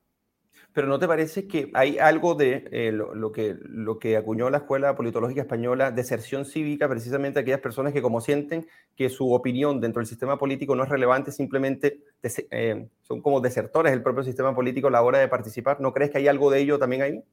Pero 0.72 0.86
¿no 0.86 0.98
te 0.98 1.08
parece 1.08 1.48
que 1.48 1.70
hay 1.74 1.98
algo 1.98 2.34
de 2.34 2.68
eh, 2.70 2.92
lo, 2.92 3.32
que, 3.32 3.56
lo 3.64 3.98
que 3.98 4.16
acuñó 4.16 4.50
la 4.50 4.58
Escuela 4.58 4.94
Politológica 4.94 5.40
Española, 5.40 5.90
deserción 5.90 6.44
cívica, 6.44 6.88
precisamente 6.88 7.40
aquellas 7.40 7.60
personas 7.60 7.92
que 7.92 8.00
como 8.00 8.20
sienten 8.20 8.66
que 8.94 9.08
su 9.08 9.32
opinión 9.32 9.80
dentro 9.80 10.00
del 10.00 10.06
sistema 10.06 10.38
político 10.38 10.76
no 10.76 10.84
es 10.84 10.88
relevante, 10.88 11.32
simplemente 11.32 12.04
eh, 12.22 12.88
son 13.02 13.20
como 13.20 13.40
desertores 13.40 13.92
del 13.92 14.02
propio 14.02 14.22
sistema 14.22 14.54
político 14.54 14.88
a 14.88 14.92
la 14.92 15.02
hora 15.02 15.18
de 15.18 15.28
participar? 15.28 15.80
¿No 15.80 15.92
crees 15.92 16.12
que 16.12 16.18
hay 16.18 16.28
algo 16.28 16.50
de 16.50 16.60
ello 16.60 16.78
también 16.78 17.02
ahí? 17.02 17.24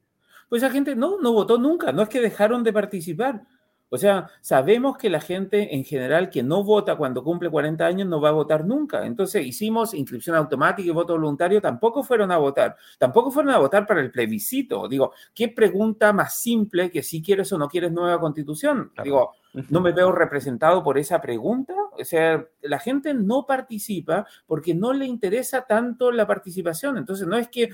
Pues 0.48 0.62
la 0.62 0.70
gente 0.70 0.96
no, 0.96 1.20
no 1.20 1.32
votó 1.32 1.58
nunca, 1.58 1.92
no 1.92 2.02
es 2.02 2.08
que 2.08 2.20
dejaron 2.20 2.64
de 2.64 2.72
participar. 2.72 3.42
O 3.90 3.96
sea, 3.96 4.28
sabemos 4.40 4.98
que 4.98 5.08
la 5.08 5.20
gente 5.20 5.74
en 5.74 5.84
general 5.84 6.28
que 6.28 6.42
no 6.42 6.62
vota 6.62 6.96
cuando 6.96 7.24
cumple 7.24 7.50
40 7.50 7.86
años 7.86 8.08
no 8.08 8.20
va 8.20 8.28
a 8.28 8.32
votar 8.32 8.66
nunca. 8.66 9.06
Entonces 9.06 9.46
hicimos 9.46 9.94
inscripción 9.94 10.36
automática 10.36 10.88
y 10.88 10.92
voto 10.92 11.14
voluntario, 11.14 11.60
tampoco 11.60 12.02
fueron 12.02 12.30
a 12.30 12.36
votar. 12.36 12.76
Tampoco 12.98 13.30
fueron 13.30 13.52
a 13.52 13.58
votar 13.58 13.86
para 13.86 14.00
el 14.00 14.10
plebiscito. 14.10 14.88
Digo, 14.88 15.12
¿qué 15.34 15.48
pregunta 15.48 16.12
más 16.12 16.38
simple 16.38 16.90
que 16.90 17.02
si 17.02 17.22
quieres 17.22 17.52
o 17.52 17.58
no 17.58 17.68
quieres 17.68 17.92
nueva 17.92 18.20
constitución? 18.20 18.92
Digo, 19.02 19.32
no 19.70 19.80
me 19.80 19.92
veo 19.92 20.12
representado 20.12 20.82
por 20.82 20.98
esa 20.98 21.20
pregunta. 21.20 21.74
O 21.98 22.04
sea, 22.04 22.44
la 22.62 22.78
gente 22.78 23.14
no 23.14 23.46
participa 23.46 24.26
porque 24.46 24.74
no 24.74 24.92
le 24.92 25.06
interesa 25.06 25.62
tanto 25.62 26.12
la 26.12 26.26
participación. 26.26 26.98
Entonces, 26.98 27.26
no 27.26 27.36
es 27.36 27.48
que 27.48 27.70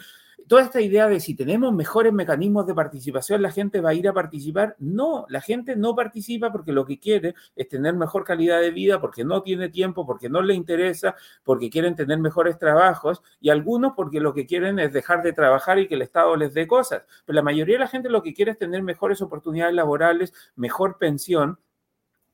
toda 0.46 0.62
esta 0.62 0.80
idea 0.80 1.08
de 1.08 1.20
si 1.20 1.34
tenemos 1.34 1.72
mejores 1.72 2.12
mecanismos 2.12 2.66
de 2.66 2.74
participación, 2.74 3.42
la 3.42 3.50
gente 3.50 3.80
va 3.80 3.90
a 3.90 3.94
ir 3.94 4.08
a 4.08 4.12
participar. 4.12 4.76
No, 4.78 5.26
la 5.28 5.40
gente 5.40 5.76
no 5.76 5.94
participa 5.94 6.52
porque 6.52 6.72
lo 6.72 6.84
que 6.84 6.98
quiere 6.98 7.34
es 7.56 7.68
tener 7.68 7.94
mejor 7.94 8.24
calidad 8.24 8.60
de 8.60 8.70
vida, 8.70 9.00
porque 9.00 9.24
no 9.24 9.42
tiene 9.42 9.68
tiempo, 9.68 10.06
porque 10.06 10.28
no 10.28 10.42
le 10.42 10.54
interesa, 10.54 11.14
porque 11.42 11.70
quieren 11.70 11.94
tener 11.96 12.18
mejores 12.18 12.58
trabajos 12.58 13.22
y 13.40 13.50
algunos 13.50 13.92
porque 13.96 14.20
lo 14.20 14.34
que 14.34 14.46
quieren 14.46 14.78
es 14.78 14.92
dejar 14.92 15.22
de 15.22 15.32
trabajar 15.32 15.78
y 15.78 15.88
que 15.88 15.94
el 15.94 16.02
Estado 16.02 16.36
les 16.36 16.54
dé 16.54 16.66
cosas. 16.66 17.06
Pero 17.24 17.34
la 17.36 17.42
mayoría 17.42 17.76
de 17.76 17.80
la 17.80 17.88
gente 17.88 18.08
lo 18.08 18.22
que 18.22 18.34
quiere 18.34 18.52
es 18.52 18.58
tener 18.58 18.82
mejores 18.82 19.22
oportunidades 19.22 19.74
laborales, 19.74 20.32
mejor 20.56 20.98
pensión 20.98 21.58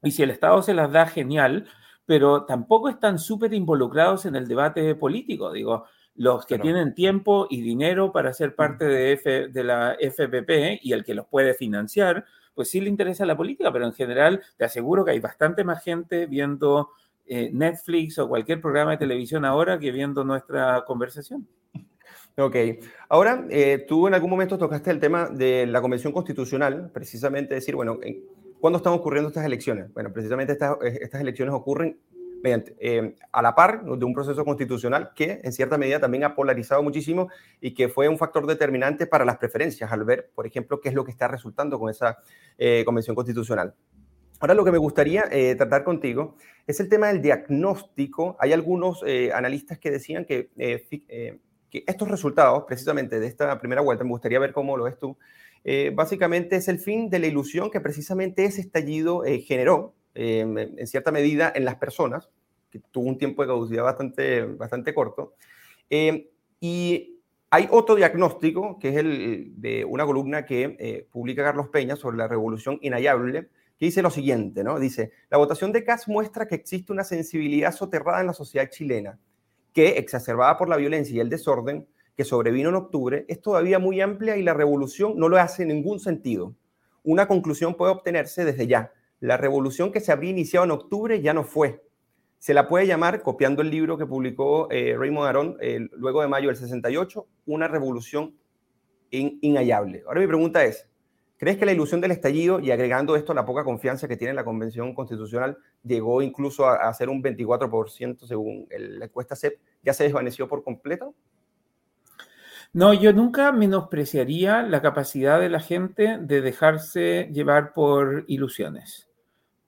y 0.02 0.12
si 0.12 0.22
el 0.22 0.30
Estado 0.30 0.62
se 0.62 0.74
las 0.74 0.90
da, 0.92 1.06
genial, 1.06 1.66
pero 2.06 2.44
tampoco 2.44 2.88
están 2.88 3.18
súper 3.18 3.52
involucrados 3.54 4.24
en 4.26 4.36
el 4.36 4.48
debate 4.48 4.94
político. 4.94 5.52
Digo, 5.52 5.84
los 6.16 6.44
que 6.44 6.58
tienen 6.58 6.94
tiempo 6.94 7.46
y 7.48 7.62
dinero 7.62 8.12
para 8.12 8.32
ser 8.32 8.54
parte 8.54 8.84
de, 8.84 9.12
F, 9.12 9.48
de 9.48 9.64
la 9.64 9.96
FPP 9.98 10.80
y 10.82 10.92
el 10.92 11.04
que 11.04 11.14
los 11.14 11.26
puede 11.26 11.54
financiar, 11.54 12.24
pues 12.54 12.68
sí 12.70 12.80
le 12.80 12.90
interesa 12.90 13.24
la 13.24 13.36
política, 13.36 13.72
pero 13.72 13.86
en 13.86 13.92
general 13.92 14.42
te 14.56 14.64
aseguro 14.64 15.04
que 15.04 15.12
hay 15.12 15.20
bastante 15.20 15.64
más 15.64 15.82
gente 15.82 16.26
viendo 16.26 16.90
eh, 17.26 17.50
Netflix 17.52 18.18
o 18.18 18.28
cualquier 18.28 18.60
programa 18.60 18.90
de 18.90 18.96
televisión 18.98 19.44
ahora 19.44 19.78
que 19.78 19.92
viendo 19.92 20.24
nuestra 20.24 20.84
conversación. 20.84 21.46
Ok. 22.36 22.56
Ahora, 23.08 23.46
eh, 23.50 23.84
tú 23.86 24.08
en 24.08 24.14
algún 24.14 24.30
momento 24.30 24.58
tocaste 24.58 24.90
el 24.90 25.00
tema 25.00 25.28
de 25.28 25.66
la 25.66 25.80
Convención 25.80 26.12
Constitucional, 26.12 26.90
precisamente 26.92 27.54
decir, 27.54 27.76
bueno, 27.76 27.98
¿cuándo 28.60 28.78
están 28.78 28.94
ocurriendo 28.94 29.28
estas 29.28 29.44
elecciones? 29.44 29.92
Bueno, 29.92 30.12
precisamente 30.12 30.52
estas, 30.52 30.76
estas 30.82 31.20
elecciones 31.20 31.54
ocurren 31.54 31.98
mediante, 32.42 32.74
eh, 32.78 33.14
a 33.32 33.42
la 33.42 33.54
par 33.54 33.84
de 33.84 34.04
un 34.04 34.14
proceso 34.14 34.44
constitucional 34.44 35.12
que 35.14 35.40
en 35.42 35.52
cierta 35.52 35.78
medida 35.78 36.00
también 36.00 36.24
ha 36.24 36.34
polarizado 36.34 36.82
muchísimo 36.82 37.28
y 37.60 37.74
que 37.74 37.88
fue 37.88 38.08
un 38.08 38.18
factor 38.18 38.46
determinante 38.46 39.06
para 39.06 39.24
las 39.24 39.38
preferencias, 39.38 39.90
al 39.92 40.04
ver, 40.04 40.30
por 40.34 40.46
ejemplo, 40.46 40.80
qué 40.80 40.88
es 40.88 40.94
lo 40.94 41.04
que 41.04 41.10
está 41.10 41.28
resultando 41.28 41.78
con 41.78 41.90
esa 41.90 42.18
eh, 42.58 42.82
convención 42.84 43.14
constitucional. 43.14 43.74
Ahora 44.40 44.54
lo 44.54 44.64
que 44.64 44.72
me 44.72 44.78
gustaría 44.78 45.24
eh, 45.30 45.54
tratar 45.54 45.84
contigo 45.84 46.36
es 46.66 46.80
el 46.80 46.88
tema 46.88 47.08
del 47.08 47.20
diagnóstico. 47.20 48.36
Hay 48.40 48.54
algunos 48.54 49.02
analistas 49.34 49.78
que 49.78 49.90
decían 49.90 50.24
que, 50.24 50.48
que, 50.56 51.84
estos 51.86 52.08
resultados, 52.08 52.64
precisamente 52.66 53.20
de 53.20 53.26
esta 53.26 53.58
primera 53.60 53.82
vuelta, 53.82 54.02
me 54.02 54.10
gustaría 54.10 54.38
ver 54.38 54.52
cómo 54.52 54.78
lo 54.78 54.84
ves 54.84 54.98
tú, 54.98 55.18
básicamente 55.92 56.56
es 56.56 56.68
el 56.68 56.78
fin 56.78 57.10
de 57.10 57.18
la 57.18 57.26
ilusión 57.26 57.70
que 57.70 57.80
precisamente 57.80 58.46
ese 58.46 58.62
estallido 58.62 59.24
generó 59.46 59.94
Em, 60.14 60.58
en 60.58 60.86
cierta 60.86 61.12
medida 61.12 61.52
en 61.54 61.64
las 61.64 61.76
personas, 61.76 62.30
que 62.70 62.80
tuvo 62.90 63.08
un 63.08 63.18
tiempo 63.18 63.42
de 63.42 63.48
caducidad 63.48 63.84
bastante, 63.84 64.42
bastante 64.44 64.92
corto. 64.94 65.34
Em, 65.88 66.26
y 66.60 67.20
hay 67.50 67.68
otro 67.70 67.94
diagnóstico, 67.94 68.78
que 68.78 68.90
es 68.90 68.96
el 68.96 69.52
de 69.56 69.84
una 69.84 70.04
columna 70.04 70.44
que 70.44 70.76
eh, 70.78 71.06
publica 71.10 71.42
Carlos 71.42 71.68
Peña 71.68 71.96
sobre 71.96 72.16
la 72.16 72.28
revolución 72.28 72.78
inhallable, 72.82 73.48
que 73.78 73.86
dice 73.86 74.02
lo 74.02 74.10
siguiente, 74.10 74.62
¿no? 74.62 74.78
Dice, 74.78 75.12
la 75.30 75.38
votación 75.38 75.72
de 75.72 75.84
Cas 75.84 76.06
muestra 76.06 76.46
que 76.46 76.54
existe 76.54 76.92
una 76.92 77.02
sensibilidad 77.02 77.72
soterrada 77.72 78.20
en 78.20 78.26
la 78.26 78.34
sociedad 78.34 78.68
chilena, 78.68 79.18
que, 79.72 79.90
exacerbada 79.98 80.58
por 80.58 80.68
la 80.68 80.76
violencia 80.76 81.16
y 81.16 81.20
el 81.20 81.30
desorden 81.30 81.88
que 82.16 82.24
sobrevino 82.24 82.68
en 82.68 82.74
octubre, 82.74 83.24
es 83.28 83.40
todavía 83.40 83.78
muy 83.78 84.00
amplia 84.00 84.36
y 84.36 84.42
la 84.42 84.54
revolución 84.54 85.14
no 85.16 85.28
lo 85.28 85.38
hace 85.38 85.64
ningún 85.64 85.98
sentido. 85.98 86.54
Una 87.02 87.26
conclusión 87.26 87.74
puede 87.74 87.92
obtenerse 87.92 88.44
desde 88.44 88.66
ya, 88.66 88.92
la 89.20 89.36
revolución 89.36 89.92
que 89.92 90.00
se 90.00 90.12
habría 90.12 90.30
iniciado 90.30 90.64
en 90.64 90.72
octubre 90.72 91.20
ya 91.20 91.34
no 91.34 91.44
fue. 91.44 91.84
Se 92.38 92.54
la 92.54 92.68
puede 92.68 92.86
llamar, 92.86 93.22
copiando 93.22 93.60
el 93.60 93.70
libro 93.70 93.98
que 93.98 94.06
publicó 94.06 94.70
eh, 94.70 94.96
Raymond 94.96 95.28
Aron 95.28 95.58
luego 95.92 96.22
de 96.22 96.28
mayo 96.28 96.48
del 96.48 96.56
68, 96.56 97.26
una 97.46 97.68
revolución 97.68 98.34
inhallable. 99.10 100.02
Ahora 100.06 100.20
mi 100.20 100.26
pregunta 100.26 100.64
es, 100.64 100.88
¿crees 101.36 101.58
que 101.58 101.66
la 101.66 101.72
ilusión 101.72 102.00
del 102.00 102.12
estallido 102.12 102.58
y 102.58 102.70
agregando 102.70 103.14
esto 103.14 103.34
la 103.34 103.44
poca 103.44 103.62
confianza 103.62 104.08
que 104.08 104.16
tiene 104.16 104.32
la 104.32 104.44
Convención 104.44 104.94
Constitucional 104.94 105.58
llegó 105.84 106.22
incluso 106.22 106.66
a, 106.66 106.92
ser 106.94 107.10
un 107.10 107.22
24% 107.22 108.26
según 108.26 108.66
la 108.70 109.04
encuesta 109.04 109.36
CEP, 109.36 109.58
ya 109.82 109.92
se 109.92 110.04
desvaneció 110.04 110.48
por 110.48 110.64
completo? 110.64 111.14
No, 112.72 112.94
yo 112.94 113.12
nunca 113.12 113.50
menospreciaría 113.50 114.62
la 114.62 114.80
capacidad 114.80 115.40
de 115.40 115.48
la 115.48 115.58
gente 115.58 116.18
de 116.20 116.40
dejarse 116.40 117.28
llevar 117.32 117.72
por 117.72 118.24
ilusiones. 118.28 119.09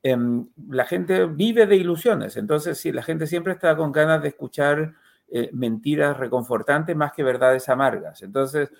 Em, 0.02 0.48
la 0.68 0.84
gente 0.84 1.26
vive 1.26 1.66
de 1.66 1.76
ilusiones, 1.76 2.36
entonces 2.36 2.78
sí, 2.78 2.90
la 2.90 3.02
gente 3.02 3.26
siempre 3.26 3.52
está 3.52 3.76
con 3.76 3.92
ganas 3.92 4.20
de 4.20 4.28
escuchar 4.28 4.94
eh, 5.28 5.48
mentiras 5.52 6.18
reconfortantes 6.18 6.94
más 6.96 7.12
que 7.12 7.22
verdades 7.22 7.68
amargas. 7.68 8.22
Entonces, 8.22 8.70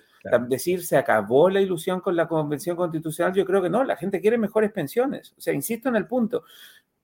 decir 0.47 0.85
se 0.85 0.97
acabó 0.97 1.49
la 1.49 1.61
ilusión 1.61 1.99
con 1.99 2.15
la 2.15 2.27
Convención 2.27 2.75
Constitucional, 2.75 3.33
yo 3.33 3.45
creo 3.45 3.61
que 3.61 3.69
no, 3.69 3.83
la 3.83 3.95
gente 3.95 4.21
quiere 4.21 4.37
mejores 4.37 4.71
pensiones. 4.71 5.33
O 5.37 5.41
sea, 5.41 5.53
insisto 5.53 5.89
en 5.89 5.95
el 5.95 6.07
punto, 6.07 6.43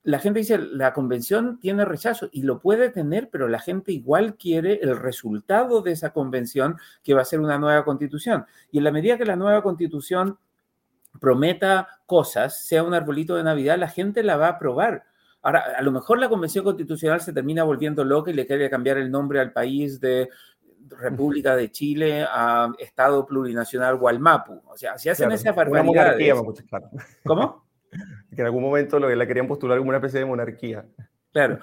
la 0.04 0.20
gente 0.20 0.40
dice, 0.40 0.58
la 0.58 0.94
convención 0.94 1.60
tiene 1.60 1.84
rechazo 1.84 2.30
y 2.32 2.44
lo 2.44 2.60
puede 2.60 2.90
tener, 2.90 3.30
pero 3.30 3.48
la 3.48 3.60
gente 3.60 3.92
igual 3.92 4.36
quiere 4.36 4.80
el 4.82 4.98
resultado 4.98 5.82
de 5.82 5.92
esa 5.92 6.12
convención 6.14 6.78
que 7.04 7.14
va 7.14 7.22
a 7.22 7.26
ser 7.26 7.40
una 7.40 7.58
nueva 7.58 7.84
constitución. 7.84 8.46
Y 8.72 8.78
en 8.78 8.86
la 8.86 8.92
medida 8.92 9.18
que 9.18 9.26
la 9.26 9.36
nueva 9.36 9.62
constitución 9.62 10.38
prometa 11.20 11.88
cosas, 12.06 12.66
sea 12.66 12.84
un 12.84 12.94
arbolito 12.94 13.36
de 13.36 13.44
Navidad, 13.44 13.78
la 13.78 13.90
gente 13.90 14.24
la 14.24 14.38
va 14.38 14.48
a 14.48 14.52
aprobar. 14.52 15.04
Ahora, 15.42 15.64
a 15.78 15.82
lo 15.82 15.92
mejor 15.92 16.20
la 16.20 16.30
Convención 16.30 16.64
Constitucional 16.64 17.22
se 17.22 17.34
termina 17.34 17.64
volviendo 17.64 18.04
loca 18.04 18.32
y 18.32 18.34
le 18.34 18.46
quiere 18.46 18.70
cambiar 18.70 18.98
el 18.98 19.10
nombre 19.10 19.40
al 19.40 19.54
país 19.54 20.00
de 20.00 20.30
República 20.90 21.56
de 21.56 21.72
Chile 21.72 22.26
a 22.30 22.72
Estado 22.78 23.26
Plurinacional 23.26 23.98
Gualmapu. 23.98 24.62
O 24.68 24.78
sea, 24.78 24.98
si 24.98 25.10
hacen 25.10 25.32
esa 25.32 25.52
barbaridad. 25.54 26.16
¿Cómo? 27.26 27.68
Que 28.36 28.42
en 28.42 28.46
algún 28.46 28.62
momento 28.62 29.00
la 29.00 29.26
querían 29.26 29.48
postular 29.48 29.80
como 29.80 29.90
una 29.90 29.98
especie 29.98 30.20
de 30.20 30.26
monarquía. 30.28 30.86
Claro, 31.32 31.58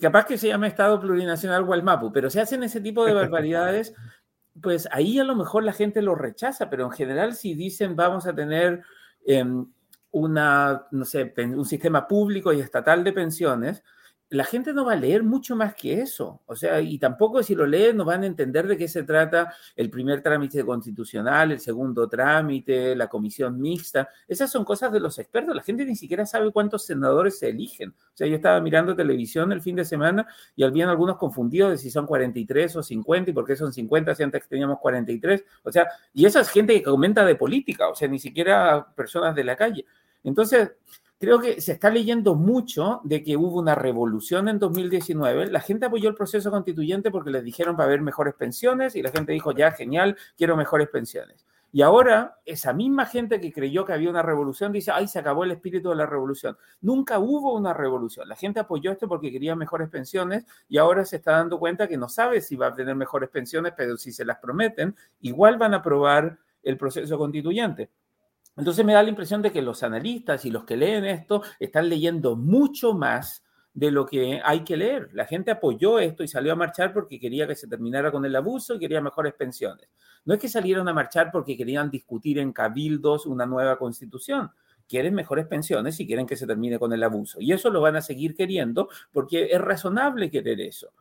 capaz 0.00 0.26
que 0.26 0.36
se 0.36 0.48
llame 0.48 0.66
Estado 0.66 1.00
Plurinacional 1.00 1.64
Gualmapu, 1.64 2.12
pero 2.12 2.28
si 2.28 2.38
hacen 2.38 2.62
ese 2.62 2.80
tipo 2.80 3.04
de 3.06 3.14
barbaridades, 3.14 3.94
pues 4.60 4.88
ahí 4.92 5.18
a 5.18 5.24
lo 5.24 5.36
mejor 5.36 5.64
la 5.64 5.72
gente 5.72 6.02
lo 6.02 6.14
rechaza, 6.14 6.70
pero 6.70 6.84
en 6.84 6.92
general 6.92 7.34
si 7.34 7.54
dicen 7.54 7.96
vamos 7.96 8.26
a 8.26 8.34
tener 8.34 8.82
em, 9.24 9.66
una, 10.10 10.86
no 10.90 11.04
sé, 11.04 11.32
un 11.36 11.64
sistema 11.64 12.08
público 12.08 12.52
y 12.52 12.60
estatal 12.60 13.04
de 13.04 13.12
pensiones, 13.12 13.82
la 14.30 14.44
gente 14.44 14.72
no 14.72 14.84
va 14.84 14.92
a 14.92 14.96
leer 14.96 15.24
mucho 15.24 15.56
más 15.56 15.74
que 15.74 16.00
eso. 16.00 16.40
O 16.46 16.54
sea, 16.54 16.80
y 16.80 16.98
tampoco 16.98 17.42
si 17.42 17.56
lo 17.56 17.66
leen 17.66 17.96
no 17.96 18.04
van 18.04 18.22
a 18.22 18.26
entender 18.26 18.68
de 18.68 18.76
qué 18.76 18.86
se 18.86 19.02
trata 19.02 19.52
el 19.74 19.90
primer 19.90 20.22
trámite 20.22 20.64
constitucional, 20.64 21.50
el 21.50 21.58
segundo 21.58 22.08
trámite, 22.08 22.94
la 22.94 23.08
comisión 23.08 23.60
mixta. 23.60 24.08
Esas 24.28 24.50
son 24.50 24.64
cosas 24.64 24.92
de 24.92 25.00
los 25.00 25.18
expertos. 25.18 25.54
La 25.54 25.62
gente 25.62 25.84
ni 25.84 25.96
siquiera 25.96 26.24
sabe 26.26 26.52
cuántos 26.52 26.86
senadores 26.86 27.40
se 27.40 27.48
eligen. 27.48 27.90
O 27.90 28.16
sea, 28.16 28.28
yo 28.28 28.36
estaba 28.36 28.60
mirando 28.60 28.94
televisión 28.94 29.50
el 29.50 29.60
fin 29.62 29.74
de 29.74 29.84
semana 29.84 30.28
y 30.54 30.62
habían 30.62 30.88
algunos 30.88 31.16
confundidos 31.16 31.72
de 31.72 31.78
si 31.78 31.90
son 31.90 32.06
43 32.06 32.76
o 32.76 32.82
50 32.84 33.30
y 33.30 33.34
por 33.34 33.44
qué 33.44 33.56
son 33.56 33.72
50 33.72 34.14
si 34.14 34.22
antes 34.22 34.46
teníamos 34.46 34.78
43. 34.78 35.44
O 35.64 35.72
sea, 35.72 35.88
y 36.14 36.24
esa 36.24 36.42
es 36.42 36.50
gente 36.50 36.74
que 36.74 36.84
comenta 36.84 37.24
de 37.24 37.34
política, 37.34 37.88
o 37.88 37.96
sea, 37.96 38.06
ni 38.06 38.20
siquiera 38.20 38.94
personas 38.94 39.34
de 39.34 39.42
la 39.42 39.56
calle. 39.56 39.84
Entonces, 40.22 40.70
creo 41.20 41.38
que 41.38 41.60
se 41.60 41.72
está 41.72 41.90
leyendo 41.90 42.34
mucho 42.34 43.02
de 43.04 43.22
que 43.22 43.36
hubo 43.36 43.60
una 43.60 43.74
revolución 43.74 44.48
en 44.48 44.58
2019. 44.58 45.48
La 45.48 45.60
gente 45.60 45.84
apoyó 45.84 46.08
el 46.08 46.14
proceso 46.14 46.50
constituyente 46.50 47.10
porque 47.10 47.30
les 47.30 47.44
dijeron 47.44 47.76
va 47.78 47.84
a 47.84 47.86
haber 47.86 48.00
mejores 48.00 48.34
pensiones 48.34 48.96
y 48.96 49.02
la 49.02 49.10
gente 49.10 49.32
dijo, 49.32 49.52
ya, 49.52 49.70
genial, 49.70 50.16
quiero 50.36 50.56
mejores 50.56 50.88
pensiones. 50.88 51.44
Y 51.72 51.82
ahora 51.82 52.38
esa 52.46 52.72
misma 52.72 53.04
gente 53.04 53.38
que 53.38 53.52
creyó 53.52 53.84
que 53.84 53.92
había 53.92 54.08
una 54.08 54.22
revolución 54.22 54.72
dice, 54.72 54.92
ay, 54.92 55.08
se 55.08 55.18
acabó 55.18 55.44
el 55.44 55.50
espíritu 55.50 55.90
de 55.90 55.96
la 55.96 56.06
revolución. 56.06 56.56
Nunca 56.80 57.18
hubo 57.18 57.54
una 57.54 57.74
revolución. 57.74 58.26
La 58.26 58.34
gente 58.34 58.58
apoyó 58.58 58.90
esto 58.90 59.06
porque 59.06 59.30
quería 59.30 59.54
mejores 59.54 59.90
pensiones 59.90 60.46
y 60.70 60.78
ahora 60.78 61.04
se 61.04 61.16
está 61.16 61.32
dando 61.32 61.58
cuenta 61.58 61.86
que 61.86 61.98
no 61.98 62.08
sabe 62.08 62.40
si 62.40 62.56
va 62.56 62.68
a 62.68 62.74
tener 62.74 62.96
mejores 62.96 63.28
pensiones, 63.28 63.74
pero 63.76 63.98
si 63.98 64.10
se 64.10 64.24
las 64.24 64.38
prometen, 64.38 64.96
igual 65.20 65.58
van 65.58 65.74
a 65.74 65.78
aprobar 65.78 66.38
el 66.62 66.78
proceso 66.78 67.18
constituyente. 67.18 67.90
Entonces 68.60 68.84
me 68.84 68.92
da 68.92 69.02
la 69.02 69.08
impresión 69.08 69.40
de 69.40 69.50
que 69.50 69.62
los 69.62 69.82
analistas 69.82 70.44
y 70.44 70.50
los 70.50 70.64
que 70.64 70.76
leen 70.76 71.06
esto 71.06 71.42
están 71.58 71.88
leyendo 71.88 72.36
mucho 72.36 72.92
más 72.92 73.42
de 73.72 73.90
lo 73.90 74.04
que 74.04 74.38
hay 74.44 74.64
que 74.64 74.76
leer. 74.76 75.08
La 75.14 75.24
gente 75.24 75.50
apoyó 75.50 75.98
esto 75.98 76.22
y 76.22 76.28
salió 76.28 76.52
a 76.52 76.56
marchar 76.56 76.92
porque 76.92 77.18
quería 77.18 77.46
que 77.46 77.56
se 77.56 77.66
terminara 77.66 78.12
con 78.12 78.22
el 78.26 78.36
abuso 78.36 78.74
y 78.74 78.78
quería 78.78 79.00
mejores 79.00 79.32
pensiones. 79.32 79.88
No 80.26 80.34
es 80.34 80.40
que 80.40 80.48
salieron 80.50 80.86
a 80.88 80.92
marchar 80.92 81.30
porque 81.32 81.56
querían 81.56 81.90
discutir 81.90 82.38
en 82.38 82.52
cabildos 82.52 83.24
una 83.24 83.46
nueva 83.46 83.78
constitución. 83.78 84.50
Quieren 84.86 85.14
mejores 85.14 85.46
pensiones 85.46 85.98
y 85.98 86.06
quieren 86.06 86.26
que 86.26 86.36
se 86.36 86.46
termine 86.46 86.78
con 86.78 86.92
el 86.92 87.02
abuso. 87.02 87.40
Y 87.40 87.52
eso 87.52 87.70
lo 87.70 87.80
van 87.80 87.96
a 87.96 88.02
seguir 88.02 88.34
queriendo 88.34 88.90
porque 89.10 89.48
es 89.52 89.58
razonable 89.58 90.30
querer 90.30 90.60
eso 90.60 90.92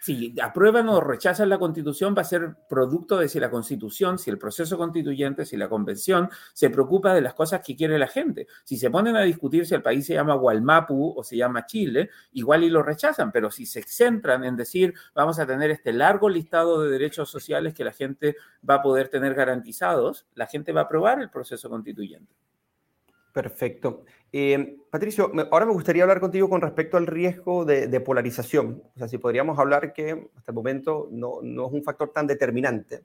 si 0.00 0.34
aprueban 0.40 0.88
o 0.88 1.00
rechazan 1.00 1.48
la 1.48 1.58
constitución, 1.58 2.14
va 2.16 2.22
a 2.22 2.24
ser 2.24 2.54
producto 2.68 3.18
de 3.18 3.28
si 3.28 3.40
la 3.40 3.50
constitución, 3.50 4.18
si 4.18 4.30
el 4.30 4.38
proceso 4.38 4.76
constituyente, 4.76 5.44
si 5.44 5.56
la 5.56 5.68
convención 5.68 6.28
se 6.52 6.70
preocupa 6.70 7.14
de 7.14 7.20
las 7.20 7.34
cosas 7.34 7.62
que 7.64 7.76
quiere 7.76 7.98
la 7.98 8.06
gente. 8.06 8.46
Si 8.64 8.76
se 8.76 8.90
ponen 8.90 9.16
a 9.16 9.22
discutir 9.22 9.66
si 9.66 9.74
el 9.74 9.82
país 9.82 10.06
se 10.06 10.14
llama 10.14 10.34
Gualmapu 10.34 11.14
o 11.16 11.24
se 11.24 11.36
llama 11.36 11.66
Chile, 11.66 12.10
igual 12.32 12.64
y 12.64 12.70
lo 12.70 12.82
rechazan, 12.82 13.32
pero 13.32 13.50
si 13.50 13.66
se 13.66 13.82
centran 13.82 14.44
en 14.44 14.56
decir 14.56 14.94
vamos 15.14 15.38
a 15.38 15.46
tener 15.46 15.70
este 15.70 15.92
largo 15.92 16.28
listado 16.28 16.82
de 16.82 16.90
derechos 16.90 17.30
sociales 17.30 17.74
que 17.74 17.84
la 17.84 17.92
gente 17.92 18.36
va 18.68 18.76
a 18.76 18.82
poder 18.82 19.08
tener 19.08 19.34
garantizados, 19.34 20.26
la 20.34 20.46
gente 20.46 20.72
va 20.72 20.82
a 20.82 20.84
aprobar 20.84 21.20
el 21.20 21.30
proceso 21.30 21.68
constituyente. 21.68 22.34
Perfecto. 23.36 24.06
Eh, 24.32 24.78
Patricio, 24.88 25.30
ahora 25.50 25.66
me 25.66 25.72
gustaría 25.72 26.04
hablar 26.04 26.20
contigo 26.20 26.48
con 26.48 26.62
respecto 26.62 26.96
al 26.96 27.06
riesgo 27.06 27.66
de, 27.66 28.00
polarización. 28.00 28.82
O 28.94 28.98
sea, 28.98 29.08
si 29.08 29.18
podríamos 29.18 29.58
hablar 29.58 29.92
que 29.92 30.30
hasta 30.34 30.52
el 30.52 30.54
momento 30.54 31.06
no, 31.12 31.42
es 31.42 31.72
un 31.72 31.82
factor 31.84 32.14
tan 32.14 32.26
determinante. 32.26 33.02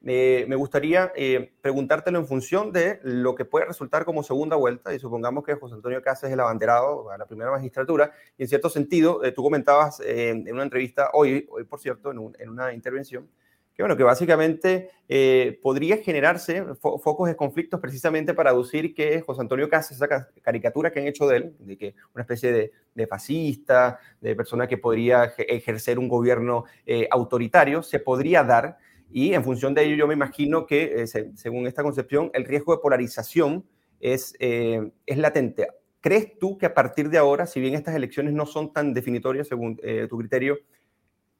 me 0.00 0.54
gustaría 0.54 1.10
eh, 1.16 1.52
preguntártelo 1.60 2.20
en 2.20 2.28
función 2.28 2.70
de 2.70 3.00
lo 3.02 3.34
que 3.34 3.44
puede 3.44 3.64
resultar 3.64 4.04
como 4.04 4.22
segunda 4.22 4.54
vuelta, 4.54 4.94
y 4.94 5.00
supongamos 5.00 5.42
que 5.42 5.56
José 5.56 5.74
Antonio 5.74 6.00
Casas 6.00 6.28
es 6.28 6.34
el 6.34 6.38
abanderado 6.38 7.10
a 7.10 7.18
la 7.18 7.26
primera 7.26 7.50
magistratura, 7.50 8.12
y 8.38 8.44
en 8.44 8.48
cierto 8.48 8.70
sentido, 8.70 9.24
eh, 9.24 9.32
tú 9.32 9.42
comentabas 9.42 9.98
en 9.98 10.48
una 10.52 10.62
entrevista 10.62 11.10
hoy, 11.12 11.44
hoy 11.50 11.64
por 11.64 11.80
cierto, 11.80 12.12
en 12.12 12.48
una 12.48 12.72
intervención, 12.72 13.28
que 13.74 13.82
bueno, 13.82 13.96
que 13.96 14.02
básicamente 14.02 14.90
eh, 15.08 15.58
podría 15.62 15.96
generarse 15.98 16.64
focos 16.80 17.28
de 17.28 17.36
conflictos 17.36 17.80
precisamente 17.80 18.34
para 18.34 18.50
aducir 18.50 18.94
que 18.94 19.22
José 19.22 19.40
Antonio 19.40 19.68
Casas, 19.68 19.96
esa 19.96 20.28
caricatura 20.42 20.90
que 20.90 21.00
han 21.00 21.06
hecho 21.06 21.26
de 21.26 21.36
él, 21.38 21.56
de 21.58 21.78
que 21.78 21.94
una 22.14 22.22
especie 22.22 22.70
de, 22.94 23.06
fascista, 23.06 23.98
de 24.20 24.36
persona 24.36 24.66
que 24.66 24.76
podría 24.76 25.32
ejercer 25.38 25.98
un 25.98 26.08
gobierno 26.08 26.64
eh, 26.84 27.08
autoritario, 27.10 27.82
se 27.82 27.98
podría 27.98 28.44
dar 28.44 28.76
y 29.10 29.32
en 29.32 29.42
función 29.42 29.74
de 29.74 29.84
ello 29.84 29.96
yo 29.96 30.06
me 30.06 30.14
imagino 30.14 30.66
que, 30.66 31.02
eh, 31.02 31.06
según 31.06 31.66
esta 31.66 31.82
concepción, 31.82 32.30
el 32.34 32.44
riesgo 32.44 32.74
de 32.74 32.82
polarización 32.82 33.64
es, 34.00 34.34
es 34.40 35.18
latente. 35.18 35.68
¿Crees 36.00 36.38
tú 36.38 36.58
que 36.58 36.66
a 36.66 36.74
partir 36.74 37.08
de 37.08 37.18
ahora, 37.18 37.46
si 37.46 37.60
bien 37.60 37.74
estas 37.74 37.94
elecciones 37.94 38.32
no 38.32 38.46
son 38.46 38.72
tan 38.72 38.92
definitorias 38.92 39.46
según 39.46 39.78
tu 40.08 40.18
criterio, 40.18 40.58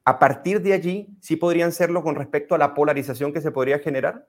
a 0.04 0.18
partir 0.18 0.62
de 0.62 0.72
allí 0.72 1.08
sí 1.20 1.36
podrían 1.36 1.72
serlo 1.72 2.02
con 2.02 2.16
respecto 2.16 2.54
a 2.54 2.58
la 2.58 2.74
polarización 2.74 3.32
que 3.32 3.40
se 3.40 3.52
podría 3.52 3.78
generar? 3.78 4.26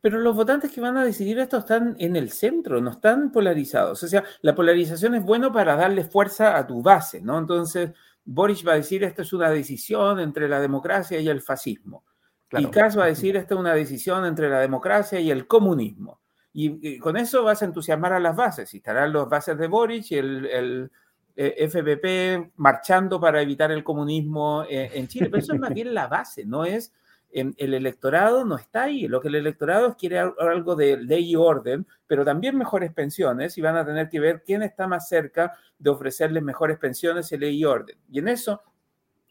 Pero 0.00 0.18
los 0.18 0.34
votantes 0.34 0.72
que 0.72 0.80
van 0.80 0.96
a 0.96 1.04
decidir 1.04 1.38
esto 1.38 1.58
están 1.58 1.94
en 1.98 2.16
el 2.16 2.30
centro, 2.30 2.80
no 2.80 2.90
están 2.90 3.30
polarizados. 3.30 4.02
O 4.02 4.08
sea, 4.08 4.24
la 4.40 4.54
polarización 4.54 5.14
es 5.14 5.22
bueno 5.22 5.52
para 5.52 5.76
darle 5.76 6.04
fuerza 6.04 6.58
a 6.58 6.66
tu 6.66 6.82
base, 6.82 7.20
¿no? 7.20 7.38
Entonces, 7.38 7.92
Boris 8.24 8.66
va 8.66 8.72
a 8.72 8.76
decir, 8.76 9.04
esta 9.04 9.22
es 9.22 9.32
una 9.32 9.50
decisión 9.50 10.18
entre 10.18 10.48
la 10.48 10.60
democracia 10.60 11.20
y 11.20 11.28
el 11.28 11.40
fascismo. 11.40 12.04
Y 12.50 12.66
Kass 12.66 12.98
va 12.98 13.04
a 13.04 13.06
decir, 13.06 13.36
esta 13.36 13.54
es 13.54 13.60
una 13.60 13.74
decisión 13.74 14.26
entre 14.26 14.50
la 14.50 14.58
democracia 14.58 15.20
y 15.20 15.30
el 15.30 15.46
comunismo. 15.46 16.20
Y, 16.52 16.98
con 16.98 17.16
eso 17.16 17.44
vas 17.44 17.62
a 17.62 17.66
entusiasmar 17.66 18.12
a 18.12 18.20
las 18.20 18.34
bases. 18.34 18.74
Y 18.74 18.78
estarán 18.78 19.12
las 19.12 19.28
bases 19.28 19.56
de 19.56 19.68
Boris 19.68 20.10
y 20.10 20.16
el 20.16 20.90
eh, 21.36 21.68
FBP 21.68 22.52
marchando 22.56 23.20
para 23.20 23.40
evitar 23.40 23.70
el 23.72 23.84
comunismo 23.84 24.64
eh, 24.68 24.90
en 24.94 25.08
Chile, 25.08 25.28
pero 25.30 25.42
eso 25.42 25.54
es 25.54 25.60
más 25.60 25.72
bien 25.74 25.94
la 25.94 26.06
base, 26.06 26.44
no 26.44 26.64
es 26.64 26.92
el 27.32 27.74
electorado 27.74 28.44
no 28.44 28.56
está 28.56 28.84
ahí, 28.84 29.08
lo 29.08 29.20
que 29.20 29.28
el 29.28 29.36
electorado 29.36 29.96
quiere 29.96 30.18
algo 30.18 30.76
de 30.76 30.98
ley 30.98 31.30
y 31.30 31.36
orden, 31.36 31.86
pero 32.06 32.24
también 32.24 32.58
mejores 32.58 32.92
pensiones 32.92 33.56
y 33.56 33.62
van 33.62 33.76
a 33.76 33.86
tener 33.86 34.10
que 34.10 34.20
ver 34.20 34.42
quién 34.44 34.62
está 34.62 34.86
más 34.86 35.08
cerca 35.08 35.54
de 35.78 35.90
ofrecerles 35.90 36.42
mejores 36.42 36.78
pensiones 36.78 37.32
y 37.32 37.38
ley 37.38 37.56
y 37.58 37.64
orden. 37.64 37.96
Y 38.10 38.18
en 38.18 38.28
eso 38.28 38.62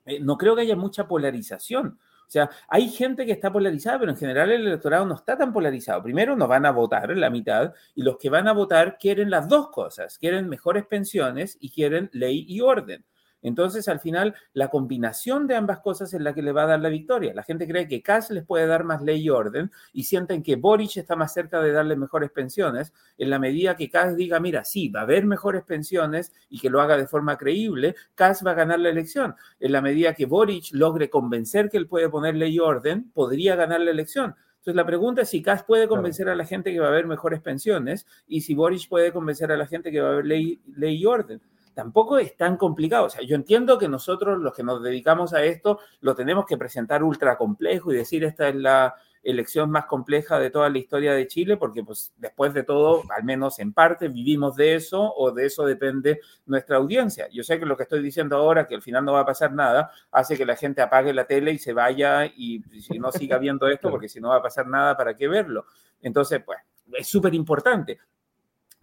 eh, 0.05 0.19
no 0.19 0.37
creo 0.37 0.55
que 0.55 0.61
haya 0.61 0.75
mucha 0.75 1.07
polarización. 1.07 1.99
O 2.31 2.33
sea, 2.33 2.49
hay 2.69 2.87
gente 2.87 3.25
que 3.25 3.33
está 3.33 3.51
polarizada, 3.51 3.99
pero 3.99 4.11
en 4.11 4.17
general 4.17 4.49
el 4.53 4.65
electorado 4.65 5.05
no 5.05 5.15
está 5.15 5.37
tan 5.37 5.51
polarizado. 5.51 6.01
Primero, 6.01 6.33
no 6.37 6.47
van 6.47 6.65
a 6.65 6.71
votar 6.71 7.09
la 7.09 7.29
mitad 7.29 7.73
y 7.93 8.03
los 8.03 8.17
que 8.17 8.29
van 8.29 8.47
a 8.47 8.53
votar 8.53 8.97
quieren 8.97 9.29
las 9.29 9.49
dos 9.49 9.69
cosas, 9.69 10.17
quieren 10.17 10.47
mejores 10.47 10.85
pensiones 10.85 11.57
y 11.59 11.71
quieren 11.71 12.09
ley 12.13 12.45
y 12.47 12.61
orden. 12.61 13.03
Entonces, 13.41 13.87
al 13.87 13.99
final, 13.99 14.35
la 14.53 14.69
combinación 14.69 15.47
de 15.47 15.55
ambas 15.55 15.79
cosas 15.79 16.13
es 16.13 16.21
la 16.21 16.33
que 16.33 16.41
le 16.41 16.51
va 16.51 16.63
a 16.63 16.67
dar 16.67 16.79
la 16.79 16.89
victoria. 16.89 17.33
La 17.33 17.43
gente 17.43 17.67
cree 17.67 17.87
que 17.87 18.01
Kass 18.01 18.29
les 18.29 18.45
puede 18.45 18.67
dar 18.67 18.83
más 18.83 19.01
ley 19.01 19.21
y 19.23 19.29
orden 19.29 19.71
y 19.93 20.03
sienten 20.03 20.43
que 20.43 20.55
Boric 20.55 20.97
está 20.97 21.15
más 21.15 21.33
cerca 21.33 21.61
de 21.61 21.71
darle 21.71 21.95
mejores 21.95 22.31
pensiones 22.31 22.93
en 23.17 23.29
la 23.29 23.39
medida 23.39 23.75
que 23.75 23.89
Kass 23.89 24.15
diga, 24.15 24.39
mira, 24.39 24.63
sí, 24.63 24.89
va 24.89 25.01
a 25.01 25.03
haber 25.03 25.25
mejores 25.25 25.63
pensiones 25.63 26.31
y 26.49 26.59
que 26.59 26.69
lo 26.69 26.81
haga 26.81 26.97
de 26.97 27.07
forma 27.07 27.37
creíble, 27.37 27.95
Kass 28.15 28.45
va 28.45 28.51
a 28.51 28.55
ganar 28.55 28.79
la 28.79 28.89
elección. 28.89 29.35
En 29.59 29.71
la 29.71 29.81
medida 29.81 30.13
que 30.13 30.25
Boric 30.25 30.71
logre 30.73 31.09
convencer 31.09 31.69
que 31.69 31.77
él 31.77 31.87
puede 31.87 32.09
poner 32.09 32.35
ley 32.35 32.55
y 32.55 32.59
orden, 32.59 33.11
podría 33.11 33.55
ganar 33.55 33.81
la 33.81 33.91
elección. 33.91 34.35
Entonces 34.61 34.75
la 34.75 34.85
pregunta 34.85 35.23
es 35.23 35.29
si 35.29 35.41
Kass 35.41 35.63
puede 35.63 35.87
convencer 35.87 36.29
a 36.29 36.35
la 36.35 36.45
gente 36.45 36.71
que 36.71 36.79
va 36.79 36.85
a 36.85 36.89
haber 36.89 37.07
mejores 37.07 37.41
pensiones 37.41 38.05
y 38.27 38.41
si 38.41 38.53
Boric 38.53 38.87
puede 38.87 39.11
convencer 39.11 39.51
a 39.51 39.57
la 39.57 39.65
gente 39.65 39.91
que 39.91 40.01
va 40.01 40.09
a 40.09 40.11
haber 40.13 40.25
ley, 40.27 40.61
ley 40.75 40.97
y 40.97 41.05
orden 41.07 41.41
tampoco 41.73 42.17
es 42.17 42.35
tan 42.37 42.57
complicado. 42.57 43.05
O 43.05 43.09
sea, 43.09 43.23
yo 43.23 43.35
entiendo 43.35 43.77
que 43.77 43.87
nosotros, 43.87 44.39
los 44.39 44.53
que 44.53 44.63
nos 44.63 44.81
dedicamos 44.81 45.33
a 45.33 45.43
esto, 45.43 45.79
lo 46.01 46.15
tenemos 46.15 46.45
que 46.45 46.57
presentar 46.57 47.03
ultra 47.03 47.37
complejo 47.37 47.91
y 47.91 47.97
decir 47.97 48.23
esta 48.23 48.49
es 48.49 48.55
la 48.55 48.95
elección 49.23 49.69
más 49.69 49.85
compleja 49.85 50.39
de 50.39 50.49
toda 50.49 50.69
la 50.69 50.79
historia 50.79 51.13
de 51.13 51.27
Chile, 51.27 51.57
porque 51.57 51.83
pues 51.83 52.11
después 52.17 52.53
de 52.53 52.63
todo, 52.63 53.03
al 53.15 53.23
menos 53.23 53.59
en 53.59 53.71
parte, 53.73 54.07
vivimos 54.07 54.55
de 54.55 54.75
eso 54.75 55.13
o 55.15 55.31
de 55.31 55.45
eso 55.45 55.65
depende 55.65 56.21
nuestra 56.45 56.77
audiencia. 56.77 57.27
Yo 57.31 57.43
sé 57.43 57.59
que 57.59 57.65
lo 57.65 57.77
que 57.77 57.83
estoy 57.83 58.01
diciendo 58.01 58.37
ahora, 58.37 58.67
que 58.67 58.75
al 58.75 58.81
final 58.81 59.05
no 59.05 59.13
va 59.13 59.21
a 59.21 59.25
pasar 59.25 59.53
nada, 59.53 59.91
hace 60.11 60.37
que 60.37 60.45
la 60.45 60.55
gente 60.55 60.81
apague 60.81 61.13
la 61.13 61.25
tele 61.25 61.51
y 61.51 61.59
se 61.59 61.73
vaya 61.73 62.25
y 62.25 62.61
si 62.81 62.97
no 62.97 63.11
siga 63.11 63.37
viendo 63.37 63.67
esto, 63.67 63.89
porque 63.91 64.09
si 64.09 64.19
no 64.19 64.29
va 64.29 64.37
a 64.37 64.41
pasar 64.41 64.67
nada, 64.67 64.97
¿para 64.97 65.15
qué 65.15 65.27
verlo? 65.27 65.65
Entonces, 66.01 66.41
pues, 66.43 66.59
es 66.93 67.07
súper 67.07 67.33
importante. 67.35 67.99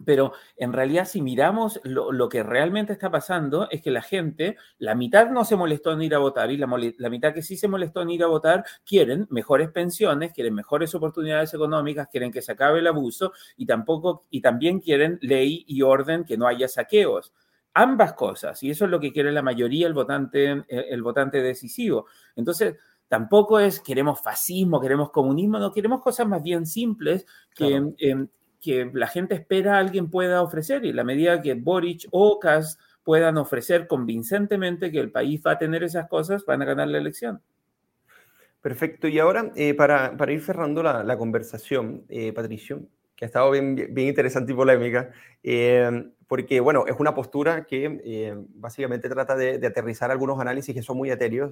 Pero 0.05 0.33
en 0.55 0.71
realidad, 0.71 1.05
si 1.05 1.21
miramos 1.21 1.81
lo, 1.83 2.29
que 2.29 2.41
realmente 2.41 2.93
está 2.93 3.11
pasando, 3.11 3.69
es 3.69 3.81
que 3.81 3.91
la 3.91 4.01
gente, 4.01 4.55
la 4.77 4.95
mitad 4.95 5.29
no 5.29 5.43
se 5.43 5.57
molestó 5.57 5.91
en 5.91 6.01
ir 6.01 6.15
a 6.15 6.19
votar 6.19 6.51
y 6.51 6.57
la, 6.57 6.67
mitad 6.67 7.33
que 7.33 7.41
sí 7.41 7.57
se 7.57 7.67
molestó 7.67 8.01
en 8.01 8.11
ir 8.11 8.23
a 8.23 8.27
votar 8.27 8.63
quieren 8.85 9.27
mejores 9.29 9.69
pensiones, 9.69 10.31
quieren 10.31 10.55
mejores 10.55 10.95
oportunidades 10.95 11.53
económicas, 11.53 12.07
quieren 12.07 12.31
que 12.31 12.41
se 12.41 12.53
acabe 12.53 12.79
el 12.79 12.87
abuso 12.87 13.33
y 13.57 13.65
tampoco 13.65 14.25
y 14.29 14.41
también 14.41 14.79
quieren 14.79 15.19
ley 15.21 15.65
y 15.67 15.81
orden, 15.81 16.23
que 16.23 16.37
no 16.37 16.47
haya 16.47 16.67
saqueos 16.67 17.33
ambas 17.71 18.13
cosas, 18.13 18.61
y 18.63 18.71
eso 18.71 18.85
es 18.85 18.91
lo 18.91 18.99
que 18.99 19.13
quiere 19.13 19.31
la 19.31 19.43
mayoría, 19.43 19.87
el 19.87 19.93
votante, 19.93 20.65
el 20.67 21.01
votante 21.01 21.41
decisivo. 21.41 22.07
Entonces, 22.35 22.75
tampoco 23.07 23.59
es 23.59 23.79
queremos 23.79 24.21
fascismo, 24.21 24.81
queremos 24.81 25.11
comunismo, 25.11 25.59
no, 25.59 25.71
queremos 25.71 26.01
cosas 26.01 26.27
más 26.27 26.41
bien 26.43 26.65
simples 26.65 27.25
que, 27.55 28.27
que 28.59 28.89
la 28.93 29.07
gente 29.07 29.35
espera 29.35 29.77
alguien 29.77 30.09
pueda 30.09 30.41
ofrecer 30.41 30.85
y 30.85 30.93
la 30.93 31.03
medida 31.03 31.41
que 31.41 31.53
Boric 31.53 32.07
o 32.11 32.39
Kass 32.39 32.77
puedan 33.03 33.37
ofrecer 33.37 33.87
convincentemente 33.87 34.91
que 34.91 34.99
el 34.99 35.11
país 35.11 35.41
va 35.45 35.53
a 35.53 35.57
tener 35.57 35.83
esas 35.83 36.07
cosas, 36.07 36.45
van 36.45 36.61
a 36.61 36.65
ganar 36.65 36.87
la 36.87 36.97
elección. 36.97 37.41
Perfecto. 38.61 39.07
Y 39.07 39.19
ahora, 39.19 39.51
eh, 39.55 39.73
para, 39.73 40.17
para, 40.17 40.31
ir 40.31 40.41
cerrando 40.41 40.83
la, 40.83 41.17
conversación, 41.17 42.03
eh, 42.09 42.33
Patricio, 42.33 42.81
que 43.15 43.25
ha 43.25 43.27
estado 43.27 43.51
bien, 43.51 43.75
bien 43.75 44.09
interesante 44.09 44.51
y 44.51 44.55
polémica, 44.55 45.11
eh, 45.43 46.11
porque, 46.27 46.59
bueno, 46.59 46.85
es 46.85 46.95
una 46.99 47.15
postura 47.15 47.65
que 47.65 48.37
básicamente 48.55 49.09
trata 49.09 49.35
de, 49.35 49.65
aterrizar 49.65 50.11
algunos 50.11 50.39
análisis 50.39 50.75
que 50.75 50.83
son 50.83 50.97
muy 50.97 51.09
etéreos, 51.09 51.51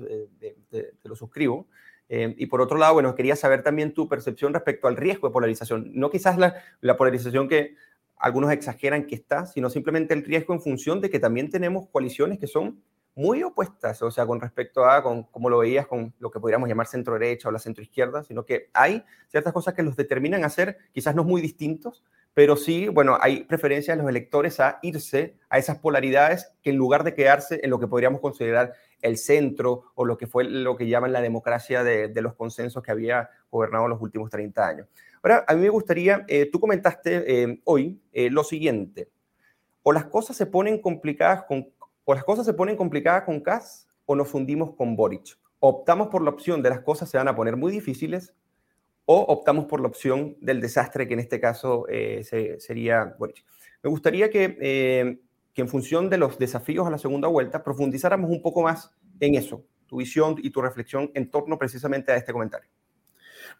te 0.70 0.94
lo 1.10 1.16
suscribo, 1.16 1.68
eh, 2.10 2.36
y 2.38 2.46
por 2.46 2.62
otro 2.62 2.78
lado, 2.78 2.94
bueno, 2.94 3.16
quería 3.16 3.36
saber 3.36 3.64
también 3.64 3.94
tu 3.94 4.08
percepción 4.08 4.54
respecto 4.54 4.88
al 4.88 4.96
riesgo 4.96 5.28
de 5.28 5.34
polarización. 5.34 5.92
No 5.94 6.10
quizás 6.10 6.38
la, 6.38 6.56
la, 6.80 6.96
polarización 6.96 7.50
que 7.50 7.76
algunos 8.18 8.52
exageran 8.52 9.06
que 9.08 9.16
está, 9.16 9.46
sino 9.46 9.70
simplemente 9.70 10.14
el 10.14 10.24
riesgo 10.24 10.54
en 10.54 10.62
función 10.62 11.02
de 11.02 11.10
que 11.10 11.20
también 11.20 11.50
tenemos 11.50 11.88
coaliciones 11.90 12.40
que 12.40 12.48
son 12.48 12.82
muy 13.18 13.42
opuestas, 13.42 14.02
o 14.04 14.12
sea, 14.12 14.28
con 14.28 14.40
respecto 14.40 14.86
a 14.86 15.02
con, 15.02 15.24
cómo 15.24 15.50
lo 15.50 15.58
veías 15.58 15.88
con 15.88 16.14
lo 16.20 16.30
que 16.30 16.40
podríamos 16.40 16.70
llamar 16.70 16.86
centro 16.86 17.14
derecha 17.14 17.50
o 17.50 17.52
la 17.52 17.58
centro 17.58 17.82
izquierda, 17.82 18.24
sino 18.24 18.46
que 18.46 18.70
hay 18.74 19.04
ciertas 19.28 19.54
cosas 19.54 19.74
que 19.74 19.82
los 19.82 19.96
determinan 19.96 20.44
a 20.46 20.50
ser 20.50 20.78
quizás 20.94 21.16
no 21.16 21.24
muy 21.24 21.42
distintos, 21.42 22.04
pero 22.38 22.56
sí, 22.56 22.88
bueno, 22.88 23.18
hay 23.20 23.46
preferencia 23.46 23.96
de 23.96 24.00
los 24.00 24.08
electores 24.08 24.60
a 24.60 24.78
irse 24.84 25.40
a 25.50 25.58
esas 25.58 25.80
polaridades 25.80 26.52
que 26.62 26.70
en 26.70 26.76
lugar 26.76 27.04
de 27.04 27.16
quedarse 27.16 27.60
en 27.64 27.72
lo 27.72 27.80
que 27.80 27.88
podríamos 27.88 28.22
considerar 28.22 28.74
el 29.02 29.18
centro 29.18 29.86
o 29.96 30.06
lo 30.06 30.20
que 30.20 30.28
fue 30.28 30.44
lo 30.44 30.78
que 30.78 30.88
llaman 30.88 31.12
la 31.12 31.22
democracia 31.22 31.84
de, 31.84 32.12
los 32.22 32.36
consensos 32.36 32.84
que 32.84 32.92
había 32.92 33.32
gobernado 33.50 33.88
los 33.88 34.00
últimos 34.00 34.30
30 34.30 34.68
años. 34.68 34.88
Ahora, 35.24 35.46
a 35.48 35.56
mí 35.56 35.62
me 35.62 35.70
gustaría, 35.70 36.26
eh, 36.28 36.48
tú 36.52 36.60
comentaste 36.60 37.42
eh, 37.42 37.60
hoy 37.64 38.00
eh, 38.12 38.30
lo 38.30 38.44
siguiente, 38.44 39.10
o 39.82 39.92
las 39.92 40.06
cosas 40.06 40.38
se 40.38 40.46
ponen 40.46 40.80
complicadas 40.80 41.42
con, 41.46 41.74
o 42.06 42.14
las 42.14 42.24
cosas 42.24 42.46
se 42.46 42.54
ponen 42.54 42.78
complicadas 42.78 43.24
con 43.24 43.40
Kass 43.40 43.90
o 44.06 44.16
nos 44.16 44.28
fundimos 44.28 44.76
con 44.76 44.96
Boric. 44.96 45.40
Optamos 45.58 46.10
por 46.10 46.22
la 46.22 46.30
opción 46.30 46.62
de 46.62 46.70
las 46.70 46.82
cosas 46.82 47.10
se 47.10 47.18
van 47.18 47.30
a 47.30 47.36
poner 47.36 47.58
muy 47.58 47.72
difíciles 47.72 48.36
o 49.10 49.22
optamos 49.22 49.66
por 49.66 49.80
la 49.80 49.88
opción 49.88 50.36
del 50.42 50.60
desastre, 50.60 51.08
que 51.08 51.14
en 51.14 51.22
este 51.22 51.40
caso 51.40 51.86
eh, 51.90 52.24
sería 52.60 53.16
Boric. 53.18 53.44
Me 53.82 53.90
gustaría 53.90 54.30
que, 54.30 54.58
eh, 54.60 55.20
que 55.54 55.62
en 55.62 55.70
función 55.70 56.10
de 56.10 56.18
los 56.18 56.38
desafíos 56.38 56.86
a 56.86 56.90
la 56.92 56.98
segunda 56.98 57.30
vuelta 57.30 57.64
profundizáramos 57.64 58.30
un 58.30 58.42
poco 58.42 58.64
más 58.64 58.92
en 59.22 59.36
eso, 59.36 59.64
tu 59.88 59.98
visión 59.98 60.36
y 60.44 60.50
tu 60.50 60.62
reflexión 60.62 61.10
en 61.14 61.32
torno 61.32 61.58
precisamente 61.58 62.12
a 62.12 62.18
este 62.18 62.34
comentario. 62.34 62.70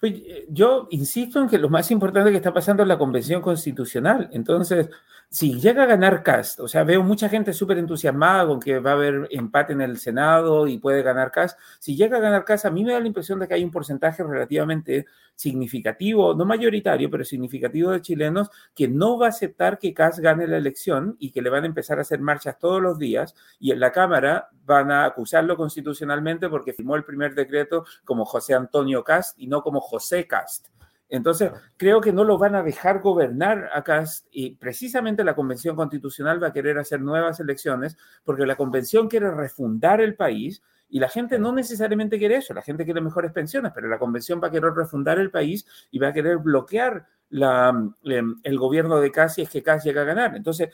Pues 0.02 0.16
eh, 0.16 0.46
yo 0.50 0.90
insisto 0.92 1.42
en 1.42 1.48
que 1.48 1.58
lo 1.58 1.70
más 1.70 1.90
importante 1.92 2.30
que 2.30 2.38
está 2.38 2.54
pasando 2.54 2.84
es 2.84 2.90
la 2.90 2.98
convención 2.98 3.42
constitucional. 3.42 4.30
Entonces, 4.34 4.90
si 5.30 5.60
llega 5.60 5.84
a 5.84 5.86
ganar 5.86 6.24
Cast, 6.24 6.62
o 6.62 6.70
sea, 6.70 6.86
veo 6.86 7.04
mucha 7.04 7.28
gente 7.28 7.52
súper 7.52 7.78
entusiasmada 7.78 8.48
con 8.48 8.62
que 8.62 8.80
va 8.80 8.92
a 8.92 8.94
haber 8.94 9.28
empate 9.32 9.74
en 9.74 9.82
el 9.82 9.98
Senado 9.98 10.68
y 10.68 10.78
puede 10.78 11.04
ganar 11.04 11.32
Cast. 11.32 11.60
Si 11.80 11.98
llega 11.98 12.18
a 12.18 12.22
ganar 12.22 12.46
Cast, 12.46 12.66
a 12.66 12.72
mí 12.72 12.84
me 12.86 12.94
da 12.94 13.00
la 13.00 13.08
impresión 13.08 13.38
de 13.40 13.48
que 13.48 13.54
hay 13.54 13.64
un 13.64 13.72
porcentaje 13.72 14.24
relativamente 14.24 15.06
significativo, 15.36 16.34
no 16.34 16.46
mayoritario, 16.46 17.10
pero 17.12 17.26
significativo 17.26 17.92
de 17.92 18.02
chilenos 18.02 18.50
que 18.74 18.88
no 18.88 19.20
va 19.20 19.28
a 19.28 19.30
aceptar 19.30 19.80
que 19.80 19.94
Cast 19.94 20.20
gane 20.20 20.48
la 20.48 20.58
elección 20.58 21.18
y 21.20 21.32
que 21.32 21.42
le 21.42 21.50
van 21.50 21.64
a 21.64 21.68
empezar 21.68 21.98
a 21.98 22.02
hacer 22.02 22.22
marchas 22.22 22.58
todos 22.58 22.82
los 22.82 22.98
días 22.98 23.36
y 23.60 23.72
en 23.72 23.82
la 23.82 23.92
Cámara 23.92 24.50
van 24.66 24.92
a 24.92 25.04
acusarlo 25.06 25.58
constitucionalmente 25.58 26.48
porque 26.48 26.74
firmó 26.74 26.96
el 26.96 27.04
primer 27.04 27.36
decreto 27.36 27.86
como 28.06 28.24
José 28.24 28.54
Antonio 28.54 29.04
Cast 29.04 29.38
y 29.38 29.48
no 29.48 29.62
como 29.62 29.82
José 29.82 30.26
Cast. 30.26 30.68
Entonces, 31.10 31.52
creo 31.78 32.02
que 32.02 32.12
no 32.12 32.24
lo 32.24 32.38
van 32.38 32.56
a 32.56 32.64
dejar 32.64 33.00
gobernar 33.02 33.70
acá 33.74 34.04
y 34.32 34.56
precisamente 34.56 35.24
la 35.24 35.36
Convención 35.36 35.76
Constitucional 35.76 36.42
va 36.42 36.48
a 36.48 36.54
querer 36.54 36.78
hacer 36.78 37.02
nuevas 37.02 37.40
elecciones 37.40 37.98
porque 38.24 38.46
la 38.46 38.56
Convención 38.56 39.08
quiere 39.08 39.32
refundar 39.32 40.02
el 40.02 40.16
país 40.16 40.62
y 40.90 41.00
la 41.00 41.10
gente 41.10 41.40
no 41.40 41.54
necesariamente 41.54 42.18
quiere 42.18 42.38
eso, 42.38 42.54
la 42.54 42.62
gente 42.62 42.86
quiere 42.86 43.02
mejores 43.02 43.32
pensiones, 43.32 43.72
pero 43.74 43.88
la 43.88 44.00
Convención 44.00 44.42
va 44.44 44.48
a 44.48 44.52
querer 44.52 44.74
refundar 44.74 45.20
el 45.20 45.32
país 45.32 45.66
y 45.92 46.00
va 46.00 46.10
a 46.10 46.14
querer 46.14 46.38
bloquear 46.38 47.08
la, 47.30 47.74
em, 48.04 48.36
el 48.44 48.58
gobierno 48.58 49.00
de 49.00 49.12
Kass 49.12 49.36
si 49.36 49.42
es 49.42 49.50
que 49.50 49.64
Kass 49.64 49.84
llega 49.84 50.02
a 50.02 50.06
ganar. 50.06 50.36
Entonces, 50.36 50.70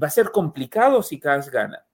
va 0.00 0.06
a 0.06 0.10
ser 0.10 0.30
complicado 0.30 1.02
si 1.02 1.18
Kass 1.18 1.50
gana. 1.50 1.84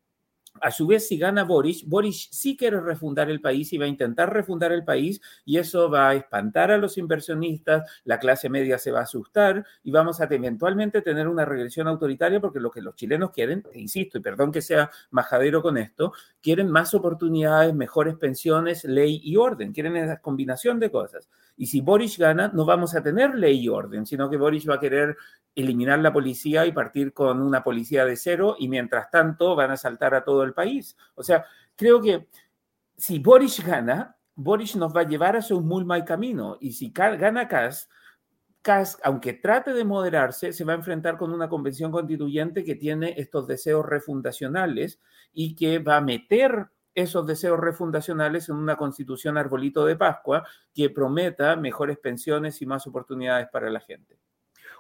A 0.60 0.70
su 0.70 0.86
vez, 0.86 1.08
si 1.08 1.18
gana 1.18 1.42
Boris, 1.42 1.84
Boris 1.86 2.28
sí 2.30 2.56
quiere 2.56 2.80
refundar 2.80 3.28
el 3.28 3.40
país 3.40 3.72
y 3.72 3.78
va 3.78 3.86
a 3.86 3.88
intentar 3.88 4.32
refundar 4.32 4.70
el 4.70 4.84
país 4.84 5.20
y 5.44 5.58
eso 5.58 5.90
va 5.90 6.10
a 6.10 6.14
espantar 6.14 6.70
a 6.70 6.78
los 6.78 6.96
inversionistas, 6.96 7.90
la 8.04 8.20
clase 8.20 8.48
media 8.48 8.78
se 8.78 8.92
va 8.92 9.00
a 9.00 9.02
asustar 9.02 9.66
y 9.82 9.90
vamos 9.90 10.20
a 10.20 10.24
eventualmente 10.30 11.02
tener 11.02 11.26
una 11.28 11.44
regresión 11.44 11.88
autoritaria 11.88 12.40
porque 12.40 12.60
lo 12.60 12.70
que 12.70 12.82
los 12.82 12.94
chilenos 12.94 13.30
quieren, 13.32 13.64
e 13.72 13.80
insisto, 13.80 14.18
y 14.18 14.20
perdón 14.20 14.52
que 14.52 14.62
sea 14.62 14.90
majadero 15.10 15.60
con 15.60 15.76
esto, 15.76 16.12
quieren 16.40 16.70
más 16.70 16.94
oportunidades, 16.94 17.74
mejores 17.74 18.14
pensiones, 18.16 18.84
ley 18.84 19.20
y 19.24 19.36
orden, 19.36 19.72
quieren 19.72 19.96
esa 19.96 20.20
combinación 20.20 20.78
de 20.78 20.90
cosas. 20.90 21.28
Y 21.56 21.66
si 21.66 21.80
Boris 21.80 22.18
gana, 22.18 22.50
no 22.52 22.64
vamos 22.64 22.94
a 22.94 23.02
tener 23.02 23.34
ley 23.34 23.60
y 23.60 23.68
orden, 23.68 24.06
sino 24.06 24.28
que 24.28 24.36
Boris 24.36 24.68
va 24.68 24.74
a 24.74 24.80
querer 24.80 25.16
eliminar 25.54 26.00
la 26.00 26.12
policía 26.12 26.66
y 26.66 26.72
partir 26.72 27.12
con 27.12 27.40
una 27.40 27.62
policía 27.62 28.04
de 28.04 28.16
cero 28.16 28.56
y 28.58 28.68
mientras 28.68 29.10
tanto 29.10 29.54
van 29.54 29.70
a 29.70 29.76
saltar 29.76 30.14
a 30.14 30.24
todo 30.24 30.42
el 30.42 30.52
país. 30.52 30.96
O 31.14 31.22
sea, 31.22 31.44
creo 31.76 32.00
que 32.00 32.28
si 32.96 33.18
Boris 33.18 33.64
gana, 33.64 34.16
Boris 34.34 34.74
nos 34.76 34.94
va 34.94 35.02
a 35.02 35.08
llevar 35.08 35.36
hacia 35.36 35.56
un 35.56 35.66
muy 35.66 35.84
mal 35.84 36.04
camino 36.04 36.56
y 36.60 36.72
si 36.72 36.90
gana 36.90 37.46
Kass, 37.46 37.88
Kass, 38.62 38.98
aunque 39.04 39.34
trate 39.34 39.74
de 39.74 39.84
moderarse, 39.84 40.52
se 40.52 40.64
va 40.64 40.72
a 40.72 40.76
enfrentar 40.76 41.18
con 41.18 41.32
una 41.32 41.48
convención 41.48 41.92
constituyente 41.92 42.64
que 42.64 42.74
tiene 42.74 43.14
estos 43.18 43.46
deseos 43.46 43.84
refundacionales 43.84 45.00
y 45.34 45.54
que 45.54 45.78
va 45.80 45.98
a 45.98 46.00
meter 46.00 46.68
esos 46.94 47.26
deseos 47.26 47.58
refundacionales 47.58 48.48
en 48.48 48.56
una 48.56 48.76
constitución 48.76 49.36
arbolito 49.36 49.84
de 49.84 49.96
Pascua 49.96 50.46
que 50.74 50.90
prometa 50.90 51.56
mejores 51.56 51.98
pensiones 51.98 52.60
y 52.62 52.66
más 52.66 52.86
oportunidades 52.86 53.48
para 53.52 53.70
la 53.70 53.80
gente. 53.80 54.18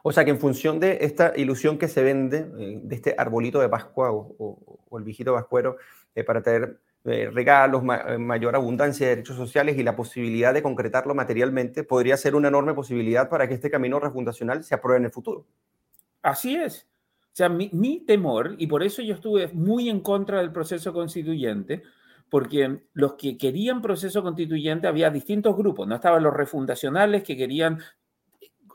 O 0.06 0.12
sea 0.12 0.24
que 0.24 0.30
en 0.30 0.38
función 0.38 0.80
de 0.80 0.98
esta 1.00 1.32
ilusión 1.34 1.78
que 1.78 1.88
se 1.88 2.02
vende, 2.02 2.46
eh, 2.58 2.80
de 2.82 2.94
este 2.94 3.14
arbolito 3.16 3.58
de 3.60 3.70
Pascua 3.70 4.12
o, 4.12 4.98
el 4.98 5.02
viejito 5.02 5.32
pascuero, 5.32 5.78
eh, 6.14 6.22
para 6.22 6.42
tener 6.42 6.78
eh, 7.06 7.30
regalos, 7.32 7.82
mayor 7.82 8.54
abundancia 8.54 9.06
de 9.06 9.16
derechos 9.16 9.36
sociales 9.36 9.76
y 9.78 9.82
la 9.82 9.96
posibilidad 9.96 10.52
de 10.52 10.62
concretarlo 10.62 11.14
materialmente, 11.14 11.84
podría 11.84 12.16
ser 12.16 12.34
una 12.34 12.48
enorme 12.48 12.74
posibilidad 12.74 13.28
para 13.28 13.48
que 13.48 13.54
este 13.54 13.70
camino 13.70 13.98
refundacional 13.98 14.62
se 14.62 14.74
apruebe 14.74 14.98
en 14.98 15.04
el 15.06 15.10
futuro. 15.10 15.46
Así 16.22 16.54
es. 16.54 16.86
O 17.34 17.36
sea, 17.36 17.48
mi, 17.48 17.70
mi 17.72 18.00
temor, 18.00 18.54
y 18.58 18.66
por 18.66 18.82
eso 18.82 19.02
yo 19.02 19.14
estuve 19.14 19.48
muy 19.54 19.88
en 19.88 20.00
contra 20.00 20.38
del 20.38 20.52
proceso 20.52 20.92
constituyente, 20.92 21.82
porque 22.30 22.80
los 22.92 23.14
que 23.14 23.38
querían 23.38 23.82
proceso 23.82 24.22
constituyente 24.22 24.86
había 24.86 25.10
distintos 25.10 25.56
grupos, 25.56 25.86
no 25.86 25.94
estaban 25.94 26.22
los 26.22 26.34
refundacionales 26.34 27.22
que 27.22 27.36
querían 27.36 27.80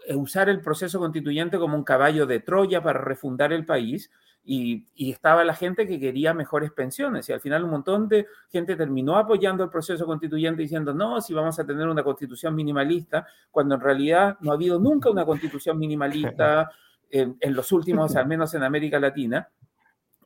eh, 0.08 0.16
usar 0.16 0.50
el 0.50 0.62
proceso 0.62 1.00
constituyente 1.00 1.58
como 1.58 1.76
un 1.76 1.84
caballo 1.84 2.26
de 2.26 2.39
Troya 2.39 2.82
para 2.82 3.00
refundar 3.00 3.54
el 3.54 3.66
país 3.66 4.10
y, 4.43 4.88
estaba 5.12 5.43
la 5.43 5.54
gente 5.54 5.86
que 5.86 6.00
quería 6.00 6.34
mejores 6.34 6.72
pensiones 6.72 7.30
y 7.30 7.34
al 7.34 7.41
final 7.41 7.64
un 7.66 7.72
montón 7.72 8.08
de 8.08 8.26
gente 8.52 8.76
terminó 8.76 9.18
apoyando 9.18 9.64
el 9.64 9.70
proceso 9.70 10.06
constituyente 10.06 10.62
diciendo 10.62 10.93
no, 10.93 11.22
si 11.22 11.34
vamos 11.34 11.60
a 11.60 11.66
tener 11.66 11.88
una 11.88 12.04
constitución 12.04 12.56
minimalista, 12.56 13.28
cuando 13.52 13.76
en 13.76 13.82
realidad 13.82 14.38
no 14.41 14.52
ha 14.52 14.56
habido 14.56 14.80
nunca 14.80 15.12
una 15.12 15.26
constitución 15.26 15.78
minimalista 15.78 16.72
en, 17.12 17.38
en 17.39 17.54
los 17.54 17.72
últimos, 17.72 18.16
al 18.16 18.28
menos 18.28 18.54
en 18.54 18.64
América 18.64 19.00
Latina. 19.00 19.47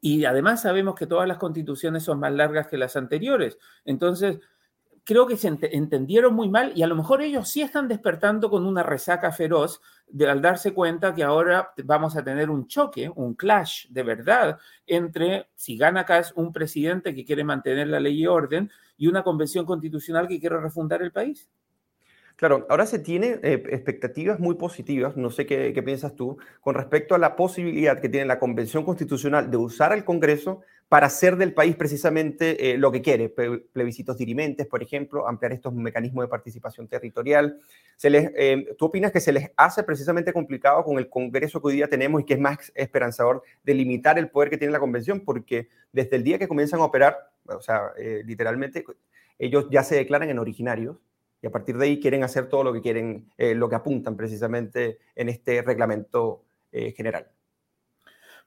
Y 0.05 0.25
además 0.25 0.61
sabemos 0.61 0.95
que 0.95 1.07
todas 1.07 1.25
las 1.29 1.37
constituciones 1.37 2.03
son 2.03 2.19
más 2.19 2.33
largas 2.33 2.67
que 2.67 2.77
las 2.77 2.97
anteriores. 2.97 3.57
Entonces, 3.85 4.41
creo 5.05 5.25
que 5.25 5.37
se 5.37 5.47
entendieron 5.47 6.33
muy 6.33 6.49
mal 6.49 6.73
y 6.75 6.83
a 6.83 6.87
lo 6.87 6.95
mejor 6.97 7.21
ellos 7.21 7.47
sí 7.47 7.61
están 7.61 7.87
despertando 7.87 8.49
con 8.49 8.65
una 8.65 8.83
resaca 8.83 9.31
feroz 9.31 9.79
al 10.27 10.41
darse 10.41 10.73
cuenta 10.73 11.15
que 11.15 11.23
ahora 11.23 11.71
vamos 11.85 12.17
a 12.17 12.23
tener 12.23 12.49
un 12.49 12.67
choque, 12.67 13.09
un 13.15 13.33
clash 13.33 13.87
de 13.91 14.03
verdad 14.03 14.59
entre 14.85 15.49
si 15.55 15.77
gana 15.77 16.01
acá 16.01 16.21
un 16.35 16.51
presidente 16.51 17.15
que 17.15 17.23
quiere 17.23 17.45
mantener 17.45 17.87
la 17.87 18.01
ley 18.01 18.23
y 18.23 18.27
orden 18.27 18.69
y 18.97 19.07
una 19.07 19.23
convención 19.23 19.65
constitucional 19.65 20.27
que 20.27 20.37
quiere 20.37 20.59
refundar 20.59 21.01
el 21.01 21.13
país. 21.13 21.49
Claro, 22.35 22.65
ahora 22.69 22.87
se 22.87 22.97
tiene 22.97 23.39
eh, 23.43 23.63
expectativas 23.69 24.39
muy 24.39 24.55
positivas, 24.55 25.15
no 25.15 25.29
sé 25.29 25.45
qué, 25.45 25.71
piensas 25.83 26.15
tú, 26.15 26.37
con 26.61 26.73
respecto 26.73 27.13
a 27.13 27.19
la 27.19 27.35
posibilidad 27.35 28.01
que 28.01 28.09
tiene 28.09 28.25
la 28.25 28.39
Convención 28.39 28.83
Constitucional 28.83 29.51
de 29.51 29.57
usar 29.57 29.93
al 29.93 30.03
Congreso 30.03 30.61
para 30.89 31.07
hacer 31.07 31.37
del 31.37 31.53
país 31.53 31.75
precisamente 31.75 32.71
eh, 32.71 32.77
lo 32.77 32.91
que 32.91 33.01
quiere, 33.01 33.29
plebiscitos 33.29 34.17
dirimentes, 34.17 34.65
por 34.65 34.81
ejemplo, 34.81 35.27
ampliar 35.27 35.53
estos 35.53 35.73
mecanismos 35.73 36.25
de 36.25 36.27
participación 36.27 36.87
territorial. 36.87 37.59
Se 37.97 38.09
les, 38.09 38.31
eh, 38.35 38.75
¿Tú 38.77 38.85
opinas 38.85 39.11
que 39.11 39.19
se 39.19 39.31
les 39.31 39.51
hace 39.55 39.83
precisamente 39.83 40.33
complicado 40.33 40.83
con 40.83 40.97
el 40.97 41.09
Congreso 41.09 41.61
que 41.61 41.67
hoy 41.67 41.75
día 41.75 41.87
tenemos 41.87 42.21
y 42.21 42.25
que 42.25 42.33
es 42.33 42.39
más 42.39 42.71
esperanzador 42.73 43.43
de 43.63 43.73
limitar 43.75 44.17
el 44.17 44.29
poder 44.29 44.49
que 44.49 44.57
tiene 44.57 44.73
la 44.73 44.79
Convención? 44.79 45.21
Porque 45.21 45.69
desde 45.91 46.15
el 46.15 46.23
día 46.23 46.39
que 46.39 46.47
comienzan 46.47 46.79
a 46.79 46.85
operar, 46.85 47.31
o 47.45 47.61
sea, 47.61 47.93
literalmente, 48.25 48.83
ellos 49.39 49.67
ya 49.71 49.83
se 49.83 49.95
declaran 49.95 50.29
en 50.29 50.39
originarios 50.39 50.97
y 51.43 51.47
a 51.47 51.51
partir 51.51 51.77
de 51.77 51.85
ahí 51.85 51.99
quieren 51.99 52.23
hacer 52.23 52.47
todo 52.47 52.63
lo 52.63 52.71
que 52.71 52.81
quieren, 52.81 53.29
eh, 53.37 53.53
lo 53.53 53.67
que 53.67 53.75
apuntan 53.75 54.15
precisamente 54.15 54.99
en 55.13 55.27
este 55.27 55.61
reglamento 55.61 56.45
eh, 56.71 56.93
general. 56.93 57.27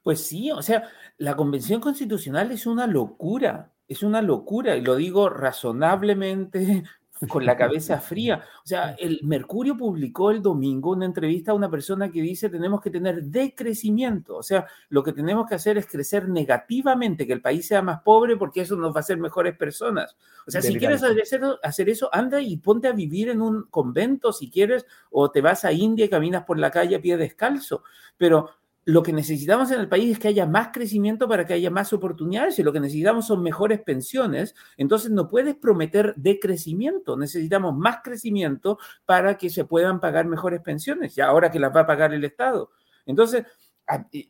Pues 0.01 0.25
sí, 0.25 0.49
o 0.49 0.63
sea, 0.63 0.89
la 1.19 1.35
Convención 1.35 1.79
Constitucional 1.79 2.51
es 2.51 2.65
una 2.65 2.87
locura, 2.87 3.71
es 3.87 4.01
una 4.01 4.23
locura, 4.23 4.75
y 4.75 4.81
lo 4.81 4.95
digo 4.95 5.29
razonablemente 5.29 6.85
con 7.27 7.45
la 7.45 7.57
cabeza 7.57 7.99
fría. 7.99 8.43
O 8.63 8.67
sea, 8.67 8.91
el 8.99 9.19
Mercurio 9.23 9.75
publicó 9.75 10.31
el 10.31 10.41
domingo 10.41 10.91
una 10.91 11.05
entrevista 11.05 11.51
a 11.51 11.55
una 11.55 11.69
persona 11.69 12.11
que 12.11 12.21
dice 12.21 12.49
tenemos 12.49 12.81
que 12.81 12.89
tener 12.89 13.23
decrecimiento. 13.23 14.37
O 14.37 14.43
sea, 14.43 14.67
lo 14.89 15.03
que 15.03 15.13
tenemos 15.13 15.47
que 15.47 15.55
hacer 15.55 15.77
es 15.77 15.87
crecer 15.87 16.29
negativamente, 16.29 17.25
que 17.25 17.33
el 17.33 17.41
país 17.41 17.67
sea 17.67 17.81
más 17.81 18.01
pobre 18.01 18.37
porque 18.37 18.61
eso 18.61 18.75
nos 18.75 18.93
va 18.93 18.97
a 18.97 18.99
hacer 18.99 19.17
mejores 19.17 19.57
personas. 19.57 20.15
O 20.45 20.51
sea, 20.51 20.61
si 20.61 20.77
quieres 20.77 21.01
hacer 21.03 21.89
eso, 21.89 22.09
anda 22.13 22.41
y 22.41 22.57
ponte 22.57 22.87
a 22.87 22.91
vivir 22.91 23.29
en 23.29 23.41
un 23.41 23.63
convento 23.63 24.31
si 24.31 24.49
quieres, 24.49 24.85
o 25.11 25.31
te 25.31 25.41
vas 25.41 25.65
a 25.65 25.71
India 25.71 26.05
y 26.05 26.09
caminas 26.09 26.43
por 26.45 26.59
la 26.59 26.71
calle 26.71 26.95
a 26.95 27.01
pie 27.01 27.17
descalzo. 27.17 27.83
Pero 28.17 28.49
lo 28.87 29.03
que 29.03 29.11
necesitamos 29.11 29.69
en 29.71 29.81
el 29.81 29.89
país 29.89 30.13
es 30.13 30.17
que 30.17 30.29
haya 30.29 30.45
más 30.45 30.69
crecimiento 30.71 31.27
para 31.27 31.45
que 31.45 31.53
haya 31.53 31.69
más 31.69 31.91
oportunidades 31.91 32.57
y 32.57 32.63
lo 32.63 32.71
que 32.71 32.79
necesitamos 32.79 33.27
son 33.27 33.43
mejores 33.43 33.81
pensiones. 33.81 34.55
Entonces 34.77 35.11
no 35.11 35.27
puedes 35.27 35.55
prometer 35.55 36.13
decrecimiento, 36.15 37.17
necesitamos 37.17 37.75
más 37.75 37.97
crecimiento 38.01 38.79
para 39.05 39.37
que 39.37 39.49
se 39.49 39.65
puedan 39.65 39.99
pagar 39.99 40.25
mejores 40.25 40.61
pensiones, 40.61 41.17
y 41.17 41.21
ahora 41.21 41.51
que 41.51 41.59
las 41.59 41.75
va 41.75 41.81
a 41.81 41.85
pagar 41.85 42.13
el 42.13 42.23
Estado. 42.23 42.71
Entonces, 43.05 43.43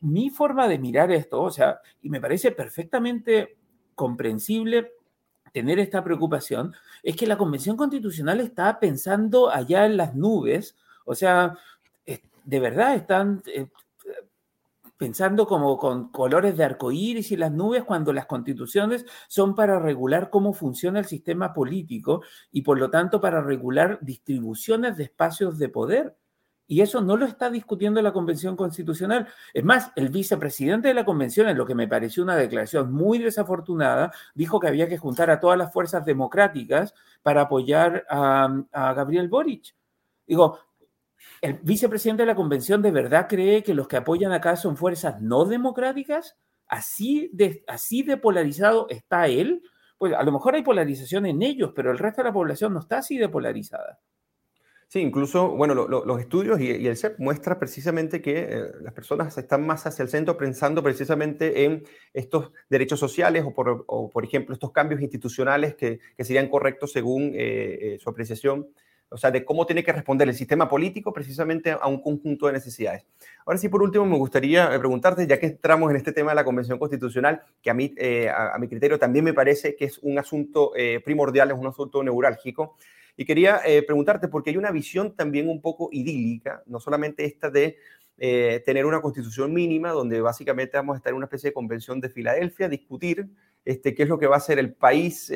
mi 0.00 0.28
forma 0.28 0.66
de 0.66 0.80
mirar 0.80 1.12
esto, 1.12 1.40
o 1.40 1.52
sea, 1.52 1.80
y 2.02 2.10
me 2.10 2.20
parece 2.20 2.50
perfectamente 2.50 3.58
comprensible 3.94 4.90
tener 5.52 5.78
esta 5.78 6.02
preocupación, 6.02 6.74
es 7.04 7.14
que 7.14 7.28
la 7.28 7.38
Convención 7.38 7.76
Constitucional 7.76 8.40
está 8.40 8.80
pensando 8.80 9.50
allá 9.50 9.86
en 9.86 9.96
las 9.96 10.16
nubes, 10.16 10.76
o 11.04 11.14
sea, 11.14 11.56
de 12.48 12.60
verdad 12.60 12.94
están 12.94 13.42
eh, 13.46 13.66
pensando 14.98 15.46
como 15.46 15.78
con 15.78 16.10
colores 16.10 16.56
de 16.56 16.64
arcoíris 16.64 17.30
y 17.32 17.36
las 17.36 17.52
nubes 17.52 17.84
cuando 17.84 18.12
las 18.12 18.26
constituciones 18.26 19.06
son 19.28 19.54
para 19.54 19.78
regular 19.78 20.28
cómo 20.28 20.52
funciona 20.52 20.98
el 20.98 21.06
sistema 21.06 21.54
político 21.54 22.22
y 22.50 22.62
por 22.62 22.78
lo 22.78 22.90
tanto 22.90 23.20
para 23.20 23.40
regular 23.40 24.00
distribuciones 24.02 24.96
de 24.96 25.04
espacios 25.04 25.58
de 25.58 25.68
poder. 25.68 26.16
Y 26.70 26.82
eso 26.82 27.00
no 27.00 27.16
lo 27.16 27.24
está 27.24 27.48
discutiendo 27.48 28.02
la 28.02 28.12
Convención 28.12 28.54
Constitucional. 28.54 29.26
Es 29.54 29.64
más, 29.64 29.90
el 29.96 30.10
vicepresidente 30.10 30.88
de 30.88 30.94
la 30.94 31.06
Convención, 31.06 31.48
en 31.48 31.56
lo 31.56 31.64
que 31.64 31.74
me 31.74 31.88
pareció 31.88 32.22
una 32.22 32.36
declaración 32.36 32.92
muy 32.92 33.16
desafortunada, 33.18 34.12
dijo 34.34 34.60
que 34.60 34.68
había 34.68 34.86
que 34.86 34.98
juntar 34.98 35.30
a 35.30 35.40
todas 35.40 35.56
las 35.56 35.72
fuerzas 35.72 36.04
democráticas 36.04 36.92
para 37.22 37.42
apoyar 37.42 38.04
a, 38.10 38.64
a 38.72 38.92
Gabriel 38.92 39.28
Boric. 39.28 39.74
Digo, 40.26 40.58
¿El 41.40 41.54
vicepresidente 41.62 42.22
de 42.22 42.26
la 42.26 42.34
convención 42.34 42.82
de 42.82 42.90
verdad 42.90 43.26
cree 43.28 43.62
que 43.62 43.74
los 43.74 43.88
que 43.88 43.96
apoyan 43.96 44.32
acá 44.32 44.56
son 44.56 44.76
fuerzas 44.76 45.20
no 45.20 45.44
democráticas? 45.44 46.36
¿Así 46.66 47.30
de, 47.32 47.64
así 47.66 48.02
de 48.02 48.16
polarizado 48.16 48.86
está 48.90 49.26
él? 49.26 49.62
Pues 49.96 50.12
a 50.14 50.22
lo 50.22 50.32
mejor 50.32 50.54
hay 50.54 50.62
polarización 50.62 51.26
en 51.26 51.42
ellos, 51.42 51.72
pero 51.74 51.90
el 51.90 51.98
resto 51.98 52.22
de 52.22 52.28
la 52.28 52.32
población 52.32 52.72
no 52.72 52.80
está 52.80 52.98
así 52.98 53.18
de 53.18 53.28
polarizada. 53.28 54.00
Sí, 54.90 55.00
incluso, 55.00 55.50
bueno, 55.50 55.74
los 55.74 56.20
estudios 56.20 56.58
y, 56.60 56.86
el 56.86 56.96
CEP 56.96 57.18
muestra 57.18 57.58
precisamente 57.58 58.22
que 58.22 58.38
eh, 58.38 58.62
las 58.80 58.94
personas 58.94 59.36
están 59.36 59.66
más 59.66 59.86
hacia 59.86 60.02
el 60.02 60.08
centro 60.08 60.38
pensando 60.38 60.82
precisamente 60.82 61.64
en 61.64 61.84
estos 62.14 62.52
derechos 62.70 62.98
sociales 62.98 63.44
o, 63.46 63.52
por, 64.10 64.24
ejemplo, 64.24 64.54
estos 64.54 64.72
cambios 64.72 65.02
institucionales 65.02 65.74
que, 65.74 66.00
que 66.16 66.24
serían 66.24 66.48
correctos 66.48 66.92
según 66.92 67.34
eh, 67.34 67.96
eh, 67.96 67.98
su 68.00 68.08
apreciación 68.08 68.68
o 69.10 69.16
sea, 69.16 69.30
de 69.30 69.44
cómo 69.44 69.64
tiene 69.64 69.82
que 69.82 69.92
responder 69.92 70.28
el 70.28 70.34
sistema 70.34 70.68
político 70.68 71.12
precisamente 71.12 71.70
a 71.70 71.86
un 71.86 72.00
conjunto 72.02 72.46
de 72.46 72.52
necesidades. 72.52 73.06
Ahora 73.46 73.58
sí, 73.58 73.68
por 73.68 73.82
último, 73.82 74.04
me 74.04 74.16
gustaría 74.16 74.74
eh, 74.74 74.78
preguntarte, 74.78 75.26
ya 75.26 75.38
que 75.38 75.46
entramos 75.46 75.90
en 75.90 75.96
este 75.96 76.12
tema 76.12 76.32
de 76.32 76.36
la 76.36 76.44
Convención 76.44 76.78
Constitucional, 76.78 77.42
que 77.62 77.70
a 77.70 77.74
mí, 77.74 77.94
eh, 77.96 78.28
a, 78.28 78.56
mi 78.58 78.68
criterio, 78.68 78.98
también 78.98 79.24
me 79.24 79.32
parece 79.32 79.74
que 79.76 79.86
es 79.86 79.98
un 79.98 80.18
asunto 80.18 80.72
eh, 80.76 81.00
primordial, 81.04 81.50
es 81.50 81.56
un 81.56 81.66
asunto 81.66 82.02
neurálgico, 82.02 82.76
y 83.16 83.24
quería 83.24 83.60
preguntarte, 83.84 84.28
porque 84.28 84.50
hay 84.50 84.56
una 84.56 84.70
visión 84.70 85.16
también 85.16 85.48
un 85.48 85.60
poco 85.60 85.88
idílica, 85.90 86.62
no 86.66 86.78
solamente 86.78 87.24
esta 87.24 87.50
de 87.50 87.76
tener 88.16 88.86
una 88.86 89.00
constitución 89.00 89.52
mínima, 89.52 89.90
donde 89.90 90.20
básicamente 90.20 90.76
vamos 90.76 90.94
a 90.94 90.98
estar 90.98 91.10
en 91.10 91.16
una 91.16 91.26
especie 91.26 91.50
de 91.50 91.54
convención 91.54 92.00
de 92.00 92.10
Filadelfia, 92.10 92.68
discutir 92.68 93.26
este, 93.64 93.92
qué 93.96 94.04
es 94.04 94.08
lo 94.08 94.20
que 94.20 94.28
va 94.28 94.36
a 94.36 94.40
ser 94.40 94.60
el 94.60 94.72
país 94.72 95.32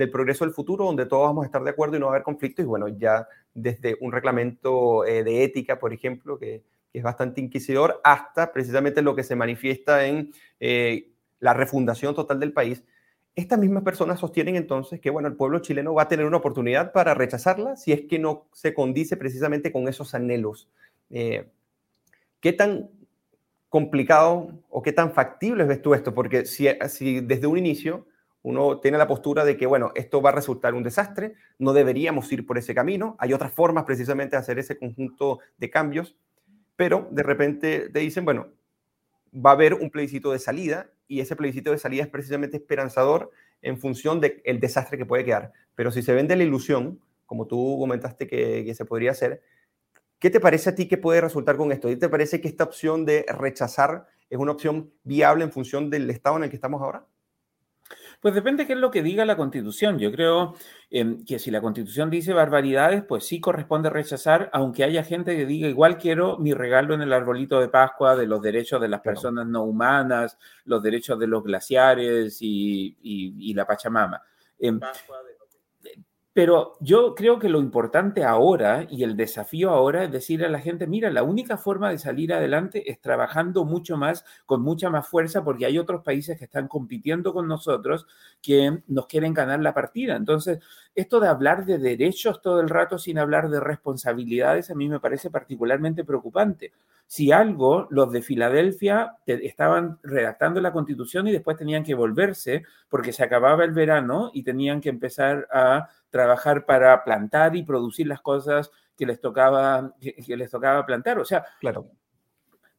del 0.00 0.10
progreso 0.10 0.44
del 0.44 0.54
futuro, 0.54 0.86
donde 0.86 1.06
todos 1.06 1.26
vamos 1.26 1.44
a 1.44 1.46
estar 1.46 1.62
de 1.62 1.70
acuerdo 1.70 1.96
y 1.96 2.00
no 2.00 2.06
va 2.06 2.12
a 2.12 2.14
haber 2.16 2.24
conflicto. 2.24 2.62
Y 2.62 2.64
bueno, 2.64 2.88
ya 2.88 3.28
desde 3.54 3.96
un 4.00 4.10
reglamento 4.10 5.04
eh, 5.04 5.22
de 5.22 5.44
ética, 5.44 5.78
por 5.78 5.92
ejemplo, 5.92 6.38
que, 6.38 6.62
es 6.92 7.04
bastante 7.04 7.40
inquisidor, 7.40 8.00
hasta 8.02 8.52
precisamente 8.52 9.00
lo 9.00 9.14
que 9.14 9.22
se 9.22 9.36
manifiesta 9.36 10.06
en 10.06 10.32
eh, 10.58 11.12
la 11.38 11.54
refundación 11.54 12.16
total 12.16 12.40
del 12.40 12.52
país. 12.52 12.82
Estas 13.36 13.60
mismas 13.60 13.84
personas 13.84 14.18
sostienen 14.18 14.56
entonces 14.56 14.98
que, 14.98 15.10
bueno, 15.10 15.28
el 15.28 15.36
pueblo 15.36 15.60
chileno 15.60 15.94
va 15.94 16.02
a 16.02 16.08
tener 16.08 16.26
una 16.26 16.38
oportunidad 16.38 16.90
para 16.90 17.14
rechazarla 17.14 17.76
si 17.76 17.92
es 17.92 18.00
que 18.08 18.18
no 18.18 18.48
se 18.52 18.74
condice 18.74 19.16
precisamente 19.16 19.70
con 19.70 19.86
esos 19.86 20.14
anhelos. 20.14 20.68
Eh, 21.10 21.48
¿Qué 22.40 22.52
tan 22.52 22.90
complicado 23.68 24.50
o 24.68 24.82
qué 24.82 24.92
tan 24.92 25.12
factible 25.12 25.62
ves 25.64 25.80
tú 25.80 25.94
esto? 25.94 26.12
Porque 26.12 26.44
si 26.44 27.20
desde 27.20 27.46
un 27.46 27.56
inicio 27.56 28.06
uno 28.42 28.80
tiene 28.80 28.98
la 28.98 29.06
postura 29.06 29.44
de 29.44 29.56
que, 29.56 29.66
bueno, 29.66 29.92
esto 29.94 30.22
va 30.22 30.30
a 30.30 30.34
resultar 30.34 30.74
un 30.74 30.82
desastre, 30.82 31.34
no 31.58 31.72
deberíamos 31.72 32.30
ir 32.32 32.46
por 32.46 32.58
ese 32.58 32.74
camino, 32.74 33.16
hay 33.18 33.32
otras 33.32 33.52
formas 33.52 33.84
precisamente 33.84 34.36
de 34.36 34.40
hacer 34.40 34.58
ese 34.58 34.78
conjunto 34.78 35.40
de 35.58 35.70
cambios, 35.70 36.16
pero 36.76 37.08
de 37.10 37.22
repente 37.22 37.90
te 37.90 37.98
dicen, 38.00 38.24
bueno, 38.24 38.48
va 39.34 39.50
a 39.50 39.52
haber 39.54 39.74
un 39.74 39.90
plebiscito 39.90 40.32
de 40.32 40.38
salida 40.38 40.90
y 41.06 41.20
ese 41.20 41.36
plebiscito 41.36 41.70
de 41.70 41.78
salida 41.78 42.04
es 42.04 42.08
precisamente 42.08 42.56
esperanzador 42.56 43.30
en 43.62 43.78
función 43.78 44.20
del 44.20 44.60
desastre 44.60 44.96
que 44.96 45.04
puede 45.04 45.24
quedar. 45.24 45.52
Pero 45.74 45.90
si 45.90 46.02
se 46.02 46.14
vende 46.14 46.36
la 46.36 46.44
ilusión, 46.44 47.00
como 47.26 47.46
tú 47.46 47.76
comentaste 47.78 48.26
que, 48.26 48.64
que 48.64 48.74
se 48.74 48.86
podría 48.86 49.10
hacer, 49.10 49.42
¿qué 50.18 50.30
te 50.30 50.40
parece 50.40 50.70
a 50.70 50.74
ti 50.74 50.88
que 50.88 50.96
puede 50.98 51.20
resultar 51.20 51.56
con 51.56 51.72
esto? 51.72 51.90
¿Y 51.90 51.96
te 51.96 52.08
parece 52.08 52.40
que 52.40 52.48
esta 52.48 52.64
opción 52.64 53.04
de 53.04 53.26
rechazar 53.28 54.06
es 54.30 54.38
una 54.38 54.52
opción 54.52 54.92
viable 55.04 55.44
en 55.44 55.52
función 55.52 55.90
del 55.90 56.08
estado 56.08 56.38
en 56.38 56.44
el 56.44 56.50
que 56.50 56.56
estamos 56.56 56.80
ahora? 56.80 57.06
Pues 58.20 58.34
depende 58.34 58.66
qué 58.66 58.74
es 58.74 58.78
lo 58.78 58.90
que 58.90 59.02
diga 59.02 59.24
la 59.24 59.36
Constitución. 59.36 59.98
Yo 59.98 60.12
creo 60.12 60.54
em, 60.90 61.24
que 61.24 61.38
si 61.38 61.50
la 61.50 61.62
Constitución 61.62 62.10
dice 62.10 62.34
barbaridades, 62.34 63.02
pues 63.02 63.24
sí 63.24 63.40
corresponde 63.40 63.88
rechazar, 63.88 64.50
aunque 64.52 64.84
haya 64.84 65.02
gente 65.02 65.36
que 65.36 65.46
diga 65.46 65.68
igual 65.68 65.96
quiero 65.96 66.36
mi 66.38 66.52
regalo 66.52 66.94
en 66.94 67.00
el 67.00 67.14
arbolito 67.14 67.60
de 67.60 67.68
Pascua 67.68 68.16
de 68.16 68.26
los 68.26 68.42
derechos 68.42 68.80
de 68.80 68.88
las 68.88 69.00
personas 69.00 69.46
no 69.46 69.64
humanas, 69.64 70.38
los 70.66 70.82
derechos 70.82 71.18
de 71.18 71.26
los 71.26 71.42
glaciares 71.42 72.38
y, 72.40 73.54
la 73.54 73.66
Pachamama. 73.66 74.22
Em, 74.58 74.78
pero 76.32 76.76
yo 76.80 77.14
creo 77.16 77.38
que 77.40 77.48
lo 77.48 77.58
importante 77.58 78.24
ahora 78.24 78.86
y 78.88 79.02
el 79.02 79.16
desafío 79.16 79.70
ahora 79.70 80.04
es 80.04 80.12
decir 80.12 80.44
a 80.44 80.48
la 80.48 80.60
gente, 80.60 80.86
mira, 80.86 81.10
la 81.10 81.24
única 81.24 81.56
forma 81.56 81.90
de 81.90 81.98
salir 81.98 82.32
adelante 82.32 82.90
es 82.90 83.00
trabajando 83.00 83.64
mucho 83.64 83.96
más, 83.96 84.24
con 84.46 84.62
mucha 84.62 84.90
más 84.90 85.08
fuerza, 85.08 85.42
porque 85.42 85.66
hay 85.66 85.78
otros 85.78 86.02
países 86.04 86.38
que 86.38 86.44
están 86.44 86.68
compitiendo 86.68 87.32
con 87.34 87.48
nosotros 87.48 88.06
que 88.40 88.82
nos 88.86 89.06
quieren 89.06 89.34
ganar 89.34 89.60
la 89.60 89.74
partida. 89.74 90.14
Entonces, 90.16 90.60
esto 90.94 91.20
de 91.20 91.28
hablar 91.28 91.64
de 91.64 91.78
derechos 91.78 92.42
todo 92.42 92.60
el 92.60 92.68
rato 92.68 92.98
sin 92.98 93.18
hablar 93.18 93.48
de 93.48 93.60
responsabilidades 93.60 94.70
a 94.70 94.74
mí 94.74 94.88
me 94.88 95.00
parece 95.00 95.30
particularmente 95.30 96.04
preocupante. 96.04 96.72
Si 97.06 97.32
algo, 97.32 97.88
los 97.90 98.12
de 98.12 98.22
Filadelfia 98.22 99.16
estaban 99.26 99.98
redactando 100.02 100.60
la 100.60 100.72
constitución 100.72 101.26
y 101.26 101.32
después 101.32 101.56
tenían 101.56 101.82
que 101.82 101.94
volverse 101.94 102.64
porque 102.88 103.12
se 103.12 103.24
acababa 103.24 103.64
el 103.64 103.72
verano 103.72 104.30
y 104.32 104.42
tenían 104.42 104.80
que 104.80 104.90
empezar 104.90 105.48
a 105.52 105.88
trabajar 106.10 106.66
para 106.66 107.02
plantar 107.02 107.56
y 107.56 107.62
producir 107.62 108.06
las 108.06 108.20
cosas 108.20 108.70
que 108.96 109.06
les 109.06 109.20
tocaba, 109.20 109.94
que, 110.00 110.36
les 110.36 110.50
tocaba 110.50 110.84
plantar. 110.86 111.18
O 111.18 111.24
sea, 111.24 111.44
claro. 111.58 111.90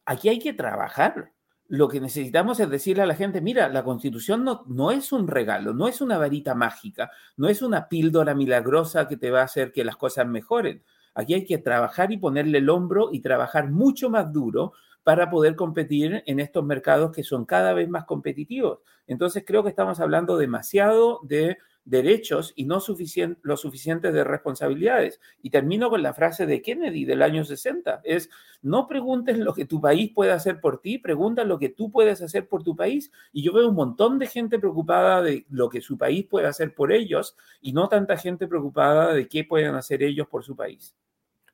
aquí 0.06 0.28
hay 0.28 0.38
que 0.38 0.52
trabajar. 0.52 1.30
Lo 1.72 1.88
que 1.88 2.02
necesitamos 2.02 2.60
es 2.60 2.68
decirle 2.68 3.02
a 3.02 3.06
la 3.06 3.14
gente, 3.14 3.40
mira, 3.40 3.66
la 3.70 3.82
constitución 3.82 4.44
no, 4.44 4.62
no 4.66 4.90
es 4.90 5.10
un 5.10 5.26
regalo, 5.26 5.72
no 5.72 5.88
es 5.88 6.02
una 6.02 6.18
varita 6.18 6.54
mágica, 6.54 7.10
no 7.38 7.48
es 7.48 7.62
una 7.62 7.88
píldora 7.88 8.34
milagrosa 8.34 9.08
que 9.08 9.16
te 9.16 9.30
va 9.30 9.40
a 9.40 9.44
hacer 9.44 9.72
que 9.72 9.82
las 9.82 9.96
cosas 9.96 10.26
mejoren. 10.26 10.84
Aquí 11.14 11.32
hay 11.32 11.46
que 11.46 11.56
trabajar 11.56 12.12
y 12.12 12.18
ponerle 12.18 12.58
el 12.58 12.68
hombro 12.68 13.08
y 13.10 13.20
trabajar 13.20 13.70
mucho 13.70 14.10
más 14.10 14.30
duro 14.30 14.74
para 15.02 15.30
poder 15.30 15.56
competir 15.56 16.22
en 16.26 16.40
estos 16.40 16.62
mercados 16.62 17.10
que 17.10 17.24
son 17.24 17.46
cada 17.46 17.72
vez 17.72 17.88
más 17.88 18.04
competitivos. 18.04 18.80
Entonces 19.06 19.42
creo 19.46 19.62
que 19.62 19.70
estamos 19.70 19.98
hablando 19.98 20.36
demasiado 20.36 21.20
de 21.22 21.56
derechos 21.84 22.52
y 22.56 22.64
no 22.64 22.80
suficien 22.80 23.38
lo 23.42 23.56
suficiente 23.56 24.12
de 24.12 24.24
responsabilidades. 24.24 25.20
Y 25.42 25.50
termino 25.50 25.90
con 25.90 26.02
la 26.02 26.14
frase 26.14 26.46
de 26.46 26.62
Kennedy 26.62 27.04
del 27.04 27.22
año 27.22 27.44
60, 27.44 28.02
es 28.04 28.30
no 28.62 28.86
preguntes 28.86 29.38
lo 29.38 29.54
que 29.54 29.64
tu 29.64 29.80
país 29.80 30.12
puede 30.14 30.32
hacer 30.32 30.60
por 30.60 30.80
ti, 30.80 30.98
pregunta 30.98 31.44
lo 31.44 31.58
que 31.58 31.68
tú 31.68 31.90
puedes 31.90 32.22
hacer 32.22 32.48
por 32.48 32.62
tu 32.62 32.76
país. 32.76 33.10
Y 33.32 33.42
yo 33.42 33.52
veo 33.52 33.68
un 33.68 33.74
montón 33.74 34.18
de 34.18 34.26
gente 34.26 34.58
preocupada 34.58 35.22
de 35.22 35.46
lo 35.50 35.68
que 35.68 35.80
su 35.80 35.98
país 35.98 36.26
puede 36.28 36.46
hacer 36.46 36.74
por 36.74 36.92
ellos 36.92 37.36
y 37.60 37.72
no 37.72 37.88
tanta 37.88 38.16
gente 38.16 38.46
preocupada 38.46 39.12
de 39.12 39.28
qué 39.28 39.44
pueden 39.44 39.74
hacer 39.74 40.02
ellos 40.02 40.28
por 40.28 40.44
su 40.44 40.54
país. 40.54 40.94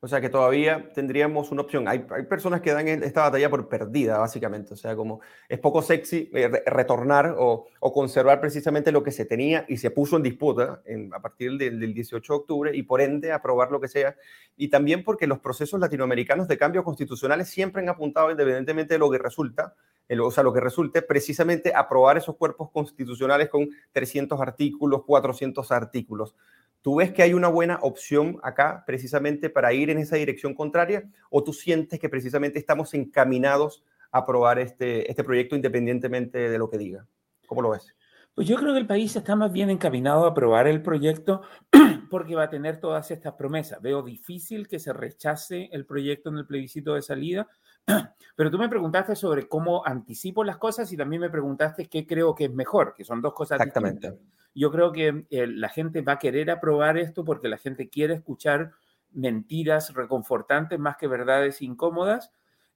O 0.01 0.07
sea 0.07 0.21
que 0.21 0.29
todavía 0.29 0.91
tendríamos 0.93 1.51
una 1.51 1.61
opción. 1.61 1.87
Hay, 1.89 1.99
personas 2.29 2.61
que 2.61 2.71
dan 2.71 2.87
esta 2.87 3.23
batalla 3.23 3.49
por 3.49 3.67
perdida, 3.67 4.17
básicamente. 4.17 4.73
O 4.73 4.77
sea, 4.77 4.95
como 4.95 5.19
es 5.49 5.59
poco 5.59 5.81
sexy 5.81 6.29
eh, 6.33 6.47
retornar 6.67 7.35
o, 7.37 7.67
conservar 7.79 8.39
precisamente 8.39 8.93
lo 8.93 9.03
que 9.03 9.11
se 9.11 9.25
tenía 9.25 9.65
y 9.67 9.75
se 9.75 9.91
puso 9.91 10.15
en 10.15 10.23
disputa 10.23 10.81
a 11.11 11.21
partir 11.21 11.57
del, 11.57 11.79
del, 11.81 11.93
18 11.93 12.33
de 12.33 12.37
octubre 12.39 12.71
y 12.73 12.83
por 12.83 13.01
ende 13.01 13.33
aprobar 13.33 13.71
lo 13.71 13.81
que 13.81 13.89
sea. 13.89 14.15
Y 14.55 14.69
también 14.69 15.03
porque 15.03 15.27
los 15.27 15.39
procesos 15.39 15.79
latinoamericanos 15.81 16.47
de 16.47 16.57
cambios 16.57 16.85
constitucionales 16.85 17.49
siempre 17.49 17.81
han 17.81 17.89
apuntado, 17.89 18.31
independientemente 18.31 18.93
de 18.93 18.99
lo 18.99 19.11
que 19.11 19.17
resulta, 19.17 19.75
o 20.17 20.31
sea, 20.31 20.43
lo 20.43 20.53
que 20.53 20.59
resulte, 20.59 21.01
precisamente 21.01 21.71
aprobar 21.75 22.17
esos 22.17 22.35
cuerpos 22.35 22.71
constitucionales 22.71 23.49
con 23.49 23.69
300 23.91 24.41
artículos, 24.41 25.03
400 25.05 25.71
artículos. 25.71 26.35
¿Tú 26.81 26.95
ves 26.95 27.11
que 27.11 27.23
hay 27.23 27.33
una 27.33 27.49
buena 27.49 27.79
opción 27.81 28.39
acá 28.41 28.83
precisamente 28.85 29.49
para 29.49 29.73
ir 29.73 29.89
en 29.89 29.97
esa 29.97 30.15
dirección 30.15 30.53
contraria 30.53 31.09
o 31.29 31.43
tú 31.43 31.51
sientes 31.51 31.99
que 31.99 32.09
precisamente 32.09 32.57
estamos 32.57 32.93
encaminados 32.93 33.83
a 34.11 34.19
aprobar 34.19 34.59
este, 34.59 35.09
este 35.09 35.23
proyecto 35.23 35.55
independientemente 35.55 36.49
de 36.49 36.57
lo 36.57 36.69
que 36.69 36.77
diga? 36.77 37.05
¿Cómo 37.47 37.61
lo 37.61 37.71
ves? 37.71 37.95
Pues 38.33 38.47
yo 38.47 38.55
creo 38.55 38.73
que 38.73 38.79
el 38.79 38.87
país 38.87 39.13
está 39.15 39.35
más 39.35 39.51
bien 39.51 39.69
encaminado 39.69 40.23
a 40.23 40.29
aprobar 40.29 40.67
el 40.67 40.81
proyecto 40.81 41.41
porque 42.09 42.35
va 42.35 42.43
a 42.43 42.49
tener 42.49 42.79
todas 42.79 43.11
estas 43.11 43.33
promesas. 43.33 43.81
Veo 43.81 44.01
difícil 44.01 44.67
que 44.67 44.79
se 44.79 44.93
rechace 44.93 45.67
el 45.73 45.85
proyecto 45.85 46.29
en 46.29 46.37
el 46.37 46.45
plebiscito 46.45 46.93
de 46.93 47.01
salida, 47.01 47.49
pero 48.37 48.49
tú 48.49 48.57
me 48.57 48.69
preguntaste 48.69 49.15
sobre 49.17 49.49
cómo 49.49 49.85
anticipo 49.85 50.45
las 50.45 50.57
cosas 50.57 50.89
y 50.93 50.95
también 50.95 51.21
me 51.21 51.29
preguntaste 51.29 51.89
qué 51.89 52.07
creo 52.07 52.33
que 52.33 52.45
es 52.45 52.53
mejor, 52.53 52.93
que 52.95 53.03
son 53.03 53.21
dos 53.21 53.33
cosas 53.33 53.59
Exactamente. 53.59 54.09
distintas. 54.09 54.38
Yo 54.59 54.71
creo 54.71 54.91
que 54.91 55.25
eh, 55.29 55.47
la 55.47 55.69
gente 55.69 56.01
va 56.01 56.13
a 56.13 56.19
querer 56.19 56.51
aprobar 56.51 56.97
esto 56.97 57.23
porque 57.23 57.47
la 57.47 57.57
gente 57.57 57.89
quiere 57.89 58.15
escuchar 58.15 58.71
mentiras 59.11 59.93
reconfortantes 59.93 60.77
más 60.77 60.97
que 60.97 61.07
verdades 61.07 61.61
incómodas 61.61 62.31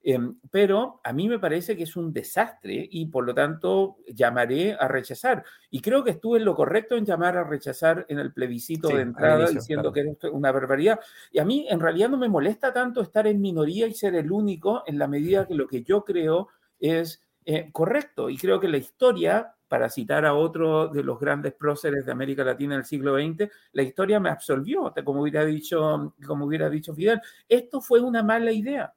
Em, 0.06 0.38
pero 0.50 1.00
a 1.02 1.14
mí 1.14 1.30
me 1.30 1.38
parece 1.38 1.74
que 1.78 1.84
es 1.84 1.96
un 1.96 2.12
desastre 2.12 2.86
y 2.90 3.06
por 3.06 3.24
lo 3.24 3.34
tanto 3.34 3.96
llamaré 4.06 4.74
a 4.78 4.86
rechazar. 4.86 5.42
Y 5.70 5.80
creo 5.80 6.04
que 6.04 6.10
estuve 6.10 6.38
en 6.38 6.44
lo 6.44 6.54
correcto 6.54 6.94
en 6.94 7.06
llamar 7.06 7.38
a 7.38 7.44
rechazar 7.44 8.04
en 8.10 8.18
el 8.18 8.30
plebiscito 8.30 8.88
de 8.88 9.00
entrada 9.00 9.48
diciendo 9.48 9.90
que 9.92 10.00
es 10.00 10.30
una 10.30 10.52
barbaridad. 10.52 11.00
Y 11.32 11.38
a 11.38 11.46
mí 11.46 11.66
en 11.70 11.80
realidad 11.80 12.10
no 12.10 12.18
me 12.18 12.28
molesta 12.28 12.70
tanto 12.70 13.00
estar 13.00 13.26
en 13.26 13.40
minoría 13.40 13.86
y 13.86 13.94
ser 13.94 14.14
el 14.14 14.30
único 14.30 14.82
en 14.86 14.98
la 14.98 15.08
medida 15.08 15.48
que 15.48 15.54
lo 15.54 15.66
que 15.66 15.82
yo 15.82 16.04
creo 16.04 16.48
es 16.78 17.22
eh, 17.46 17.70
correcto. 17.72 18.28
Y 18.28 18.36
creo 18.36 18.60
que 18.60 18.68
la 18.68 18.76
historia, 18.76 19.54
para 19.74 19.90
citar 19.90 20.24
a 20.24 20.34
otro 20.34 20.86
de 20.86 21.02
los 21.02 21.18
grandes 21.18 21.52
próceres 21.52 22.06
de 22.06 22.12
América 22.12 22.44
Latina 22.44 22.76
del 22.76 22.84
siglo 22.84 23.16
XX, 23.16 23.50
la 23.72 23.82
historia 23.82 24.20
me 24.20 24.30
absolvió, 24.30 24.94
como 25.04 25.22
hubiera 25.22 25.44
dicho, 25.44 26.14
como 26.24 26.44
hubiera 26.44 26.70
dicho 26.70 26.94
Fidel. 26.94 27.20
Esto 27.48 27.80
fue 27.80 27.98
una 27.98 28.22
mala 28.22 28.52
idea 28.52 28.94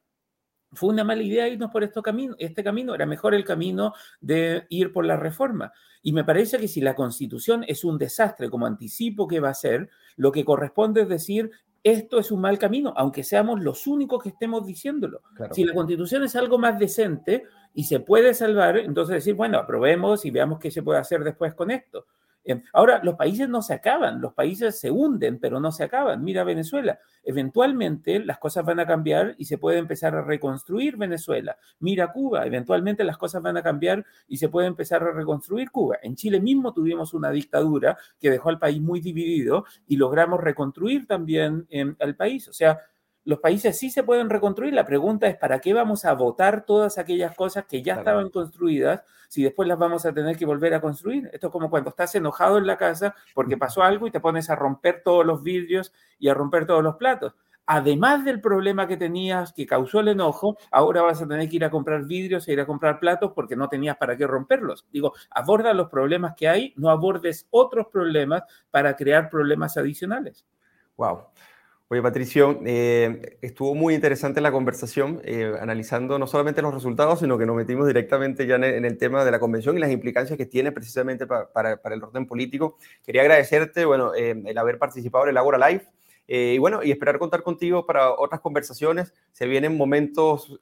fue 0.70 0.90
una 0.90 1.02
mala 1.02 1.22
idea 1.22 1.48
irnos 1.48 1.72
por 1.72 1.82
este 1.82 2.00
camino, 2.00 2.36
este 2.38 2.62
camino, 2.62 2.94
era 2.94 3.06
mejor 3.06 3.34
el 3.34 3.44
camino 3.44 3.92
de 4.20 4.66
ir 4.68 4.92
por 4.92 5.04
la 5.04 5.16
reforma. 5.16 5.72
Y 6.00 6.12
me 6.12 6.22
parece 6.22 6.58
que 6.58 6.68
si 6.68 6.80
la 6.80 6.94
constitución 6.94 7.64
es 7.66 7.82
un 7.84 7.98
desastre, 7.98 8.48
como 8.48 8.66
anticipo 8.66 9.26
que 9.26 9.40
va 9.40 9.48
a 9.48 9.54
ser, 9.54 9.88
lo 10.16 10.30
que 10.30 10.44
corresponde 10.44 11.02
es 11.02 11.08
decir, 11.08 11.50
esto 11.90 12.18
es 12.18 12.30
un 12.30 12.40
mal 12.40 12.58
camino, 12.58 12.92
aunque 12.96 13.24
seamos 13.24 13.60
los 13.60 13.86
únicos 13.86 14.22
que 14.22 14.30
estemos 14.30 14.66
diciéndolo. 14.66 15.22
Si 15.52 15.64
la 15.64 15.74
constitución 15.74 16.24
es 16.24 16.36
algo 16.36 16.58
más 16.58 16.78
decente 16.78 17.44
y 17.74 17.84
se 17.84 18.00
puede 18.00 18.34
salvar, 18.34 18.78
entonces 18.78 19.16
decir, 19.16 19.34
bueno, 19.34 19.58
aprobemos 19.58 20.24
y 20.24 20.30
veamos 20.30 20.58
qué 20.58 20.70
se 20.70 20.82
puede 20.82 20.98
hacer 20.98 21.24
después 21.24 21.54
con 21.54 21.70
esto. 21.70 22.06
Em, 22.44 22.62
ahora, 22.72 23.00
los 23.02 23.14
países 23.16 23.48
no 23.48 23.62
se 23.62 23.74
acaban, 23.74 24.20
los 24.20 24.32
países 24.32 24.78
se 24.78 24.90
hunden, 24.90 25.38
pero 25.38 25.60
no 25.60 25.70
se 25.70 25.84
acaban. 25.84 26.24
Mira 26.24 26.44
Venezuela, 26.44 26.98
eventualmente 27.22 28.18
las 28.20 28.38
cosas 28.38 28.64
van 28.64 28.80
a 28.80 28.86
cambiar 28.86 29.34
y 29.38 29.44
se 29.44 29.58
puede 29.58 29.78
empezar 29.78 30.14
a 30.14 30.22
reconstruir 30.22 30.96
Venezuela. 30.96 31.56
Mira 31.80 32.12
Cuba, 32.12 32.46
eventualmente 32.46 33.04
las 33.04 33.18
cosas 33.18 33.42
van 33.42 33.56
a 33.56 33.62
cambiar 33.62 34.04
y 34.26 34.38
se 34.38 34.48
puede 34.48 34.66
empezar 34.66 35.02
a 35.02 35.12
reconstruir 35.12 35.70
Cuba. 35.70 35.98
En 36.02 36.16
Chile 36.16 36.40
mismo 36.40 36.72
tuvimos 36.72 37.12
una 37.14 37.30
dictadura 37.30 37.98
que 38.18 38.30
dejó 38.30 38.48
al 38.48 38.58
país 38.58 38.80
muy 38.80 39.00
dividido 39.00 39.64
y 39.86 39.96
logramos 39.96 40.40
reconstruir 40.40 41.06
también 41.06 41.66
el 41.70 41.96
em, 41.98 42.14
país. 42.14 42.48
O 42.48 42.52
sea, 42.52 42.80
los 43.28 43.40
países 43.40 43.78
sí 43.78 43.90
se 43.90 44.04
pueden 44.04 44.30
reconstruir. 44.30 44.72
La 44.72 44.86
pregunta 44.86 45.26
es, 45.26 45.36
¿para 45.36 45.58
qué 45.58 45.74
vamos 45.74 46.06
a 46.06 46.14
votar 46.14 46.64
todas 46.64 46.96
aquellas 46.96 47.36
cosas 47.36 47.66
que 47.66 47.82
ya 47.82 47.96
estaban 47.96 48.30
construidas 48.30 49.02
si 49.28 49.42
después 49.42 49.68
las 49.68 49.78
vamos 49.78 50.06
a 50.06 50.14
tener 50.14 50.34
que 50.38 50.46
volver 50.46 50.72
a 50.72 50.80
construir? 50.80 51.28
Esto 51.30 51.48
es 51.48 51.52
como 51.52 51.68
cuando 51.68 51.90
estás 51.90 52.14
enojado 52.14 52.56
en 52.56 52.66
la 52.66 52.78
casa 52.78 53.14
porque 53.34 53.58
pasó 53.58 53.82
algo 53.82 54.06
y 54.06 54.10
te 54.10 54.18
pones 54.18 54.48
a 54.48 54.56
romper 54.56 55.02
todos 55.04 55.26
los 55.26 55.42
vidrios 55.42 55.92
y 56.18 56.28
a 56.28 56.32
romper 56.32 56.64
todos 56.66 56.82
los 56.82 56.96
platos. 56.96 57.34
Además 57.66 58.24
del 58.24 58.40
problema 58.40 58.88
que 58.88 58.96
tenías 58.96 59.52
que 59.52 59.66
causó 59.66 60.00
el 60.00 60.08
enojo, 60.08 60.56
ahora 60.70 61.02
vas 61.02 61.20
a 61.20 61.28
tener 61.28 61.50
que 61.50 61.56
ir 61.56 61.64
a 61.66 61.70
comprar 61.70 62.06
vidrios 62.06 62.48
e 62.48 62.54
ir 62.54 62.60
a 62.62 62.66
comprar 62.66 62.98
platos 62.98 63.32
porque 63.34 63.56
no 63.56 63.68
tenías 63.68 63.98
para 63.98 64.16
qué 64.16 64.26
romperlos. 64.26 64.86
Digo, 64.90 65.12
aborda 65.28 65.74
los 65.74 65.90
problemas 65.90 66.32
que 66.34 66.48
hay, 66.48 66.72
no 66.78 66.88
abordes 66.88 67.46
otros 67.50 67.88
problemas 67.88 68.44
para 68.70 68.96
crear 68.96 69.28
problemas 69.28 69.76
adicionales. 69.76 70.46
Wow. 70.96 71.26
Oye, 71.90 72.02
Patricio, 72.02 72.60
eh, 72.66 73.38
estuvo 73.40 73.74
muy 73.74 73.94
interesante 73.94 74.42
la 74.42 74.52
conversación, 74.52 75.22
eh, 75.24 75.54
analizando 75.58 76.18
no 76.18 76.26
solamente 76.26 76.60
los 76.60 76.74
resultados, 76.74 77.20
sino 77.20 77.38
que 77.38 77.46
nos 77.46 77.56
metimos 77.56 77.86
directamente 77.86 78.46
ya 78.46 78.56
en 78.56 78.84
el, 78.84 78.98
tema 78.98 79.24
de 79.24 79.30
la 79.30 79.38
convención 79.40 79.74
y 79.74 79.80
las 79.80 79.90
implicancias 79.90 80.36
que 80.36 80.44
tiene 80.44 80.70
precisamente 80.70 81.26
para, 81.26 81.80
el 81.82 82.02
orden 82.02 82.26
político. 82.26 82.76
Quería 83.06 83.22
agradecerte, 83.22 83.86
bueno, 83.86 84.14
eh, 84.14 84.38
el 84.44 84.58
haber 84.58 84.76
participado 84.76 85.24
en 85.24 85.30
el 85.30 85.38
Agora 85.38 85.66
Live. 85.66 85.86
y 86.26 86.58
bueno, 86.58 86.82
y 86.82 86.90
esperar 86.90 87.18
contar 87.18 87.42
contigo 87.42 87.86
para 87.86 88.10
otras 88.12 88.42
conversaciones. 88.42 89.14
Se 89.32 89.46
vienen 89.46 89.74
momentos 89.78 90.58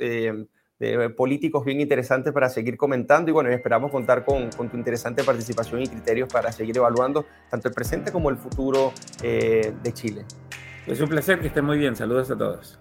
políticos 1.17 1.65
bien 1.65 1.81
interesantes 1.81 2.33
para 2.33 2.49
seguir 2.51 2.77
comentando 2.77 3.31
y 3.31 3.33
bueno, 3.33 3.51
esperamos 3.51 3.91
contar 3.91 4.25
con, 4.25 4.51
con, 4.53 4.69
tu 4.69 4.77
interesante 4.77 5.25
participación 5.25 5.83
y 5.83 5.89
criterios 5.89 6.33
para 6.33 6.53
seguir 6.53 6.77
evaluando 6.77 7.27
tanto 7.51 7.67
el 7.67 7.75
presente 7.75 8.13
como 8.13 8.31
el 8.31 8.37
futuro 8.37 8.93
de 9.21 9.93
Chile. 9.93 10.25
Es 10.87 11.01
un 11.01 11.09
placer 11.09 11.41
que 11.41 11.49
estén 11.49 11.65
muy 11.65 11.79
bien. 11.79 11.97
Saludos 11.97 12.31
a 12.31 12.39
todos. 12.39 12.79